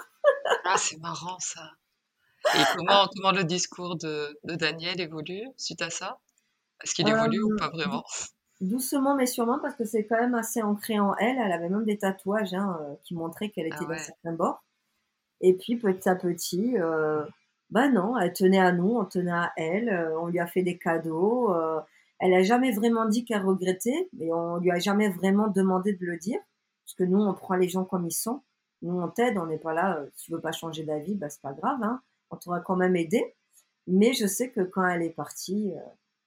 ah, 0.66 0.76
c'est 0.78 1.00
marrant 1.00 1.38
ça. 1.40 1.72
Et 2.56 2.64
comment, 2.76 3.08
comment 3.16 3.32
le 3.32 3.44
discours 3.44 3.98
de, 3.98 4.38
de 4.44 4.56
Daniel 4.56 5.02
évolue 5.02 5.44
suite 5.58 5.82
à 5.82 5.90
ça? 5.90 6.20
Est-ce 6.84 6.94
qu'il 6.94 7.08
évolue 7.10 7.42
ou 7.42 7.56
pas 7.58 7.70
vraiment? 7.70 8.04
Doucement 8.62 9.16
mais 9.16 9.26
sûrement 9.26 9.60
parce 9.60 9.76
que 9.76 9.86
c'est 9.86 10.06
quand 10.06 10.20
même 10.20 10.36
assez 10.36 10.62
ancré 10.62 11.00
en 11.00 11.16
elle. 11.18 11.38
Elle 11.38 11.52
avait 11.52 11.70
même 11.70 11.86
des 11.86 11.98
tatouages 11.98 12.54
hein, 12.54 12.78
euh, 12.82 12.96
qui 13.04 13.14
montraient 13.16 13.50
qu'elle 13.50 13.68
était 13.68 13.78
ah 13.82 13.86
d'un 13.86 13.98
certain 13.98 14.34
bord. 14.34 14.64
Et 15.42 15.54
puis 15.54 15.78
petit 15.78 16.10
à 16.10 16.16
petit, 16.16 16.78
euh, 16.78 17.24
bah 17.70 17.90
non, 17.90 18.18
elle 18.18 18.34
tenait 18.34 18.60
à 18.60 18.72
nous, 18.72 18.96
on 18.96 19.06
tenait 19.06 19.32
à 19.32 19.52
elle, 19.58 19.90
euh, 19.90 20.20
on 20.20 20.28
lui 20.28 20.40
a 20.40 20.48
fait 20.48 20.64
des 20.64 20.78
cadeaux. 20.78 21.54
Euh, 21.54 21.80
elle 22.20 22.34
a 22.34 22.42
jamais 22.42 22.72
vraiment 22.72 23.06
dit 23.06 23.26
qu'elle 23.26 23.44
regrettait, 23.44 24.10
mais 24.14 24.32
on 24.34 24.58
lui 24.58 24.72
a 24.72 24.80
jamais 24.80 25.10
vraiment 25.10 25.48
demandé 25.48 25.94
de 25.94 26.06
le 26.06 26.18
dire. 26.18 26.40
Parce 26.88 26.96
que 26.96 27.04
nous, 27.04 27.20
on 27.20 27.34
prend 27.34 27.56
les 27.56 27.68
gens 27.68 27.84
comme 27.84 28.08
ils 28.08 28.14
sont. 28.14 28.44
Nous, 28.82 28.98
on 28.98 29.10
t'aide, 29.10 29.38
on 29.38 29.46
n'est 29.46 29.58
pas 29.58 29.74
là. 29.74 29.98
Euh, 29.98 30.10
si 30.16 30.26
tu 30.26 30.32
veux 30.32 30.40
pas 30.40 30.54
changer 30.54 30.86
d'avis, 30.86 31.16
bah, 31.16 31.30
c'est 31.30 31.42
pas 31.42 31.52
grave. 31.52 31.84
Hein. 31.84 32.02
On 32.30 32.38
t'aura 32.38 32.62
quand 32.62 32.78
même 32.78 32.96
aidé. 32.96 33.36
Mais 33.88 34.14
je 34.14 34.26
sais 34.26 34.52
que 34.52 34.62
quand 34.62 34.88
elle 34.88 35.02
est 35.02 35.10
partie, 35.10 35.74
euh, 35.74 35.82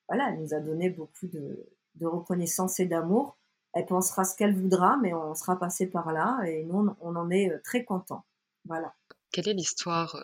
voilà, 0.07 0.31
elle 0.31 0.40
nous 0.40 0.53
a 0.53 0.61
donné 0.61 0.90
beaucoup 0.90 1.29
de, 1.29 1.66
de 1.94 2.07
reconnaissance 2.07 2.79
et 2.79 2.85
d'amour. 2.85 3.38
Elle 3.73 3.87
pensera 3.87 4.25
ce 4.25 4.37
qu'elle 4.37 4.55
voudra, 4.55 4.99
mais 4.99 5.14
on 5.14 5.35
sera 5.35 5.59
passé 5.59 5.87
par 5.87 6.12
là 6.12 6.42
et 6.44 6.64
nous, 6.64 6.94
on 7.01 7.16
en 7.16 7.31
est 7.31 7.51
euh, 7.51 7.61
très 7.64 7.85
contents. 7.85 8.27
Voilà. 8.66 8.92
Quelle 9.33 9.49
est 9.49 9.55
l'histoire 9.55 10.14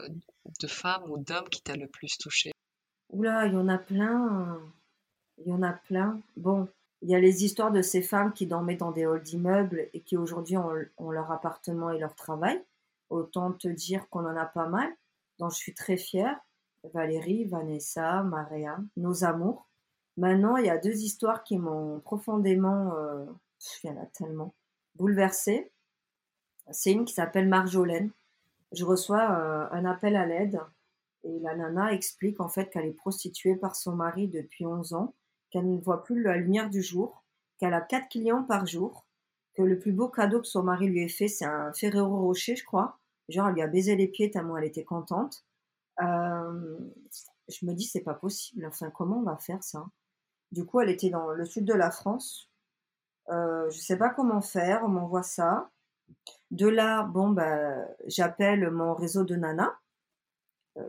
de 0.61 0.67
femme 0.67 1.11
ou 1.11 1.17
d'homme 1.17 1.49
qui 1.49 1.63
t'a 1.63 1.77
le 1.77 1.89
plus 1.89 2.19
touché 2.19 2.53
Oula, 3.09 3.47
il 3.47 3.55
y 3.55 3.57
en 3.57 3.69
a 3.69 3.79
plein. 3.79 4.61
Il 5.39 5.49
y 5.49 5.53
en 5.53 5.63
a 5.63 5.73
plein. 5.73 6.21
Bon, 6.37 6.69
il 7.03 7.11
y 7.11 7.15
a 7.15 7.21
les 7.21 7.45
histoires 7.45 7.73
de 7.73 7.83
ces 7.83 8.03
femmes 8.03 8.33
qui 8.33 8.47
dormaient 8.47 8.77
dans 8.77 8.91
des 8.91 9.05
halls 9.05 9.23
d'immeubles 9.23 9.89
et 9.93 10.01
qui 10.01 10.17
aujourd'hui 10.17 10.57
ont, 10.57 11.11
leur 11.11 11.31
appartement 11.31 11.91
et 11.91 11.99
leur 11.99 12.15
travail. 12.15 12.63
Autant 13.11 13.53
te 13.53 13.69
dire 13.69 14.09
qu'on 14.09 14.25
en 14.25 14.37
a 14.37 14.47
pas 14.47 14.69
mal, 14.69 14.89
dont 15.39 15.51
je 15.51 15.57
suis 15.57 15.75
très 15.75 15.97
fière. 15.97 16.39
Valérie, 16.95 17.45
Vanessa, 17.45 18.23
Maria, 18.23 18.79
nos 18.97 19.25
amours. 19.25 19.69
Maintenant, 20.17 20.57
il 20.57 20.67
y 20.67 20.71
a 20.71 20.79
deux 20.79 21.03
histoires 21.03 21.45
qui 21.45 21.59
m'ont 21.59 22.01
profondément, 22.01 22.95
euh, 22.97 23.27
il 23.85 23.91
y 23.91 23.93
en 23.93 24.03
a 24.03 24.07
tellement, 24.07 24.55
bouleversée. 24.95 25.71
C'est 26.71 26.93
une 26.93 27.05
qui 27.05 27.13
s'appelle 27.13 27.49
Marjolaine. 27.49 28.11
Je 28.73 28.85
reçois 28.85 29.31
euh, 29.31 29.69
un 29.71 29.85
appel 29.85 30.17
à 30.17 30.27
l'aide 30.27 30.61
et 31.23 31.39
la 31.41 31.55
nana 31.55 31.93
explique 31.93 32.41
en 32.41 32.49
fait 32.49 32.71
qu'elle 32.71 32.87
est 32.87 32.93
prostituée 32.93 33.57
par 33.57 33.77
son 33.77 33.95
mari 33.95 34.29
depuis 34.29 34.67
11 34.67 34.95
ans 34.95 35.15
qu'elle 35.57 35.71
ne 35.71 35.81
voit 35.81 36.05
plus 36.05 36.23
la 36.23 36.37
lumière 36.37 36.69
du 36.69 36.83
jour, 36.83 37.25
qu'elle 37.57 37.73
a 37.73 37.81
quatre 37.81 38.11
clients 38.11 38.43
par 38.43 38.67
jour, 38.67 39.07
que 39.55 39.63
le 39.63 39.79
plus 39.79 39.93
beau 39.93 40.09
cadeau 40.09 40.43
que 40.43 40.47
son 40.47 40.63
mari 40.63 40.87
lui 40.87 41.03
ait 41.03 41.09
fait, 41.09 41.29
c'est 41.29 41.47
un 41.47 41.73
Ferrero 41.73 42.21
Rocher, 42.21 42.57
je 42.57 42.65
crois. 42.65 42.99
Genre, 43.31 43.49
elle 43.49 43.55
lui 43.55 43.63
a 43.63 43.67
baisé 43.67 43.97
les 43.97 44.07
pieds 44.07 44.31
tellement 44.31 44.59
elle 44.59 44.67
était 44.67 44.85
contente. 44.85 45.47
Euh, 46.03 46.79
je 47.49 47.65
me 47.65 47.73
dis, 47.73 47.85
c'est 47.85 48.03
pas 48.03 48.13
possible. 48.13 48.67
Enfin, 48.67 48.91
comment 48.91 49.21
on 49.21 49.23
va 49.23 49.39
faire 49.39 49.63
ça? 49.63 49.87
Du 50.53 50.67
coup, 50.67 50.81
elle 50.81 50.91
était 50.91 51.09
dans 51.09 51.31
le 51.31 51.47
sud 51.47 51.65
de 51.65 51.73
la 51.73 51.91
France. 51.91 52.51
Euh, 53.31 53.71
je 53.71 53.79
sais 53.79 53.97
pas 53.97 54.11
comment 54.11 54.43
faire. 54.43 54.83
On 54.85 54.89
m'envoie 54.89 55.23
ça. 55.23 55.71
De 56.51 56.69
là, 56.69 57.03
bon, 57.03 57.31
ben, 57.31 57.89
j'appelle 58.05 58.71
mon 58.71 58.95
réseau 58.95 59.25
de 59.25 59.37
nana. 59.37 59.75
Euh, 60.77 60.83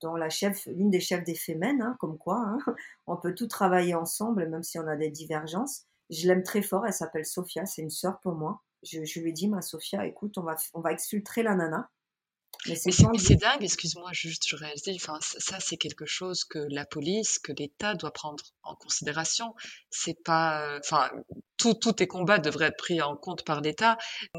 dont 0.00 0.16
la 0.16 0.30
chef, 0.30 0.66
l'une 0.66 0.90
des 0.90 1.00
chefs 1.00 1.24
des 1.24 1.34
Femmes, 1.34 1.80
hein, 1.80 1.96
comme 2.00 2.18
quoi, 2.18 2.38
hein, 2.38 2.58
on 3.06 3.16
peut 3.16 3.34
tout 3.34 3.48
travailler 3.48 3.94
ensemble, 3.94 4.48
même 4.48 4.62
si 4.62 4.78
on 4.78 4.86
a 4.86 4.96
des 4.96 5.10
divergences. 5.10 5.86
Je 6.10 6.28
l'aime 6.28 6.42
très 6.42 6.62
fort, 6.62 6.86
elle 6.86 6.92
s'appelle 6.92 7.26
Sophia, 7.26 7.66
c'est 7.66 7.82
une 7.82 7.90
sœur 7.90 8.20
pour 8.20 8.34
moi. 8.34 8.62
Je, 8.82 9.04
je 9.04 9.20
lui 9.20 9.32
dit, 9.32 9.48
ma 9.48 9.62
Sophia, 9.62 10.06
écoute, 10.06 10.36
on 10.38 10.42
va, 10.42 10.56
on 10.74 10.80
va 10.80 10.92
exfiltrer 10.92 11.42
la 11.42 11.54
nana. 11.54 11.90
Mais 12.66 12.76
c'est 12.76 13.36
dingue, 13.36 13.62
excuse-moi, 13.62 14.10
juste 14.12 14.46
je 14.48 14.56
réalise, 14.56 14.82
enfin, 14.96 15.18
ça 15.20 15.60
c'est 15.60 15.76
quelque 15.76 16.06
chose 16.06 16.44
que 16.44 16.58
la 16.70 16.86
police, 16.86 17.38
que 17.38 17.52
l'État 17.52 17.94
doit 17.94 18.12
prendre 18.12 18.42
en 18.62 18.74
considération. 18.74 19.54
C'est 19.90 20.22
pas, 20.24 20.78
enfin, 20.78 21.10
tout, 21.56 21.74
tous 21.74 21.92
tes 21.92 22.06
combats 22.06 22.38
devraient 22.38 22.66
être 22.66 22.78
pris 22.78 23.02
en 23.02 23.16
compte 23.16 23.44
par 23.44 23.60
l'État. 23.60 23.98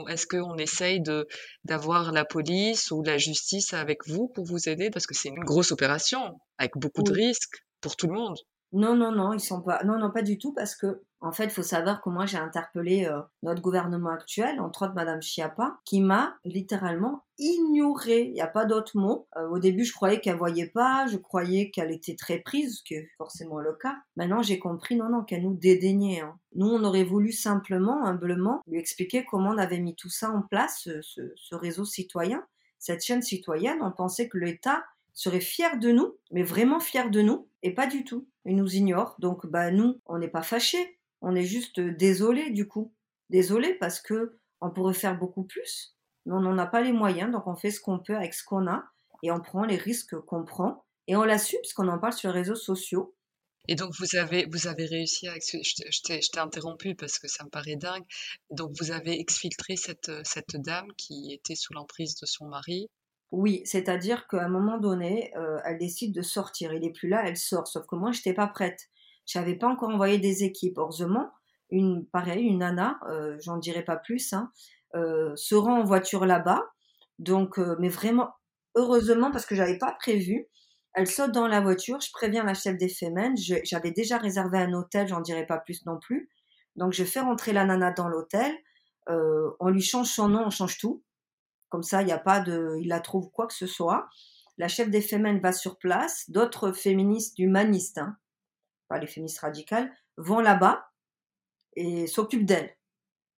Est-ce 0.09 0.25
qu'on 0.27 0.57
essaye 0.57 1.01
de 1.01 1.27
d'avoir 1.63 2.11
la 2.11 2.25
police 2.25 2.91
ou 2.91 3.03
la 3.03 3.17
justice 3.17 3.73
avec 3.73 4.07
vous 4.07 4.27
pour 4.27 4.45
vous 4.45 4.69
aider? 4.69 4.89
Parce 4.89 5.05
que 5.07 5.13
c'est 5.13 5.29
une 5.29 5.43
grosse 5.43 5.71
opération 5.71 6.39
avec 6.57 6.71
beaucoup 6.75 7.03
de 7.03 7.13
risques 7.13 7.63
pour 7.81 7.95
tout 7.95 8.07
le 8.07 8.13
monde. 8.13 8.37
Non, 8.71 8.95
non, 8.95 9.11
non, 9.11 9.33
ils 9.33 9.39
sont 9.39 9.61
pas. 9.61 9.83
Non, 9.83 9.97
non, 9.99 10.11
pas 10.11 10.21
du 10.23 10.37
tout, 10.37 10.53
parce 10.53 10.75
que 10.75 11.03
en 11.25 11.31
fait, 11.31 11.45
il 11.45 11.49
faut 11.49 11.63
savoir 11.63 12.03
que 12.03 12.09
moi, 12.09 12.27
j'ai 12.27 12.37
interpellé 12.37 13.05
euh, 13.05 13.19
notre 13.41 13.59
gouvernement 13.59 14.11
actuel, 14.11 14.61
entre 14.61 14.85
autres 14.85 14.93
Madame 14.93 15.23
Chiappa, 15.23 15.79
qui 15.83 15.99
m'a 15.99 16.37
littéralement 16.45 17.23
ignoré. 17.39 18.25
Il 18.25 18.33
n'y 18.33 18.41
a 18.41 18.47
pas 18.47 18.65
d'autre 18.65 18.95
mot. 18.95 19.27
Euh, 19.35 19.49
au 19.49 19.57
début, 19.57 19.85
je 19.85 19.93
croyais 19.93 20.19
qu'elle 20.19 20.35
voyait 20.37 20.67
pas, 20.67 21.07
je 21.07 21.17
croyais 21.17 21.71
qu'elle 21.71 21.91
était 21.91 22.15
très 22.15 22.37
prise, 22.37 22.77
ce 22.77 22.83
qui 22.83 22.93
est 22.93 23.09
forcément 23.17 23.57
le 23.57 23.73
cas. 23.73 23.95
Maintenant, 24.15 24.43
j'ai 24.43 24.59
compris, 24.59 24.95
non, 24.95 25.09
non, 25.09 25.23
qu'elle 25.23 25.41
nous 25.41 25.55
dédaignait. 25.55 26.21
Hein. 26.21 26.37
Nous, 26.53 26.67
on 26.67 26.83
aurait 26.83 27.03
voulu 27.03 27.31
simplement, 27.31 28.05
humblement, 28.05 28.61
lui 28.67 28.77
expliquer 28.77 29.25
comment 29.25 29.49
on 29.49 29.57
avait 29.57 29.79
mis 29.79 29.95
tout 29.95 30.09
ça 30.09 30.29
en 30.29 30.43
place, 30.43 30.87
ce, 31.01 31.01
ce 31.35 31.55
réseau 31.55 31.85
citoyen, 31.85 32.45
cette 32.77 33.03
chaîne 33.03 33.23
citoyenne. 33.23 33.79
On 33.81 33.91
pensait 33.91 34.29
que 34.29 34.37
l'État 34.37 34.83
serait 35.13 35.39
fier 35.39 35.79
de 35.79 35.91
nous, 35.91 36.13
mais 36.29 36.43
vraiment 36.43 36.79
fier 36.79 37.09
de 37.09 37.21
nous, 37.21 37.47
et 37.63 37.73
pas 37.73 37.87
du 37.87 38.03
tout. 38.03 38.27
Il 38.45 38.57
nous 38.57 38.75
ignore. 38.75 39.15
Donc, 39.17 39.47
bah, 39.47 39.71
nous, 39.71 39.99
on 40.05 40.19
n'est 40.19 40.27
pas 40.27 40.43
fâchés. 40.43 40.99
On 41.21 41.35
est 41.35 41.45
juste 41.45 41.79
désolés, 41.79 42.51
du 42.51 42.67
coup. 42.67 42.93
Désolés 43.29 43.73
parce 43.75 43.99
que 43.99 44.37
on 44.61 44.71
pourrait 44.71 44.93
faire 44.93 45.17
beaucoup 45.17 45.43
plus, 45.43 45.95
mais 46.25 46.33
on 46.33 46.41
n'en 46.41 46.57
a 46.57 46.65
pas 46.65 46.81
les 46.81 46.93
moyens, 46.93 47.31
donc 47.31 47.47
on 47.47 47.55
fait 47.55 47.71
ce 47.71 47.81
qu'on 47.81 47.99
peut 47.99 48.15
avec 48.15 48.33
ce 48.33 48.43
qu'on 48.43 48.67
a, 48.67 48.85
et 49.23 49.31
on 49.31 49.39
prend 49.39 49.65
les 49.65 49.77
risques 49.77 50.15
qu'on 50.21 50.45
prend, 50.45 50.85
et 51.07 51.15
on 51.15 51.23
l'assume 51.23 51.59
parce 51.61 51.73
qu'on 51.73 51.87
en 51.87 51.99
parle 51.99 52.13
sur 52.13 52.31
les 52.31 52.39
réseaux 52.39 52.55
sociaux. 52.55 53.15
Et 53.67 53.75
donc 53.75 53.93
vous 53.99 54.15
avez 54.15 54.45
vous 54.45 54.67
avez 54.67 54.85
réussi 54.85 55.27
à 55.27 55.33
je 55.39 56.01
t'ai 56.03 56.39
interrompu 56.39 56.93
parce 56.93 57.17
que 57.17 57.27
ça 57.27 57.43
me 57.43 57.49
paraît 57.49 57.77
dingue. 57.77 58.05
Donc 58.51 58.71
vous 58.79 58.91
avez 58.91 59.19
exfiltré 59.19 59.75
cette 59.75 60.11
cette 60.23 60.55
dame 60.55 60.91
qui 60.97 61.33
était 61.33 61.55
sous 61.55 61.73
l'emprise 61.73 62.15
de 62.15 62.27
son 62.27 62.47
mari 62.47 62.89
oui, 63.31 63.63
c'est-à-dire 63.65 64.27
qu'à 64.27 64.45
un 64.45 64.47
moment 64.47 64.77
donné, 64.77 65.33
euh, 65.35 65.59
elle 65.65 65.77
décide 65.77 66.13
de 66.13 66.21
sortir. 66.21 66.71
Il 66.73 66.85
est 66.85 66.91
plus 66.91 67.09
là, 67.09 67.23
elle 67.25 67.35
sort. 67.35 67.67
Sauf 67.67 67.85
que 67.85 67.95
moi, 67.95 68.11
je 68.11 68.19
n'étais 68.19 68.33
pas 68.33 68.47
prête. 68.47 68.87
Je 69.25 69.39
n'avais 69.39 69.55
pas 69.55 69.67
encore 69.67 69.89
envoyé 69.89 70.17
des 70.19 70.43
équipes. 70.43 70.77
Heureusement, 70.77 71.31
une 71.71 72.05
pareil, 72.05 72.43
une 72.45 72.59
nana, 72.59 72.99
euh, 73.09 73.37
j'en 73.41 73.57
dirai 73.57 73.83
pas 73.83 73.97
plus, 73.97 74.33
hein, 74.33 74.51
euh, 74.95 75.35
se 75.35 75.55
rend 75.55 75.79
en 75.79 75.83
voiture 75.83 76.25
là-bas. 76.25 76.63
Donc, 77.19 77.57
mais 77.79 77.89
vraiment, 77.89 78.31
heureusement, 78.75 79.31
parce 79.31 79.45
que 79.45 79.55
j'avais 79.55 79.77
pas 79.77 79.93
prévu, 79.93 80.47
Elle 80.93 81.07
saute 81.07 81.31
dans 81.33 81.47
la 81.47 81.59
voiture, 81.59 81.99
je 81.99 82.09
préviens 82.11 82.43
la 82.45 82.53
chef 82.53 82.77
des 82.77 82.87
femmes, 82.87 83.35
j'avais 83.35 83.91
déjà 83.91 84.17
réservé 84.17 84.57
un 84.59 84.73
hôtel, 84.73 85.07
j'en 85.09 85.19
dirai 85.19 85.45
pas 85.45 85.57
plus 85.57 85.85
non 85.85 85.99
plus. 85.99 86.29
Donc 86.77 86.93
je 86.93 87.03
fais 87.03 87.19
rentrer 87.19 87.51
la 87.53 87.65
nana 87.65 87.91
dans 87.91 88.07
l'hôtel, 88.07 88.53
euh, 89.09 89.51
on 89.59 89.69
lui 89.69 89.81
change 89.81 90.07
son 90.07 90.29
nom, 90.29 90.45
on 90.45 90.49
change 90.49 90.77
tout. 90.77 91.03
Comme 91.69 91.83
ça, 91.83 92.01
il 92.01 92.05
n'y 92.05 92.13
a 92.13 92.17
pas 92.19 92.39
de, 92.39 92.77
il 92.79 92.87
la 92.87 93.01
trouve 93.01 93.29
quoi 93.31 93.47
que 93.47 93.53
ce 93.53 93.67
soit. 93.67 94.07
La 94.57 94.69
chef 94.69 94.89
des 94.89 95.01
femmes 95.01 95.39
va 95.39 95.51
sur 95.51 95.77
place, 95.77 96.29
d'autres 96.29 96.71
féministes 96.71 97.37
humanistes, 97.39 97.97
hein, 97.97 98.15
pas 98.87 98.99
les 98.99 99.07
féministes 99.07 99.39
radicales, 99.39 99.91
vont 100.17 100.39
là-bas 100.39 100.91
et 101.75 102.07
s'occupent 102.07 102.45
d'elle. 102.45 102.75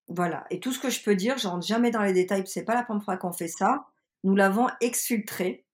Voilà. 0.08 0.46
Et 0.50 0.60
tout 0.60 0.72
ce 0.72 0.80
que 0.80 0.90
je 0.90 1.04
peux 1.04 1.16
dire, 1.16 1.38
je 1.38 1.48
rentre 1.48 1.66
jamais 1.66 1.92
dans 1.92 2.02
les 2.02 2.14
détails, 2.14 2.44
c'est 2.46 2.64
pas 2.64 2.76
la 2.76 2.84
première 2.84 3.04
fois 3.04 3.18
qu'on 3.18 3.34
fait 3.34 3.48
ça. 3.48 3.86
Nous 4.24 4.36
l'avons 4.36 4.68
exfiltrée. 4.82 5.66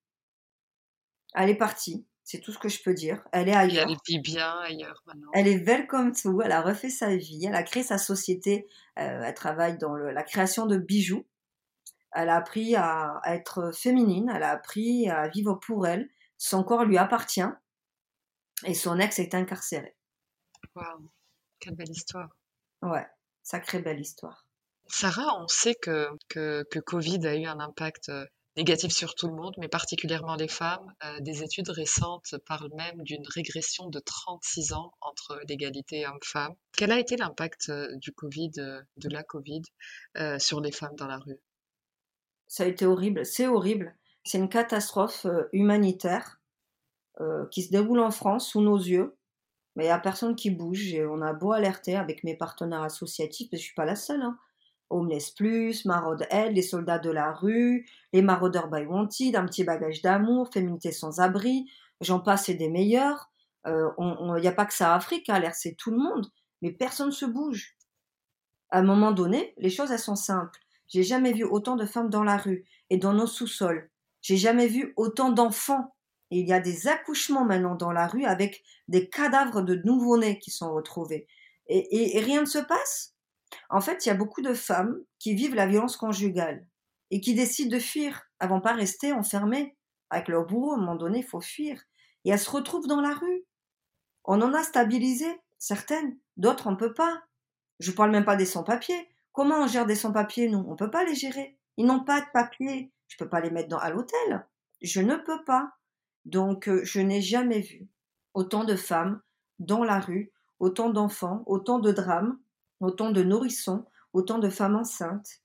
Elle 1.35 1.49
est 1.49 1.55
partie. 1.55 2.05
C'est 2.23 2.39
tout 2.39 2.51
ce 2.51 2.57
que 2.57 2.69
je 2.69 2.81
peux 2.81 2.93
dire. 2.93 3.21
Elle 3.31 3.49
est 3.49 3.55
ailleurs. 3.55 3.87
elle 3.89 3.97
vit 4.07 4.19
bien 4.19 4.57
ailleurs 4.59 5.03
maintenant. 5.05 5.29
Elle 5.33 5.47
est 5.47 5.59
belle 5.59 5.87
comme 5.87 6.13
tout. 6.13 6.41
Elle 6.41 6.53
a 6.53 6.61
refait 6.61 6.89
sa 6.89 7.15
vie. 7.15 7.45
Elle 7.45 7.55
a 7.55 7.63
créé 7.63 7.83
sa 7.83 7.97
société. 7.97 8.67
Euh, 8.97 9.23
elle 9.25 9.33
travaille 9.33 9.77
dans 9.77 9.95
la 9.95 10.23
création 10.23 10.65
de 10.65 10.77
bijoux. 10.77 11.25
Elle 12.13 12.29
a 12.29 12.35
appris 12.35 12.75
à, 12.75 13.21
être 13.25 13.71
féminine. 13.73 14.31
Elle 14.33 14.43
a 14.43 14.51
appris 14.51 15.09
à 15.09 15.27
vivre 15.27 15.55
pour 15.55 15.85
elle. 15.85 16.09
Son 16.37 16.63
corps 16.63 16.85
lui 16.85 16.97
appartient. 16.97 17.41
Et 18.65 18.73
son 18.73 18.99
ex 18.99 19.19
est 19.19 19.35
incarcéré. 19.35 19.95
Waouh, 20.75 21.09
quelle 21.59 21.75
belle 21.75 21.91
histoire. 21.91 22.29
Ouais, 22.81 23.05
sacrée 23.41 23.81
belle 23.81 23.99
histoire. 23.99 24.45
Sarah, 24.87 25.41
on 25.41 25.47
sait 25.47 25.75
que, 25.75 26.09
que, 26.29 26.65
que 26.69 26.79
Covid 26.79 27.25
a 27.25 27.35
eu 27.35 27.45
un 27.45 27.59
impact 27.59 28.09
euh, 28.09 28.25
négatif 28.57 28.91
sur 28.91 29.15
tout 29.15 29.27
le 29.27 29.33
monde, 29.33 29.55
mais 29.57 29.67
particulièrement 29.67 30.35
les 30.35 30.47
femmes. 30.47 30.93
Euh, 31.03 31.19
des 31.21 31.41
études 31.43 31.69
récentes 31.69 32.35
parlent 32.45 32.73
même 32.75 33.01
d'une 33.03 33.25
régression 33.27 33.89
de 33.89 33.99
36 33.99 34.73
ans 34.73 34.91
entre 35.01 35.39
l'égalité 35.47 36.05
homme-femme. 36.05 36.53
Quel 36.77 36.91
a 36.91 36.99
été 36.99 37.15
l'impact 37.15 37.69
euh, 37.69 37.87
du 37.97 38.11
Covid, 38.11 38.51
de 38.51 39.09
la 39.09 39.23
Covid, 39.23 39.63
sur 40.37 40.61
les 40.61 40.71
femmes 40.71 40.95
dans 40.95 41.07
la 41.07 41.17
rue? 41.17 41.39
Ça 42.47 42.63
a 42.63 42.67
été 42.67 42.85
horrible, 42.85 43.25
c'est 43.25 43.47
horrible. 43.47 43.95
C'est 44.25 44.37
une 44.37 44.49
catastrophe 44.49 45.25
humanitaire 45.53 46.39
qui 47.51 47.63
se 47.63 47.71
déroule 47.71 47.99
en 47.99 48.11
France 48.11 48.49
sous 48.49 48.61
nos 48.61 48.77
yeux. 48.77 49.15
Mais 49.75 49.85
il 49.85 49.87
n'y 49.87 49.91
a 49.91 49.99
personne 49.99 50.35
qui 50.35 50.51
bouge 50.51 50.93
et 50.93 51.05
on 51.05 51.21
a 51.21 51.33
beau 51.33 51.51
alerter 51.51 51.95
avec 51.95 52.23
mes 52.23 52.35
partenaires 52.35 52.83
associatifs, 52.83 53.49
mais 53.51 53.57
je 53.57 53.63
suis 53.63 53.73
pas 53.73 53.85
la 53.85 53.95
seule. 53.95 54.21
Hein. 54.21 54.37
Homeless 54.93 55.31
Plus, 55.31 55.85
Maraude 55.85 56.25
Aide, 56.29 56.53
les 56.53 56.61
soldats 56.61 56.99
de 56.99 57.09
la 57.09 57.33
rue, 57.33 57.87
les 58.13 58.21
maraudeurs 58.21 58.69
by 58.69 58.85
Wanted, 58.85 59.35
un 59.35 59.45
petit 59.45 59.63
bagage 59.63 60.01
d'amour, 60.01 60.49
féminité 60.53 60.91
sans 60.91 61.19
abri, 61.19 61.69
j'en 62.01 62.19
passe 62.19 62.49
et 62.49 62.53
des 62.53 62.69
meilleurs. 62.69 63.31
Il 63.65 63.71
euh, 63.71 64.39
n'y 64.39 64.47
a 64.47 64.51
pas 64.51 64.65
que 64.65 64.73
ça 64.73 64.93
à 64.93 64.95
Afrique, 64.95 65.29
hein, 65.29 65.39
l'air 65.39 65.55
c'est 65.55 65.75
tout 65.75 65.91
le 65.91 65.97
monde, 65.97 66.27
mais 66.61 66.71
personne 66.71 67.07
ne 67.07 67.11
se 67.11 67.25
bouge. 67.25 67.75
À 68.69 68.79
un 68.79 68.83
moment 68.83 69.11
donné, 69.11 69.53
les 69.57 69.69
choses 69.69 69.91
elles 69.91 69.99
sont 69.99 70.15
simples. 70.15 70.59
J'ai 70.87 71.03
jamais 71.03 71.33
vu 71.33 71.43
autant 71.43 71.75
de 71.75 71.85
femmes 71.85 72.09
dans 72.09 72.23
la 72.23 72.37
rue 72.37 72.65
et 72.89 72.97
dans 72.97 73.13
nos 73.13 73.27
sous-sols. 73.27 73.89
J'ai 74.21 74.37
jamais 74.37 74.67
vu 74.67 74.93
autant 74.95 75.31
d'enfants. 75.31 75.92
Et 76.33 76.39
il 76.39 76.47
y 76.47 76.53
a 76.53 76.59
des 76.59 76.87
accouchements 76.87 77.45
maintenant 77.45 77.75
dans 77.75 77.91
la 77.91 78.07
rue 78.07 78.25
avec 78.25 78.63
des 78.87 79.07
cadavres 79.07 79.61
de 79.61 79.75
nouveau-nés 79.85 80.39
qui 80.39 80.49
sont 80.49 80.73
retrouvés. 80.73 81.27
et 81.67 82.19
rien 82.19 82.41
ne 82.41 82.45
se 82.45 82.57
passe? 82.59 83.13
En 83.69 83.81
fait, 83.81 84.05
il 84.05 84.09
y 84.09 84.11
a 84.11 84.15
beaucoup 84.15 84.41
de 84.41 84.53
femmes 84.53 84.99
qui 85.19 85.35
vivent 85.35 85.55
la 85.55 85.67
violence 85.67 85.97
conjugale 85.97 86.65
et 87.11 87.21
qui 87.21 87.35
décident 87.35 87.75
de 87.75 87.79
fuir. 87.81 88.23
Elles 88.39 88.49
vont 88.49 88.61
pas 88.61 88.73
rester 88.73 89.13
enfermées 89.13 89.75
avec 90.09 90.27
leur 90.27 90.45
bourreau. 90.45 90.71
À 90.71 90.75
un 90.75 90.79
moment 90.79 90.95
donné, 90.95 91.19
il 91.19 91.25
faut 91.25 91.41
fuir. 91.41 91.81
Et 92.25 92.31
elles 92.31 92.39
se 92.39 92.49
retrouvent 92.49 92.87
dans 92.87 93.01
la 93.01 93.13
rue. 93.13 93.45
On 94.25 94.41
en 94.41 94.53
a 94.53 94.63
stabilisé 94.63 95.27
certaines, 95.59 96.17
d'autres 96.37 96.67
on 96.67 96.75
peut 96.75 96.93
pas. 96.93 97.21
Je 97.79 97.91
parle 97.91 98.11
même 98.11 98.25
pas 98.25 98.35
des 98.35 98.45
sans-papiers. 98.45 99.09
Comment 99.31 99.63
on 99.63 99.67
gère 99.67 99.85
des 99.85 99.95
sans-papiers, 99.95 100.49
nous? 100.49 100.65
On 100.67 100.75
peut 100.75 100.91
pas 100.91 101.03
les 101.03 101.15
gérer. 101.15 101.57
Ils 101.77 101.85
n'ont 101.85 102.03
pas 102.03 102.21
de 102.21 102.27
papier. 102.33 102.91
Je 103.07 103.17
peux 103.17 103.29
pas 103.29 103.41
les 103.41 103.49
mettre 103.49 103.69
dans, 103.69 103.79
à 103.79 103.89
l'hôtel. 103.89 104.45
Je 104.81 105.01
ne 105.01 105.15
peux 105.15 105.43
pas. 105.43 105.73
Donc, 106.25 106.67
euh, 106.67 106.83
je 106.83 106.99
n'ai 106.99 107.21
jamais 107.21 107.61
vu 107.61 107.87
autant 108.33 108.63
de 108.63 108.75
femmes 108.75 109.21
dans 109.59 109.83
la 109.83 109.99
rue, 109.99 110.31
autant 110.59 110.89
d'enfants, 110.89 111.43
autant 111.45 111.79
de 111.79 111.91
drames, 111.91 112.39
autant 112.79 113.11
de 113.11 113.23
nourrissons, 113.23 113.85
autant 114.13 114.39
de 114.39 114.49
femmes 114.49 114.75
enceintes 114.75 115.41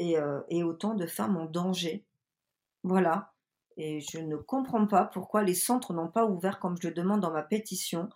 euh, 0.00 0.40
et, 0.48 0.62
autant 0.62 0.94
de 0.94 1.06
femmes 1.06 1.36
en 1.36 1.46
danger. 1.46 2.04
Voilà. 2.82 3.32
Et 3.76 4.00
je 4.00 4.18
ne 4.18 4.36
comprends 4.36 4.86
pas 4.86 5.04
pourquoi 5.04 5.42
les 5.42 5.54
centres 5.54 5.92
n'ont 5.92 6.10
pas 6.10 6.26
ouvert 6.26 6.58
comme 6.58 6.76
je 6.80 6.88
le 6.88 6.94
demande 6.94 7.20
dans 7.20 7.32
ma 7.32 7.42
pétition. 7.42 8.08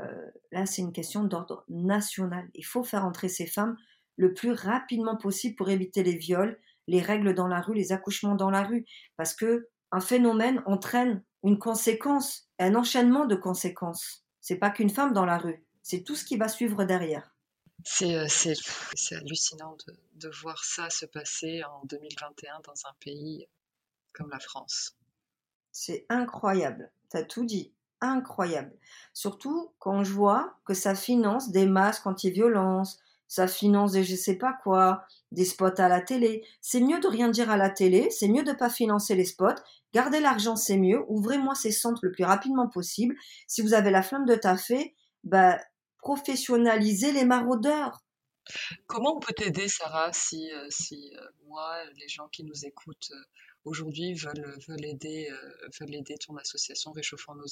Euh, 0.00 0.30
là, 0.52 0.66
c'est 0.66 0.82
une 0.82 0.92
question 0.92 1.24
d'ordre 1.24 1.64
national. 1.68 2.48
Il 2.54 2.64
faut 2.64 2.82
faire 2.82 3.04
entrer 3.04 3.28
ces 3.28 3.46
femmes 3.46 3.76
le 4.16 4.34
plus 4.34 4.52
rapidement 4.52 5.16
possible 5.16 5.56
pour 5.56 5.70
éviter 5.70 6.02
les 6.02 6.16
viols, 6.16 6.58
les 6.86 7.00
règles 7.00 7.34
dans 7.34 7.48
la 7.48 7.60
rue, 7.60 7.74
les 7.74 7.92
accouchements 7.92 8.34
dans 8.34 8.50
la 8.50 8.62
rue. 8.62 8.84
Parce 9.16 9.34
que 9.34 9.68
un 9.90 10.00
phénomène 10.00 10.62
entraîne 10.64 11.22
une 11.42 11.58
conséquence, 11.58 12.48
un 12.58 12.74
enchaînement 12.74 13.26
de 13.26 13.34
conséquences. 13.34 14.24
C'est 14.40 14.56
pas 14.56 14.70
qu'une 14.70 14.90
femme 14.90 15.12
dans 15.12 15.24
la 15.24 15.38
rue, 15.38 15.64
c'est 15.82 16.02
tout 16.02 16.14
ce 16.14 16.24
qui 16.24 16.36
va 16.36 16.48
suivre 16.48 16.84
derrière. 16.84 17.34
C'est, 17.84 18.28
c'est 18.28 19.16
hallucinant 19.16 19.76
de, 19.86 19.96
de, 20.14 20.30
voir 20.40 20.64
ça 20.64 20.88
se 20.88 21.04
passer 21.04 21.64
en 21.64 21.84
2021 21.86 22.60
dans 22.64 22.88
un 22.88 22.92
pays 23.00 23.48
comme 24.12 24.30
la 24.30 24.38
France. 24.38 24.96
C'est 25.72 26.06
incroyable, 26.08 26.92
tu 27.10 27.16
as 27.16 27.24
tout 27.24 27.44
dit, 27.44 27.72
incroyable. 28.00 28.76
Surtout 29.14 29.72
quand 29.78 30.04
je 30.04 30.12
vois 30.12 30.58
que 30.64 30.74
ça 30.74 30.94
finance 30.94 31.50
des 31.50 31.66
masques 31.66 32.06
anti-violence, 32.06 33.00
ça 33.32 33.48
finance 33.48 33.92
des 33.92 34.04
je 34.04 34.14
sais 34.14 34.36
pas 34.36 34.52
quoi, 34.62 35.06
des 35.30 35.46
spots 35.46 35.78
à 35.80 35.88
la 35.88 36.02
télé. 36.02 36.44
C'est 36.60 36.82
mieux 36.82 37.00
de 37.00 37.06
rien 37.06 37.30
dire 37.30 37.50
à 37.50 37.56
la 37.56 37.70
télé, 37.70 38.10
c'est 38.10 38.28
mieux 38.28 38.42
de 38.42 38.52
pas 38.52 38.68
financer 38.68 39.14
les 39.14 39.24
spots. 39.24 39.62
Gardez 39.94 40.20
l'argent, 40.20 40.54
c'est 40.54 40.76
mieux. 40.76 41.02
Ouvrez-moi 41.08 41.54
ces 41.54 41.72
centres 41.72 42.00
le 42.02 42.12
plus 42.12 42.24
rapidement 42.24 42.68
possible. 42.68 43.16
Si 43.46 43.62
vous 43.62 43.72
avez 43.72 43.90
la 43.90 44.02
flamme 44.02 44.26
de 44.26 44.34
taffer, 44.34 44.94
bah, 45.24 45.58
professionnaliser 45.96 47.10
les 47.10 47.24
maraudeurs. 47.24 48.04
Comment 48.86 49.16
on 49.16 49.20
peut 49.20 49.32
t'aider, 49.32 49.66
Sarah, 49.66 50.12
si, 50.12 50.52
euh, 50.52 50.66
si 50.68 51.14
euh, 51.16 51.24
moi, 51.46 51.82
les 51.96 52.08
gens 52.08 52.28
qui 52.28 52.44
nous 52.44 52.66
écoutent 52.66 53.12
euh, 53.12 53.24
aujourd'hui 53.64 54.12
veulent, 54.12 54.58
veulent, 54.68 54.84
aider, 54.84 55.30
veulent 55.80 55.94
aider 55.94 56.16
ton 56.18 56.36
association 56.36 56.92
Réchauffant 56.92 57.34
nos, 57.34 57.46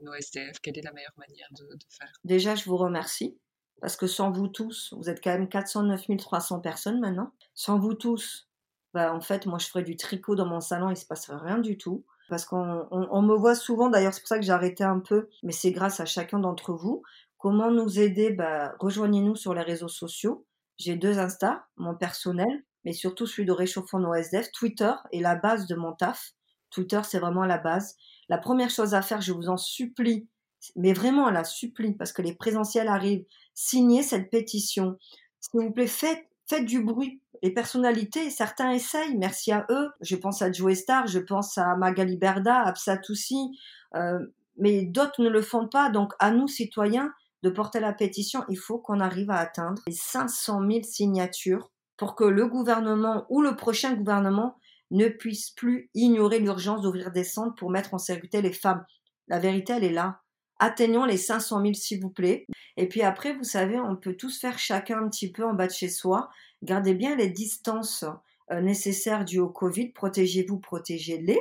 nos, 0.00 0.14
SDF 0.14 0.60
Quelle 0.62 0.78
est 0.78 0.82
la 0.82 0.92
meilleure 0.92 1.18
manière 1.18 1.48
de, 1.50 1.68
faire? 1.90 2.10
Déjà, 2.24 2.54
je 2.54 2.64
vous 2.64 2.78
remercie, 2.78 3.36
parce 3.80 3.96
que 3.96 4.06
sans 4.06 4.30
vous 4.30 4.48
tous, 4.48 4.94
vous 4.96 5.10
êtes 5.10 5.22
quand 5.22 5.30
même 5.30 5.48
409 5.48 6.06
300 6.18 6.60
personnes 6.60 7.00
maintenant, 7.00 7.32
sans 7.54 7.78
vous 7.78 7.94
tous, 7.94 8.48
bah, 8.94 9.12
en 9.12 9.20
fait, 9.20 9.46
moi, 9.46 9.58
je 9.58 9.66
ferais 9.66 9.82
du 9.82 9.96
tricot 9.96 10.34
dans 10.34 10.46
mon 10.46 10.60
salon, 10.60 10.90
il 10.90 10.96
se 10.96 11.04
passerait 11.04 11.36
rien 11.36 11.58
du 11.58 11.76
tout. 11.76 12.04
Parce 12.28 12.44
qu'on 12.44 12.88
on 12.90 13.22
me 13.22 13.34
voit 13.34 13.54
souvent, 13.54 13.88
d'ailleurs, 13.88 14.14
c'est 14.14 14.20
pour 14.20 14.28
ça 14.28 14.38
que 14.38 14.44
j'ai 14.44 14.52
arrêté 14.52 14.82
un 14.82 14.98
peu, 14.98 15.28
mais 15.42 15.52
c'est 15.52 15.70
grâce 15.70 16.00
à 16.00 16.06
chacun 16.06 16.38
d'entre 16.38 16.72
vous. 16.72 17.02
Comment 17.38 17.70
nous 17.70 18.00
aider 18.00 18.30
bah, 18.30 18.74
Rejoignez-nous 18.80 19.36
sur 19.36 19.54
les 19.54 19.62
réseaux 19.62 19.88
sociaux. 19.88 20.46
J'ai 20.78 20.96
deux 20.96 21.18
Insta, 21.18 21.66
mon 21.76 21.94
personnel, 21.94 22.64
mais 22.84 22.92
surtout 22.92 23.26
celui 23.26 23.44
de 23.44 23.52
Réchauffons 23.52 23.98
nos 23.98 24.14
SDF. 24.14 24.50
Twitter 24.52 24.92
est 25.12 25.20
la 25.20 25.36
base 25.36 25.66
de 25.66 25.74
mon 25.74 25.92
taf. 25.92 26.32
Twitter, 26.70 27.00
c'est 27.04 27.18
vraiment 27.18 27.44
la 27.44 27.58
base. 27.58 27.96
La 28.28 28.38
première 28.38 28.70
chose 28.70 28.94
à 28.94 29.02
faire, 29.02 29.20
je 29.20 29.32
vous 29.32 29.48
en 29.48 29.56
supplie, 29.56 30.26
mais 30.74 30.92
vraiment 30.92 31.30
la 31.30 31.44
supplie, 31.44 31.92
parce 31.92 32.12
que 32.12 32.22
les 32.22 32.34
présentiels 32.34 32.88
arrivent, 32.88 33.24
signez 33.54 34.02
cette 34.02 34.30
pétition. 34.30 34.98
S'il 35.40 35.60
vous 35.60 35.70
plaît, 35.70 35.86
faites, 35.86 36.26
faites 36.46 36.64
du 36.64 36.82
bruit. 36.82 37.20
Les 37.42 37.50
personnalités, 37.50 38.30
certains 38.30 38.72
essayent, 38.72 39.16
merci 39.16 39.52
à 39.52 39.66
eux. 39.70 39.90
Je 40.00 40.16
pense 40.16 40.42
à 40.42 40.50
Joe 40.50 40.74
Star, 40.74 41.06
je 41.06 41.18
pense 41.18 41.58
à 41.58 41.76
Magali 41.76 42.16
Berda, 42.16 42.62
à 42.62 42.72
Psatoussi, 42.72 43.58
euh, 43.94 44.18
mais 44.56 44.86
d'autres 44.86 45.22
ne 45.22 45.28
le 45.28 45.42
font 45.42 45.68
pas. 45.68 45.90
Donc, 45.90 46.12
à 46.18 46.30
nous, 46.30 46.48
citoyens, 46.48 47.12
de 47.42 47.50
porter 47.50 47.80
la 47.80 47.92
pétition, 47.92 48.44
il 48.48 48.58
faut 48.58 48.78
qu'on 48.78 49.00
arrive 49.00 49.30
à 49.30 49.36
atteindre 49.36 49.82
les 49.86 49.92
500 49.92 50.60
000 50.68 50.82
signatures 50.82 51.70
pour 51.96 52.14
que 52.14 52.24
le 52.24 52.46
gouvernement 52.46 53.26
ou 53.28 53.40
le 53.40 53.56
prochain 53.56 53.94
gouvernement 53.94 54.58
ne 54.90 55.08
puisse 55.08 55.50
plus 55.50 55.90
ignorer 55.94 56.38
l'urgence 56.38 56.82
d'ouvrir 56.82 57.10
des 57.10 57.24
centres 57.24 57.54
pour 57.54 57.70
mettre 57.70 57.94
en 57.94 57.98
sécurité 57.98 58.42
les 58.42 58.52
femmes. 58.52 58.84
La 59.28 59.38
vérité, 59.38 59.74
elle 59.74 59.84
est 59.84 59.92
là. 59.92 60.20
Atteignons 60.58 61.04
les 61.04 61.16
500 61.16 61.60
000, 61.60 61.74
s'il 61.74 62.00
vous 62.00 62.10
plaît. 62.10 62.46
Et 62.76 62.88
puis 62.88 63.02
après, 63.02 63.34
vous 63.34 63.44
savez, 63.44 63.78
on 63.78 63.96
peut 63.96 64.14
tous 64.14 64.40
faire 64.40 64.58
chacun 64.58 65.02
un 65.02 65.08
petit 65.08 65.30
peu 65.30 65.44
en 65.44 65.54
bas 65.54 65.66
de 65.66 65.72
chez 65.72 65.88
soi. 65.88 66.30
Gardez 66.62 66.94
bien 66.94 67.16
les 67.16 67.28
distances 67.28 68.04
euh, 68.50 68.60
nécessaires 68.60 69.24
dues 69.24 69.40
au 69.40 69.48
Covid. 69.48 69.90
Protégez-vous, 69.90 70.58
protégez-les. 70.58 71.40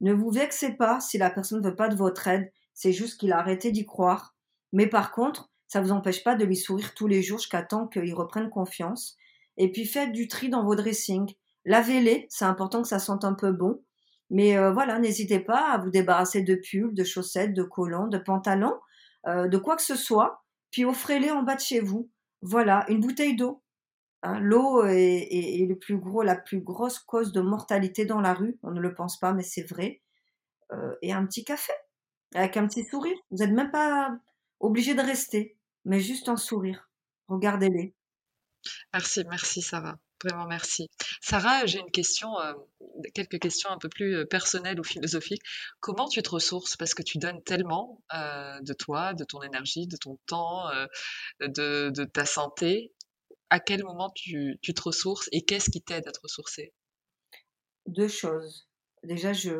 Ne 0.00 0.12
vous 0.12 0.30
vexez 0.30 0.72
pas 0.72 1.00
si 1.00 1.16
la 1.18 1.30
personne 1.30 1.60
ne 1.60 1.68
veut 1.68 1.76
pas 1.76 1.88
de 1.88 1.96
votre 1.96 2.28
aide. 2.28 2.52
C'est 2.74 2.92
juste 2.92 3.18
qu'il 3.18 3.32
a 3.32 3.38
arrêté 3.38 3.70
d'y 3.70 3.86
croire. 3.86 4.34
Mais 4.72 4.86
par 4.86 5.12
contre, 5.12 5.50
ça 5.68 5.80
ne 5.80 5.86
vous 5.86 5.92
empêche 5.92 6.22
pas 6.22 6.34
de 6.34 6.44
lui 6.44 6.56
sourire 6.56 6.94
tous 6.94 7.06
les 7.06 7.22
jours 7.22 7.38
jusqu'à 7.38 7.62
temps 7.62 7.86
qu'il 7.86 8.14
reprenne 8.14 8.50
confiance. 8.50 9.16
Et 9.56 9.70
puis 9.70 9.86
faites 9.86 10.12
du 10.12 10.28
tri 10.28 10.48
dans 10.48 10.64
vos 10.64 10.74
dressings. 10.74 11.34
Lavez-les, 11.64 12.26
c'est 12.28 12.44
important 12.44 12.82
que 12.82 12.88
ça 12.88 12.98
sente 12.98 13.24
un 13.24 13.34
peu 13.34 13.52
bon. 13.52 13.82
Mais 14.30 14.56
euh, 14.56 14.72
voilà, 14.72 14.98
n'hésitez 14.98 15.40
pas 15.40 15.72
à 15.72 15.78
vous 15.78 15.90
débarrasser 15.90 16.42
de 16.42 16.54
pulls, 16.54 16.94
de 16.94 17.04
chaussettes, 17.04 17.54
de 17.54 17.62
collants, 17.62 18.08
de 18.08 18.18
pantalons, 18.18 18.78
euh, 19.26 19.48
de 19.48 19.58
quoi 19.58 19.76
que 19.76 19.82
ce 19.82 19.96
soit, 19.96 20.44
puis 20.70 20.84
offrez-les 20.84 21.30
en 21.30 21.42
bas 21.42 21.56
de 21.56 21.60
chez 21.60 21.80
vous. 21.80 22.10
Voilà, 22.42 22.84
une 22.88 23.00
bouteille 23.00 23.36
d'eau. 23.36 23.62
Hein, 24.22 24.40
L'eau 24.40 24.84
est, 24.86 25.66
le 25.68 25.76
plus 25.76 25.98
gros, 25.98 26.22
la 26.22 26.36
plus 26.36 26.60
grosse 26.60 26.98
cause 26.98 27.32
de 27.32 27.40
mortalité 27.40 28.06
dans 28.06 28.20
la 28.20 28.34
rue. 28.34 28.58
On 28.62 28.70
ne 28.70 28.80
le 28.80 28.94
pense 28.94 29.18
pas, 29.18 29.32
mais 29.32 29.42
c'est 29.42 29.68
vrai. 29.68 30.02
Euh, 30.72 30.94
et 31.02 31.12
un 31.12 31.26
petit 31.26 31.44
café 31.44 31.72
avec 32.34 32.56
un 32.56 32.66
petit 32.66 32.84
sourire. 32.84 33.16
Vous 33.30 33.38
n'êtes 33.38 33.52
même 33.52 33.70
pas 33.70 34.16
obligé 34.60 34.94
de 34.94 35.02
rester, 35.02 35.56
mais 35.84 36.00
juste 36.00 36.28
un 36.28 36.36
sourire. 36.36 36.90
Regardez-les. 37.28 37.94
Merci, 38.92 39.24
merci, 39.28 39.62
ça 39.62 39.80
va. 39.80 39.96
Vraiment 40.24 40.46
merci. 40.46 40.88
Sarah, 41.20 41.66
j'ai 41.66 41.80
une 41.80 41.90
question, 41.90 42.40
euh, 42.40 42.54
quelques 43.14 43.38
questions 43.38 43.68
un 43.68 43.76
peu 43.76 43.90
plus 43.90 44.16
euh, 44.16 44.24
personnelles 44.24 44.80
ou 44.80 44.84
philosophiques. 44.84 45.42
Comment 45.80 46.08
tu 46.08 46.22
te 46.22 46.30
ressources? 46.30 46.78
Parce 46.78 46.94
que 46.94 47.02
tu 47.02 47.18
donnes 47.18 47.42
tellement 47.42 48.02
euh, 48.14 48.58
de 48.62 48.72
toi, 48.72 49.12
de 49.12 49.24
ton 49.24 49.42
énergie, 49.42 49.86
de 49.86 49.98
ton 49.98 50.18
temps, 50.26 50.70
de, 51.40 52.04
ta 52.04 52.24
santé. 52.24 52.92
À 53.50 53.60
quel 53.60 53.84
moment 53.84 54.10
tu, 54.14 54.58
tu 54.62 54.72
te 54.72 54.82
ressources 54.82 55.28
et 55.30 55.44
qu'est-ce 55.44 55.70
qui 55.70 55.82
t'aide 55.82 56.08
à 56.08 56.12
te 56.12 56.20
ressourcer? 56.22 56.72
Deux 57.86 58.08
choses. 58.08 58.66
Déjà, 59.02 59.34
je, 59.34 59.52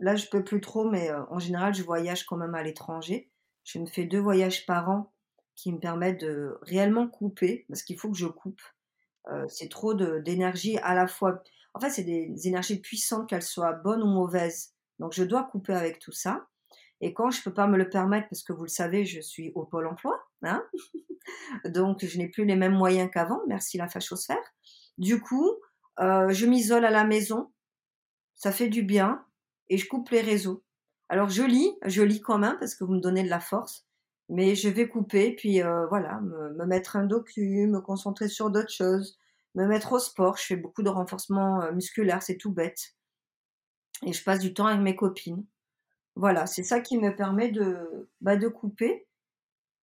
là, 0.00 0.16
je 0.16 0.26
peux 0.26 0.44
plus 0.44 0.60
trop, 0.60 0.84
mais 0.84 1.10
en 1.30 1.38
général, 1.38 1.72
je 1.72 1.82
voyage 1.82 2.24
quand 2.24 2.36
même 2.36 2.54
à 2.54 2.62
l'étranger. 2.62 3.30
Je 3.64 3.78
me 3.78 3.86
fais 3.86 4.04
deux 4.04 4.20
voyages 4.20 4.66
par 4.66 4.90
an 4.90 5.14
qui 5.56 5.72
me 5.72 5.80
permettent 5.80 6.20
de 6.20 6.58
réellement 6.62 7.08
couper, 7.08 7.64
parce 7.68 7.82
qu'il 7.82 7.98
faut 7.98 8.10
que 8.10 8.18
je 8.18 8.26
coupe. 8.26 8.60
Euh, 9.30 9.44
c'est 9.48 9.68
trop 9.68 9.94
d'énergie 9.94 10.78
à 10.78 10.94
la 10.94 11.06
fois. 11.06 11.42
En 11.74 11.80
fait, 11.80 11.90
c'est 11.90 12.04
des, 12.04 12.48
énergies 12.48 12.80
puissantes, 12.80 13.28
qu'elles 13.28 13.42
soient 13.42 13.72
bonnes 13.72 14.02
ou 14.02 14.06
mauvaises. 14.06 14.74
Donc, 14.98 15.12
je 15.12 15.24
dois 15.24 15.44
couper 15.44 15.74
avec 15.74 15.98
tout 15.98 16.12
ça. 16.12 16.46
Et 17.00 17.14
quand 17.14 17.30
je 17.30 17.42
peux 17.42 17.52
pas 17.52 17.66
me 17.66 17.76
le 17.76 17.88
permettre, 17.88 18.28
parce 18.28 18.42
que 18.42 18.52
vous 18.52 18.64
le 18.64 18.68
savez, 18.68 19.04
je 19.04 19.20
suis 19.20 19.52
au 19.54 19.64
pôle 19.64 19.86
emploi, 19.86 20.20
hein 20.42 20.64
donc 21.66 22.04
je 22.04 22.18
n'ai 22.18 22.28
plus 22.28 22.44
les 22.44 22.56
mêmes 22.56 22.74
moyens 22.74 23.08
qu'avant. 23.12 23.40
Merci 23.46 23.78
la 23.78 23.88
fachosphère. 23.88 24.42
Du 24.96 25.20
coup, 25.20 25.48
euh, 26.00 26.30
je 26.30 26.46
m'isole 26.46 26.84
à 26.84 26.90
la 26.90 27.04
maison. 27.04 27.52
Ça 28.34 28.50
fait 28.50 28.68
du 28.68 28.82
bien 28.82 29.24
et 29.68 29.78
je 29.78 29.86
coupe 29.86 30.10
les 30.10 30.20
réseaux. 30.20 30.64
Alors 31.08 31.28
je 31.28 31.42
lis, 31.42 31.72
je 31.86 32.02
lis 32.02 32.20
quand 32.20 32.38
même 32.38 32.58
parce 32.58 32.74
que 32.74 32.84
vous 32.84 32.94
me 32.94 33.00
donnez 33.00 33.22
de 33.22 33.30
la 33.30 33.40
force, 33.40 33.87
mais 34.28 34.54
je 34.54 34.68
vais 34.68 34.88
couper, 34.88 35.34
puis 35.34 35.62
euh, 35.62 35.86
voilà, 35.86 36.20
me, 36.20 36.66
mettre 36.66 36.96
un 36.96 37.04
docu, 37.04 37.66
me 37.66 37.80
concentrer 37.80 38.28
sur 38.28 38.50
d'autres 38.50 38.72
choses, 38.72 39.18
me 39.54 39.66
mettre 39.66 39.92
au 39.92 39.98
sport. 39.98 40.36
Je 40.36 40.44
fais 40.44 40.56
beaucoup 40.56 40.82
de 40.82 40.90
renforcement 40.90 41.62
euh, 41.62 41.72
musculaire, 41.72 42.22
c'est 42.22 42.36
tout 42.36 42.52
bête. 42.52 42.94
Et 44.06 44.12
je 44.12 44.22
passe 44.22 44.38
du 44.40 44.54
temps 44.54 44.66
avec 44.66 44.80
mes 44.80 44.94
copines. 44.94 45.44
Voilà, 46.14 46.46
c'est 46.46 46.62
ça 46.62 46.80
qui 46.80 46.98
me 46.98 47.14
permet 47.14 47.50
de, 47.50 48.10
bah, 48.20 48.36
de 48.36 48.48
couper 48.48 49.07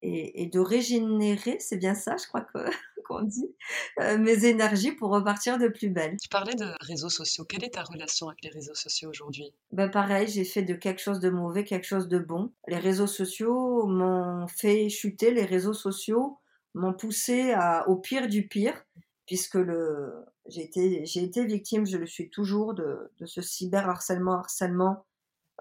et, 0.02 0.46
de 0.48 0.60
régénérer, 0.60 1.58
c'est 1.60 1.78
bien 1.78 1.96
ça, 1.96 2.16
je 2.18 2.28
crois 2.28 2.46
qu'on 3.08 3.22
dit, 3.22 3.56
euh, 4.00 4.18
mes 4.18 4.46
énergies 4.46 4.92
pour 4.92 5.12
repartir 5.12 5.58
de 5.58 5.68
plus 5.68 5.90
belle. 5.90 6.18
Tu 6.22 6.30
parlais 6.30 6.56
de 6.56 6.72
réseaux 6.82 7.10
sociaux. 7.10 7.46
Quelle 7.46 7.64
est 7.64 7.74
ta 7.74 7.84
relation 7.84 8.30
avec 8.30 8.44
les 8.44 8.50
réseaux 8.50 8.74
sociaux 8.74 9.10
aujourd'hui? 9.10 9.54
Ben 9.72 9.90
Pareil, 9.90 10.28
j'ai 10.28 10.44
fait 10.44 10.64
de 10.64 10.74
quelque 10.74 11.02
chose 11.02 11.20
de 11.20 11.30
mauvais 11.30 11.64
quelque 11.64 11.86
chose 11.86 12.08
de 12.08 12.20
bon. 12.20 12.52
Les 12.68 12.78
réseaux 12.78 13.08
sociaux 13.08 13.86
m'ont 13.88 14.48
fait 14.48 14.90
chuter, 14.90 15.32
les 15.32 15.46
réseaux 15.46 15.74
sociaux 15.74 16.40
m'ont 16.74 16.94
poussé 16.94 17.54
à, 17.54 17.88
au 17.88 17.96
pire 17.96 18.28
du 18.28 18.48
pire, 18.48 18.86
puisque 19.26 19.56
le, 19.56 20.14
j'ai 20.48 20.64
été, 20.64 21.06
j'ai 21.06 21.24
été 21.24 21.46
victime, 21.46 21.86
je 21.86 21.98
le 21.98 22.06
suis 22.06 22.30
toujours, 22.30 22.74
de, 22.74 23.12
de 23.20 23.26
ce 23.26 23.42
cyberharcèlement, 23.42 24.34
harcèlement, 24.34 25.06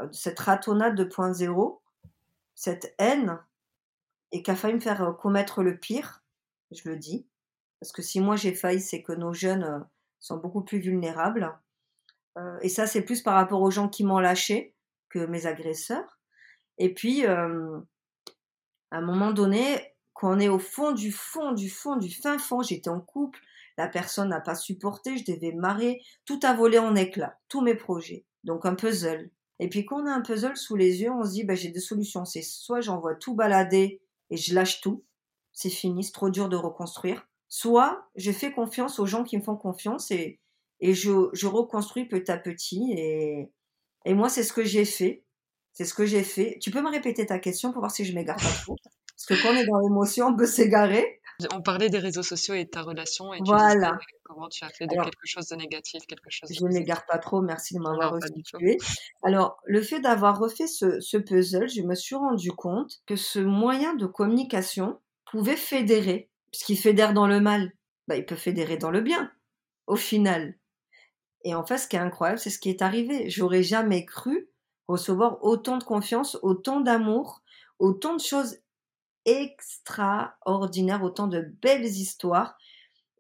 euh, 0.01 0.07
de 0.07 0.15
cette 0.15 0.41
ratonnade 0.41 0.97
de 0.97 1.05
point 1.05 1.33
zéro, 1.33 1.81
cette 2.55 2.95
haine 2.99 3.39
et 4.35 4.43
qui 4.43 4.51
a 4.51 4.57
failli 4.57 4.75
me 4.75 4.81
faire 4.81 5.03
euh, 5.03 5.13
commettre 5.13 5.63
le 5.63 5.79
pire, 5.79 6.25
je 6.73 6.89
le 6.89 6.97
dis. 6.97 7.29
Parce 7.81 7.93
que 7.93 8.03
si 8.03 8.21
moi 8.21 8.35
j'ai 8.35 8.53
failli, 8.53 8.81
c'est 8.81 9.01
que 9.03 9.13
nos 9.13 9.33
jeunes 9.33 9.63
euh, 9.63 9.79
sont 10.19 10.39
beaucoup 10.39 10.63
plus 10.63 10.81
vulnérables. 10.81 11.57
Euh, 12.37 12.59
et 12.61 12.69
ça, 12.69 12.89
c'est 12.89 13.03
plus 13.03 13.23
par 13.23 13.35
rapport 13.35 13.63
aux 13.63 13.71
gens 13.71 13.89
qui 13.89 14.03
m'ont 14.03 14.19
lâché 14.19 14.75
que 15.09 15.21
mes 15.21 15.47
agresseurs. 15.47 16.19
Et 16.79 16.93
puis, 16.93 17.25
à 17.25 17.47
un 18.91 19.01
moment 19.01 19.31
donné, 19.31 19.95
quand 20.13 20.35
on 20.35 20.41
est 20.41 20.49
au 20.49 20.59
fond 20.59 20.91
du 20.91 21.13
fond, 21.13 21.53
du 21.53 21.71
fond, 21.71 21.95
du 21.95 22.13
fin 22.13 22.37
fond, 22.37 22.63
j'étais 22.63 22.91
en 22.91 23.01
couple, 23.01 23.39
la 23.79 23.87
personne 23.87 24.31
n'a 24.31 24.41
pas 24.41 24.57
supporté, 24.57 25.17
je 25.17 25.33
devais 25.33 25.53
marrer, 25.53 26.03
tout 26.25 26.41
a 26.43 26.53
volé 26.53 26.81
en 26.81 26.97
éclats, 26.97 27.39
tous 27.49 27.61
mes 27.61 27.77
projets. 27.77 28.25
Donc 28.43 28.67
un 28.67 28.75
puzzle. 28.75 29.31
Et 29.61 29.69
puis 29.69 29.87
quand 29.87 30.03
on 30.03 30.07
a 30.07 30.13
un 30.13 30.23
puzzle 30.23 30.57
sous 30.57 30.75
les 30.75 31.03
yeux, 31.03 31.13
on 31.13 31.23
se 31.23 31.31
dit, 31.31 31.45
ben, 31.45 31.57
j'ai 31.57 31.71
deux 31.71 31.79
solutions. 31.79 32.25
C'est 32.25 32.43
soit 32.43 32.81
j'envoie 32.81 33.15
tout 33.15 33.37
balader 33.37 34.01
et 34.35 34.37
je 34.37 34.53
lâche 34.53 34.81
tout, 34.81 35.05
c'est 35.53 35.71
fini, 35.71 36.03
c'est 36.03 36.13
trop 36.13 36.29
dur 36.29 36.49
de 36.49 36.57
reconstruire. 36.57 37.29
Soit 37.49 38.11
je 38.17 38.33
fais 38.33 38.51
confiance 38.51 38.99
aux 38.99 39.07
gens 39.07 39.23
qui 39.23 39.37
me 39.37 39.43
font 39.43 39.55
confiance 39.55 40.11
et, 40.11 40.41
et 40.81 40.93
je, 40.93 41.29
je 41.33 41.47
reconstruis 41.47 42.07
petit 42.07 42.33
à 42.33 42.37
petit. 42.37 42.95
Et, 42.99 43.53
et 44.05 44.15
moi, 44.15 44.29
c'est 44.29 44.43
ce 44.43 44.53
que 44.53 44.65
j'ai 44.65 44.85
fait. 44.85 45.23
C'est 45.73 45.85
ce 45.85 45.95
que 45.95 46.05
j'ai 46.05 46.25
fait. 46.25 46.59
Tu 46.61 46.73
peux 46.73 46.83
me 46.83 46.91
répéter 46.91 47.27
ta 47.27 47.39
question 47.39 47.71
pour 47.71 47.81
voir 47.81 47.93
si 47.93 48.05
je 48.05 48.13
m'égare 48.13 48.37
pas 48.37 48.63
trop? 48.65 48.77
Parce 49.17 49.27
que 49.27 49.41
quand 49.41 49.55
on 49.55 49.57
est 49.57 49.67
dans 49.67 49.79
l'émotion, 49.79 50.27
on 50.27 50.37
peut 50.37 50.47
s'égarer. 50.47 51.21
On 51.53 51.63
parlait 51.63 51.91
des 51.91 51.99
réseaux 51.99 52.23
sociaux 52.23 52.55
et 52.55 52.65
de 52.65 52.71
ta 52.71 52.83
relation 52.83 53.35
et 53.35 53.41
voilà. 53.45 53.99
comment 54.23 54.49
tu 54.49 54.65
as 54.65 54.69
fait 54.69 54.87
de 54.87 54.95
quelque 54.95 55.25
chose 55.25 55.49
de 55.49 55.57
négatif, 55.57 56.07
quelque 56.07 56.31
chose 56.31 56.49
de 56.49 56.55
Je 56.55 56.65
ne 56.65 56.73
m'égare 56.73 57.05
pas 57.07 57.19
trop, 57.19 57.43
merci 57.43 57.75
de 57.75 57.81
m'avoir 57.81 58.15
restitué. 58.15 58.79
Alors, 59.23 59.59
le 59.65 59.83
fait 59.83 60.01
d'avoir 60.01 60.39
refait 60.39 60.67
ce, 60.67 61.01
ce, 61.01 61.17
puzzle, 61.17 61.69
je 61.69 61.83
me 61.83 61.95
suis 61.95 62.15
rendu 62.15 62.53
compte 62.53 63.03
que 63.07 63.17
ce 63.17 63.41
moyen 63.41 63.95
de 63.95 64.07
communication 64.07 65.01
pouvait 65.31 65.57
fédérer. 65.57 66.31
Puisqu'il 66.53 66.79
fédère 66.79 67.15
dans 67.15 67.27
le 67.27 67.41
mal, 67.41 67.73
bah, 68.07 68.17
il 68.17 68.25
peut 68.25 68.37
fédérer 68.37 68.77
dans 68.77 68.93
le 68.93 69.01
bien, 69.01 69.33
au 69.89 69.97
final. 69.97 70.57
Et 71.45 71.55
en 71.55 71.65
fait, 71.65 71.79
ce 71.79 71.89
qui 71.89 71.97
est 71.97 72.01
incroyable, 72.01 72.39
c'est 72.39 72.51
ce 72.51 72.59
qui 72.59 72.71
est 72.71 72.83
arrivé. 72.83 73.29
J'aurais 73.29 73.63
jamais 73.63 74.05
cru 74.05 74.49
recevoir 74.89 75.43
autant 75.43 75.79
de 75.79 75.85
confiance, 75.85 76.39
autant 76.43 76.81
d'amour, 76.81 77.43
autant 77.79 78.15
de 78.15 78.21
choses 78.21 78.59
extraordinaire, 79.25 81.03
autant 81.03 81.27
de 81.27 81.41
belles 81.63 81.85
histoires. 81.85 82.57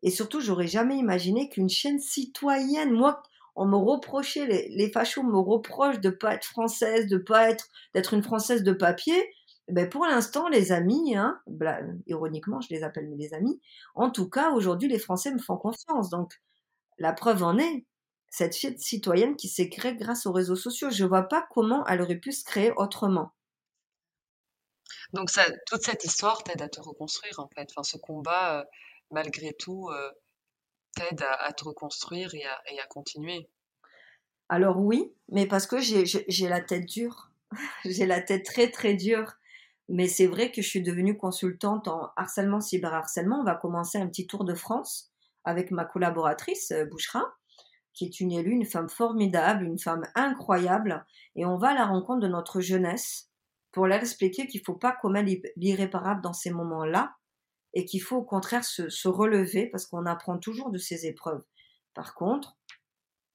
Et 0.02 0.10
surtout, 0.10 0.40
j'aurais 0.40 0.66
jamais 0.66 0.96
imaginé 0.96 1.48
qu'une 1.48 1.70
chaîne 1.70 1.98
citoyenne, 1.98 2.92
moi, 2.92 3.22
on 3.56 3.66
me 3.66 3.76
reprochait, 3.76 4.46
les, 4.46 4.90
fachos 4.90 5.22
me 5.22 5.38
reprochent 5.38 6.00
de 6.00 6.10
pas 6.10 6.34
être 6.34 6.44
française, 6.44 7.06
de 7.06 7.18
pas 7.18 7.48
être, 7.50 7.68
d'être 7.94 8.14
une 8.14 8.22
française 8.22 8.62
de 8.62 8.72
papier. 8.72 9.30
Ben 9.68 9.88
pour 9.88 10.04
l'instant, 10.04 10.48
les 10.48 10.72
amis, 10.72 11.16
hein, 11.16 11.40
ironiquement, 12.06 12.60
je 12.60 12.68
les 12.70 12.82
appelle 12.82 13.08
mes 13.16 13.32
amis. 13.32 13.60
En 13.94 14.10
tout 14.10 14.28
cas, 14.28 14.50
aujourd'hui, 14.50 14.88
les 14.88 14.98
Français 14.98 15.32
me 15.32 15.38
font 15.38 15.56
confiance. 15.56 16.10
Donc, 16.10 16.32
la 16.98 17.12
preuve 17.12 17.42
en 17.42 17.56
est, 17.58 17.86
cette 18.28 18.56
chaîne 18.56 18.76
citoyenne 18.76 19.36
qui 19.36 19.48
s'est 19.48 19.68
créée 19.68 19.94
grâce 19.94 20.26
aux 20.26 20.32
réseaux 20.32 20.56
sociaux. 20.56 20.90
Je 20.90 21.04
vois 21.04 21.22
pas 21.22 21.46
comment 21.50 21.86
elle 21.86 22.02
aurait 22.02 22.18
pu 22.18 22.32
se 22.32 22.44
créer 22.44 22.72
autrement. 22.76 23.32
Donc 25.12 25.30
ça, 25.30 25.44
toute 25.66 25.82
cette 25.82 26.04
histoire 26.04 26.42
t'aide 26.42 26.62
à 26.62 26.68
te 26.68 26.80
reconstruire 26.80 27.38
en 27.38 27.48
fait. 27.48 27.68
Enfin, 27.70 27.82
ce 27.82 27.96
combat, 27.96 28.60
euh, 28.60 28.64
malgré 29.10 29.52
tout, 29.52 29.88
euh, 29.90 30.10
t'aide 30.94 31.22
à, 31.22 31.52
te 31.52 31.64
reconstruire 31.64 32.34
et 32.34 32.44
à, 32.44 32.86
continuer. 32.88 33.48
Alors 34.48 34.78
oui, 34.78 35.12
mais 35.28 35.46
parce 35.46 35.66
que 35.66 35.78
j'ai 35.80 36.48
la 36.48 36.60
tête 36.60 36.86
dure. 36.86 37.30
j'ai 37.84 38.06
la 38.06 38.20
tête 38.20 38.44
très 38.44 38.70
très 38.70 38.94
dure. 38.94 39.34
Mais 39.88 40.08
c'est 40.08 40.26
vrai 40.26 40.50
que 40.50 40.62
je 40.62 40.68
suis 40.68 40.82
devenue 40.82 41.16
consultante 41.16 41.88
en 41.88 42.10
harcèlement, 42.16 42.60
cyberharcèlement. 42.60 43.40
On 43.40 43.44
va 43.44 43.54
commencer 43.54 43.98
un 43.98 44.06
petit 44.06 44.26
tour 44.26 44.44
de 44.44 44.54
France 44.54 45.12
avec 45.44 45.70
ma 45.70 45.84
collaboratrice, 45.84 46.70
euh, 46.70 46.86
Bouchera, 46.86 47.22
qui 47.92 48.06
est 48.06 48.20
une 48.20 48.32
élue, 48.32 48.52
une 48.52 48.64
femme 48.64 48.88
formidable, 48.88 49.64
une 49.64 49.78
femme 49.78 50.06
incroyable. 50.14 51.04
Et 51.36 51.44
on 51.44 51.56
va 51.58 51.70
à 51.70 51.74
la 51.74 51.84
rencontre 51.84 52.20
de 52.20 52.28
notre 52.28 52.60
jeunesse 52.60 53.30
pour 53.74 53.88
leur 53.88 53.98
expliquer 53.98 54.46
qu'il 54.46 54.60
ne 54.60 54.64
faut 54.64 54.78
pas 54.78 54.92
commettre 54.92 55.48
l'irréparable 55.56 56.22
dans 56.22 56.32
ces 56.32 56.50
moments-là 56.50 57.16
et 57.74 57.84
qu'il 57.84 58.00
faut 58.00 58.18
au 58.18 58.22
contraire 58.22 58.64
se, 58.64 59.08
relever 59.08 59.66
parce 59.66 59.86
qu'on 59.86 60.06
apprend 60.06 60.38
toujours 60.38 60.70
de 60.70 60.78
ces 60.78 61.06
épreuves. 61.06 61.42
Par 61.92 62.14
contre, 62.14 62.56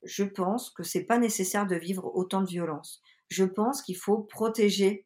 je 0.01 0.23
pense 0.23 0.69
que 0.69 0.81
c'est 0.81 1.03
pas 1.03 1.17
nécessaire 1.17 1.67
de 1.67 1.75
vivre 1.75 2.09
autant 2.15 2.41
de 2.41 2.47
violence. 2.47 3.01
Je 3.27 3.43
pense 3.43 3.81
qu'il 3.81 3.97
faut 3.97 4.19
protéger 4.19 5.05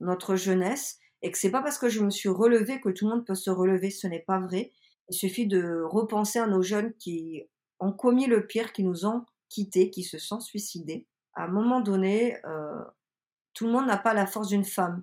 notre 0.00 0.36
jeunesse 0.36 0.98
et 1.22 1.32
que 1.32 1.38
c'est 1.38 1.50
pas 1.50 1.62
parce 1.62 1.78
que 1.78 1.88
je 1.88 2.04
me 2.04 2.10
suis 2.10 2.28
relevée 2.28 2.78
que 2.78 2.90
tout 2.90 3.06
le 3.06 3.14
monde 3.14 3.26
peut 3.26 3.34
se 3.34 3.48
relever. 3.48 3.88
Ce 3.88 4.06
n'est 4.06 4.20
pas 4.20 4.38
vrai. 4.38 4.70
Il 5.08 5.16
suffit 5.16 5.46
de 5.46 5.80
repenser 5.82 6.40
à 6.40 6.46
nos 6.46 6.62
jeunes 6.62 6.92
qui 6.98 7.42
ont 7.80 7.92
commis 7.92 8.26
le 8.26 8.46
pire, 8.46 8.74
qui 8.74 8.84
nous 8.84 9.06
ont 9.06 9.24
quittés, 9.48 9.88
qui 9.88 10.02
se 10.02 10.18
sont 10.18 10.40
suicidés. 10.40 11.06
À 11.32 11.44
un 11.44 11.48
moment 11.48 11.80
donné, 11.80 12.36
euh, 12.44 12.84
tout 13.58 13.66
le 13.66 13.72
monde 13.72 13.88
n'a 13.88 13.96
pas 13.96 14.14
la 14.14 14.28
force 14.28 14.46
d'une 14.46 14.64
femme. 14.64 15.02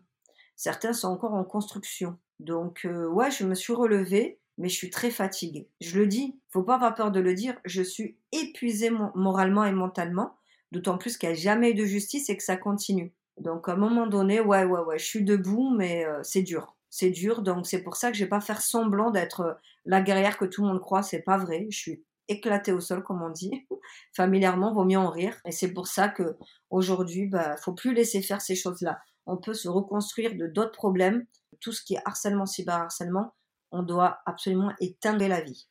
Certains 0.56 0.93
sont 0.93 1.10
encore 1.10 1.34
en 1.34 1.43
construction. 1.43 2.18
Donc, 2.39 2.86
euh, 2.86 3.06
ouais, 3.06 3.30
je 3.30 3.43
me 3.43 3.53
suis 3.53 3.74
relevée, 3.74 4.39
mais 4.58 4.70
je 4.70 4.76
suis 4.76 4.89
très 4.89 5.12
fatiguée. 5.12 5.70
Je 5.82 5.99
le 5.99 6.08
dis, 6.08 6.39
faut 6.51 6.64
pas 6.64 6.76
avoir 6.76 6.95
peur 6.95 7.12
de 7.12 7.20
le 7.20 7.34
dire, 7.34 7.58
je 7.66 7.82
suis 7.82 8.18
épuisée 8.32 8.91
moralement 9.14 9.66
et 9.66 9.74
mentalement. 9.74 10.38
D'autant 10.72 10.97
plus 10.97 11.18
qu'il 11.18 11.28
n'y 11.28 11.36
a 11.36 11.38
jamais 11.38 11.72
eu 11.72 11.74
de 11.74 11.84
justice 11.84 12.30
et 12.30 12.38
que 12.38 12.43
ça 12.43 12.56
continue. 12.56 13.14
Donc 13.38 13.68
à 13.68 13.74
un 13.74 13.76
moment 13.76 14.08
donné, 14.08 14.39
ouais, 14.39 14.64
ouais, 14.64 14.80
ouais, 14.80 14.99
je 14.99 15.03
suis 15.03 15.26
debout, 15.26 15.76
mais 15.76 16.06
euh, 16.06 16.22
c'est 16.24 16.41
dur. 16.41 16.78
C'est 16.89 17.10
dur, 17.10 17.41
donc 17.41 17.68
c'est 17.68 17.84
pour 17.84 17.97
ça 17.97 18.10
que 18.10 18.16
je 18.16 18.24
vais 18.24 18.30
pas 18.30 18.39
faire 18.39 18.62
semblant 18.62 19.12
d'être 19.12 19.41
euh, 19.41 19.53
la 19.84 19.99
guerrière 19.99 20.38
que 20.38 20.45
tout 20.45 20.62
le 20.62 20.70
monde 20.70 20.80
croit. 20.80 21.03
C'est 21.03 21.24
pas 21.24 21.38
vrai. 21.38 21.68
Je 21.70 21.78
suis 21.78 22.06
éclatée 22.28 22.72
au 22.72 22.80
sol, 22.80 23.04
comme 23.04 23.22
on 23.22 23.30
dit. 23.30 23.52
Familièrement, 24.16 24.74
vaut 24.74 24.86
mieux 24.86 24.98
en 24.98 25.10
rire. 25.10 25.40
Et 25.46 25.52
c'est 25.52 25.74
pour 25.74 25.88
ça 25.88 26.10
que 26.10 26.38
aujourd'hui, 26.70 27.28
bah, 27.28 27.56
faut 27.58 27.74
plus 27.74 27.94
laisser 27.94 28.22
faire 28.22 28.42
ces 28.42 28.56
choses-là. 28.56 29.00
On 29.26 29.38
peut 29.38 29.54
se 29.54 29.68
reconstruire 29.68 30.36
de 30.36 30.48
d'autres 30.48 30.72
problèmes. 30.72 31.26
Tout 31.60 31.72
ce 31.72 31.84
qui 31.84 31.96
est 31.96 32.02
harcèlement, 32.06 32.46
cyberharcèlement, 32.46 33.34
on 33.72 33.84
doit 33.84 34.20
absolument 34.26 34.74
éteindre 34.80 35.28
la 35.28 35.42
vie. 35.42 35.68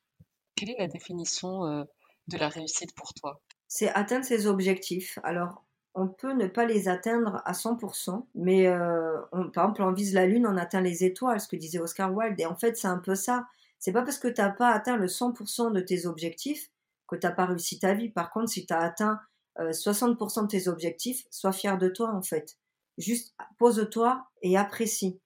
Quelle 0.56 0.70
est 0.70 0.78
la 0.78 0.88
définition 0.88 1.64
euh, 1.64 1.84
de 2.28 2.38
la 2.38 2.48
réussite 2.48 2.94
pour 2.94 3.12
toi? 3.14 3.40
C'est 3.68 3.88
atteindre 3.90 4.24
ses 4.24 4.46
objectifs. 4.46 5.18
Alors, 5.24 5.64
on 5.94 6.08
peut 6.08 6.32
ne 6.32 6.46
pas 6.46 6.64
les 6.64 6.88
atteindre 6.88 7.40
à 7.44 7.52
100%, 7.52 8.26
mais 8.34 8.66
euh, 8.66 9.20
par 9.52 9.64
exemple, 9.64 9.82
on 9.82 9.92
vise 9.92 10.12
la 10.12 10.26
Lune, 10.26 10.46
on 10.46 10.56
atteint 10.56 10.80
les 10.80 11.04
étoiles, 11.04 11.40
ce 11.40 11.48
que 11.48 11.56
disait 11.56 11.78
Oscar 11.78 12.12
Wilde. 12.12 12.38
Et 12.40 12.46
en 12.46 12.56
fait, 12.56 12.76
c'est 12.76 12.88
un 12.88 12.98
peu 12.98 13.14
ça. 13.14 13.46
C'est 13.84 13.92
pas 13.92 14.00
parce 14.00 14.16
que 14.16 14.28
tu 14.28 14.40
n'as 14.40 14.48
pas 14.48 14.70
atteint 14.70 14.96
le 14.96 15.08
100% 15.08 15.70
de 15.70 15.80
tes 15.80 16.06
objectifs 16.06 16.70
que 17.06 17.16
tu 17.16 17.26
n'as 17.26 17.34
pas 17.34 17.44
réussi 17.44 17.78
ta 17.78 17.92
vie. 17.92 18.08
Par 18.08 18.30
contre, 18.30 18.48
si 18.48 18.64
tu 18.64 18.72
as 18.72 18.80
atteint 18.80 19.20
60% 19.58 20.38
euh, 20.38 20.42
de 20.44 20.46
tes 20.46 20.68
objectifs, 20.68 21.26
sois 21.30 21.52
fier 21.52 21.76
de 21.76 21.90
toi, 21.90 22.10
en 22.14 22.22
fait. 22.22 22.56
Juste 22.96 23.34
pose-toi 23.58 24.26
et 24.40 24.56
apprécie. 24.56 25.20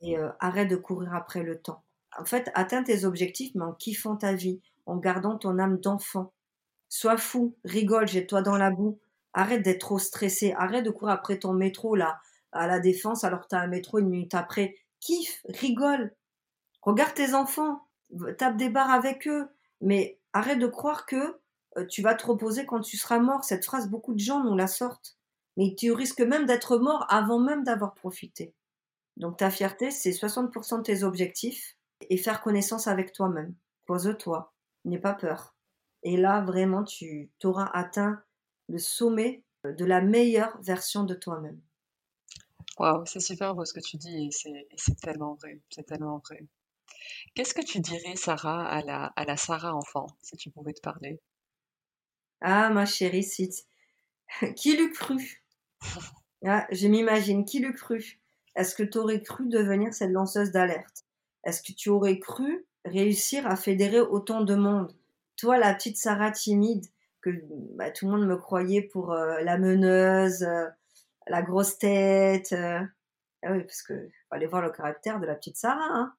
Et 0.00 0.16
euh, 0.16 0.30
arrête 0.40 0.70
de 0.70 0.76
courir 0.76 1.12
après 1.12 1.42
le 1.42 1.60
temps. 1.60 1.84
En 2.18 2.24
fait, 2.24 2.50
atteins 2.54 2.82
tes 2.82 3.04
objectifs, 3.04 3.54
mais 3.54 3.64
en 3.64 3.74
kiffant 3.74 4.16
ta 4.16 4.32
vie, 4.32 4.62
en 4.86 4.96
gardant 4.96 5.36
ton 5.36 5.58
âme 5.58 5.78
d'enfant. 5.78 6.32
Sois 6.88 7.18
fou, 7.18 7.58
rigole, 7.62 8.08
jette-toi 8.08 8.40
dans 8.40 8.56
la 8.56 8.70
boue 8.70 8.98
Arrête 9.34 9.60
d'être 9.60 9.80
trop 9.80 9.98
stressé. 9.98 10.54
Arrête 10.56 10.86
de 10.86 10.90
courir 10.90 11.12
après 11.12 11.38
ton 11.38 11.52
métro 11.52 11.94
là 11.94 12.20
à 12.52 12.66
la 12.66 12.80
défense 12.80 13.22
alors 13.22 13.42
que 13.42 13.48
tu 13.50 13.54
as 13.54 13.60
un 13.60 13.66
métro 13.66 13.98
une 13.98 14.08
minute 14.08 14.34
après. 14.34 14.76
Kiffe, 15.00 15.42
rigole. 15.50 16.14
Regarde 16.86 17.14
tes 17.14 17.34
enfants. 17.34 17.82
Tape 18.38 18.56
des 18.56 18.70
barres 18.70 18.90
avec 18.90 19.28
eux. 19.28 19.48
Mais 19.82 20.18
arrête 20.32 20.58
de 20.58 20.66
croire 20.66 21.04
que 21.04 21.38
euh, 21.76 21.84
tu 21.86 22.00
vas 22.00 22.14
te 22.14 22.26
reposer 22.26 22.64
quand 22.64 22.80
tu 22.80 22.96
seras 22.96 23.18
mort. 23.18 23.44
Cette 23.44 23.64
phrase, 23.64 23.90
beaucoup 23.90 24.14
de 24.14 24.20
gens 24.20 24.42
nous 24.42 24.56
la 24.56 24.68
sortent. 24.68 25.18
Mais 25.58 25.74
tu 25.76 25.92
risques 25.92 26.20
même 26.20 26.46
d'être 26.46 26.78
mort 26.78 27.04
avant 27.08 27.38
même 27.38 27.64
d'avoir 27.64 27.94
profité. 27.94 28.54
Donc 29.16 29.38
ta 29.38 29.50
fierté, 29.50 29.90
c'est 29.90 30.10
60% 30.10 30.78
de 30.78 30.82
tes 30.82 31.02
objectifs 31.02 31.76
et 32.08 32.16
faire 32.16 32.42
connaissance 32.42 32.86
avec 32.86 33.12
toi-même. 33.12 33.54
Pose-toi, 33.86 34.52
n'aie 34.84 34.98
pas 34.98 35.14
peur. 35.14 35.54
Et 36.02 36.16
là, 36.16 36.42
vraiment, 36.42 36.84
tu 36.84 37.30
t'auras 37.38 37.70
atteint 37.72 38.22
le 38.68 38.78
sommet 38.78 39.42
de 39.64 39.84
la 39.84 40.00
meilleure 40.00 40.60
version 40.60 41.04
de 41.04 41.14
toi-même. 41.14 41.60
Waouh, 42.78 43.06
c'est 43.06 43.20
super 43.20 43.54
ce 43.66 43.72
que 43.72 43.80
tu 43.80 43.96
dis 43.96 44.26
et 44.26 44.30
c'est 44.76 45.00
tellement 45.00 45.34
vrai, 45.34 45.60
c'est 45.70 45.84
tellement 45.84 46.18
vrai. 46.18 46.46
Qu'est-ce 47.34 47.54
que 47.54 47.64
tu 47.64 47.80
dirais, 47.80 48.16
Sarah, 48.16 48.68
à 48.68 48.82
la, 48.82 49.12
à 49.16 49.24
la 49.24 49.36
Sarah 49.36 49.74
enfant, 49.74 50.06
si 50.22 50.36
tu 50.36 50.50
pouvais 50.50 50.72
te 50.74 50.80
parler? 50.80 51.20
Ah, 52.40 52.70
ma 52.70 52.86
chérie 52.86 53.22
Sid, 53.22 53.52
qui 54.56 54.76
l'eût 54.76 54.92
cru? 54.92 55.42
Ah, 56.44 56.66
Je 56.70 56.88
m'imagine, 56.88 57.44
qui 57.44 57.58
l'eût 57.60 57.74
cru? 57.74 58.20
Est-ce 58.54 58.74
que 58.74 58.82
tu 58.82 58.98
aurais 58.98 59.22
cru 59.22 59.48
devenir 59.48 59.92
cette 59.92 60.10
lanceuse 60.10 60.50
d'alerte? 60.50 61.04
Est-ce 61.44 61.62
que 61.62 61.72
tu 61.72 61.88
aurais 61.90 62.18
cru 62.18 62.66
réussir 62.84 63.46
à 63.46 63.56
fédérer 63.56 64.00
autant 64.00 64.42
de 64.42 64.54
monde? 64.54 64.92
Toi, 65.36 65.58
la 65.58 65.74
petite 65.74 65.98
Sarah 65.98 66.30
timide, 66.30 66.86
bah, 67.74 67.90
tout 67.90 68.06
le 68.06 68.12
monde 68.12 68.26
me 68.26 68.36
croyait 68.36 68.82
pour 68.82 69.12
euh, 69.12 69.40
la 69.42 69.58
meneuse, 69.58 70.42
euh, 70.42 70.66
la 71.28 71.42
grosse 71.42 71.78
tête. 71.78 72.52
Euh. 72.52 72.80
Ah 73.42 73.52
oui, 73.52 73.62
parce 73.64 73.82
que 73.82 73.94
faut 74.28 74.34
aller 74.36 74.46
voir 74.46 74.62
le 74.62 74.70
caractère 74.70 75.20
de 75.20 75.26
la 75.26 75.34
petite 75.34 75.56
Sarah. 75.56 75.88
Hein. 75.90 76.14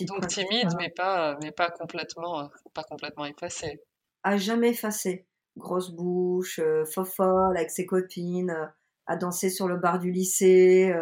Donc 0.00 0.26
timide, 0.26 0.70
mais 0.78 0.90
pas, 0.90 1.38
mais 1.42 1.52
pas 1.52 1.70
complètement, 1.70 2.50
pas 2.72 2.82
complètement 2.82 3.24
effacée. 3.26 3.80
À 4.22 4.36
jamais 4.36 4.70
effacée. 4.70 5.26
Grosse 5.56 5.90
bouche, 5.90 6.60
fofolle 6.92 7.56
avec 7.56 7.70
ses 7.70 7.86
copines, 7.86 8.72
à 9.06 9.16
danser 9.16 9.50
sur 9.50 9.68
le 9.68 9.76
bar 9.76 10.00
du 10.00 10.10
lycée, 10.10 10.92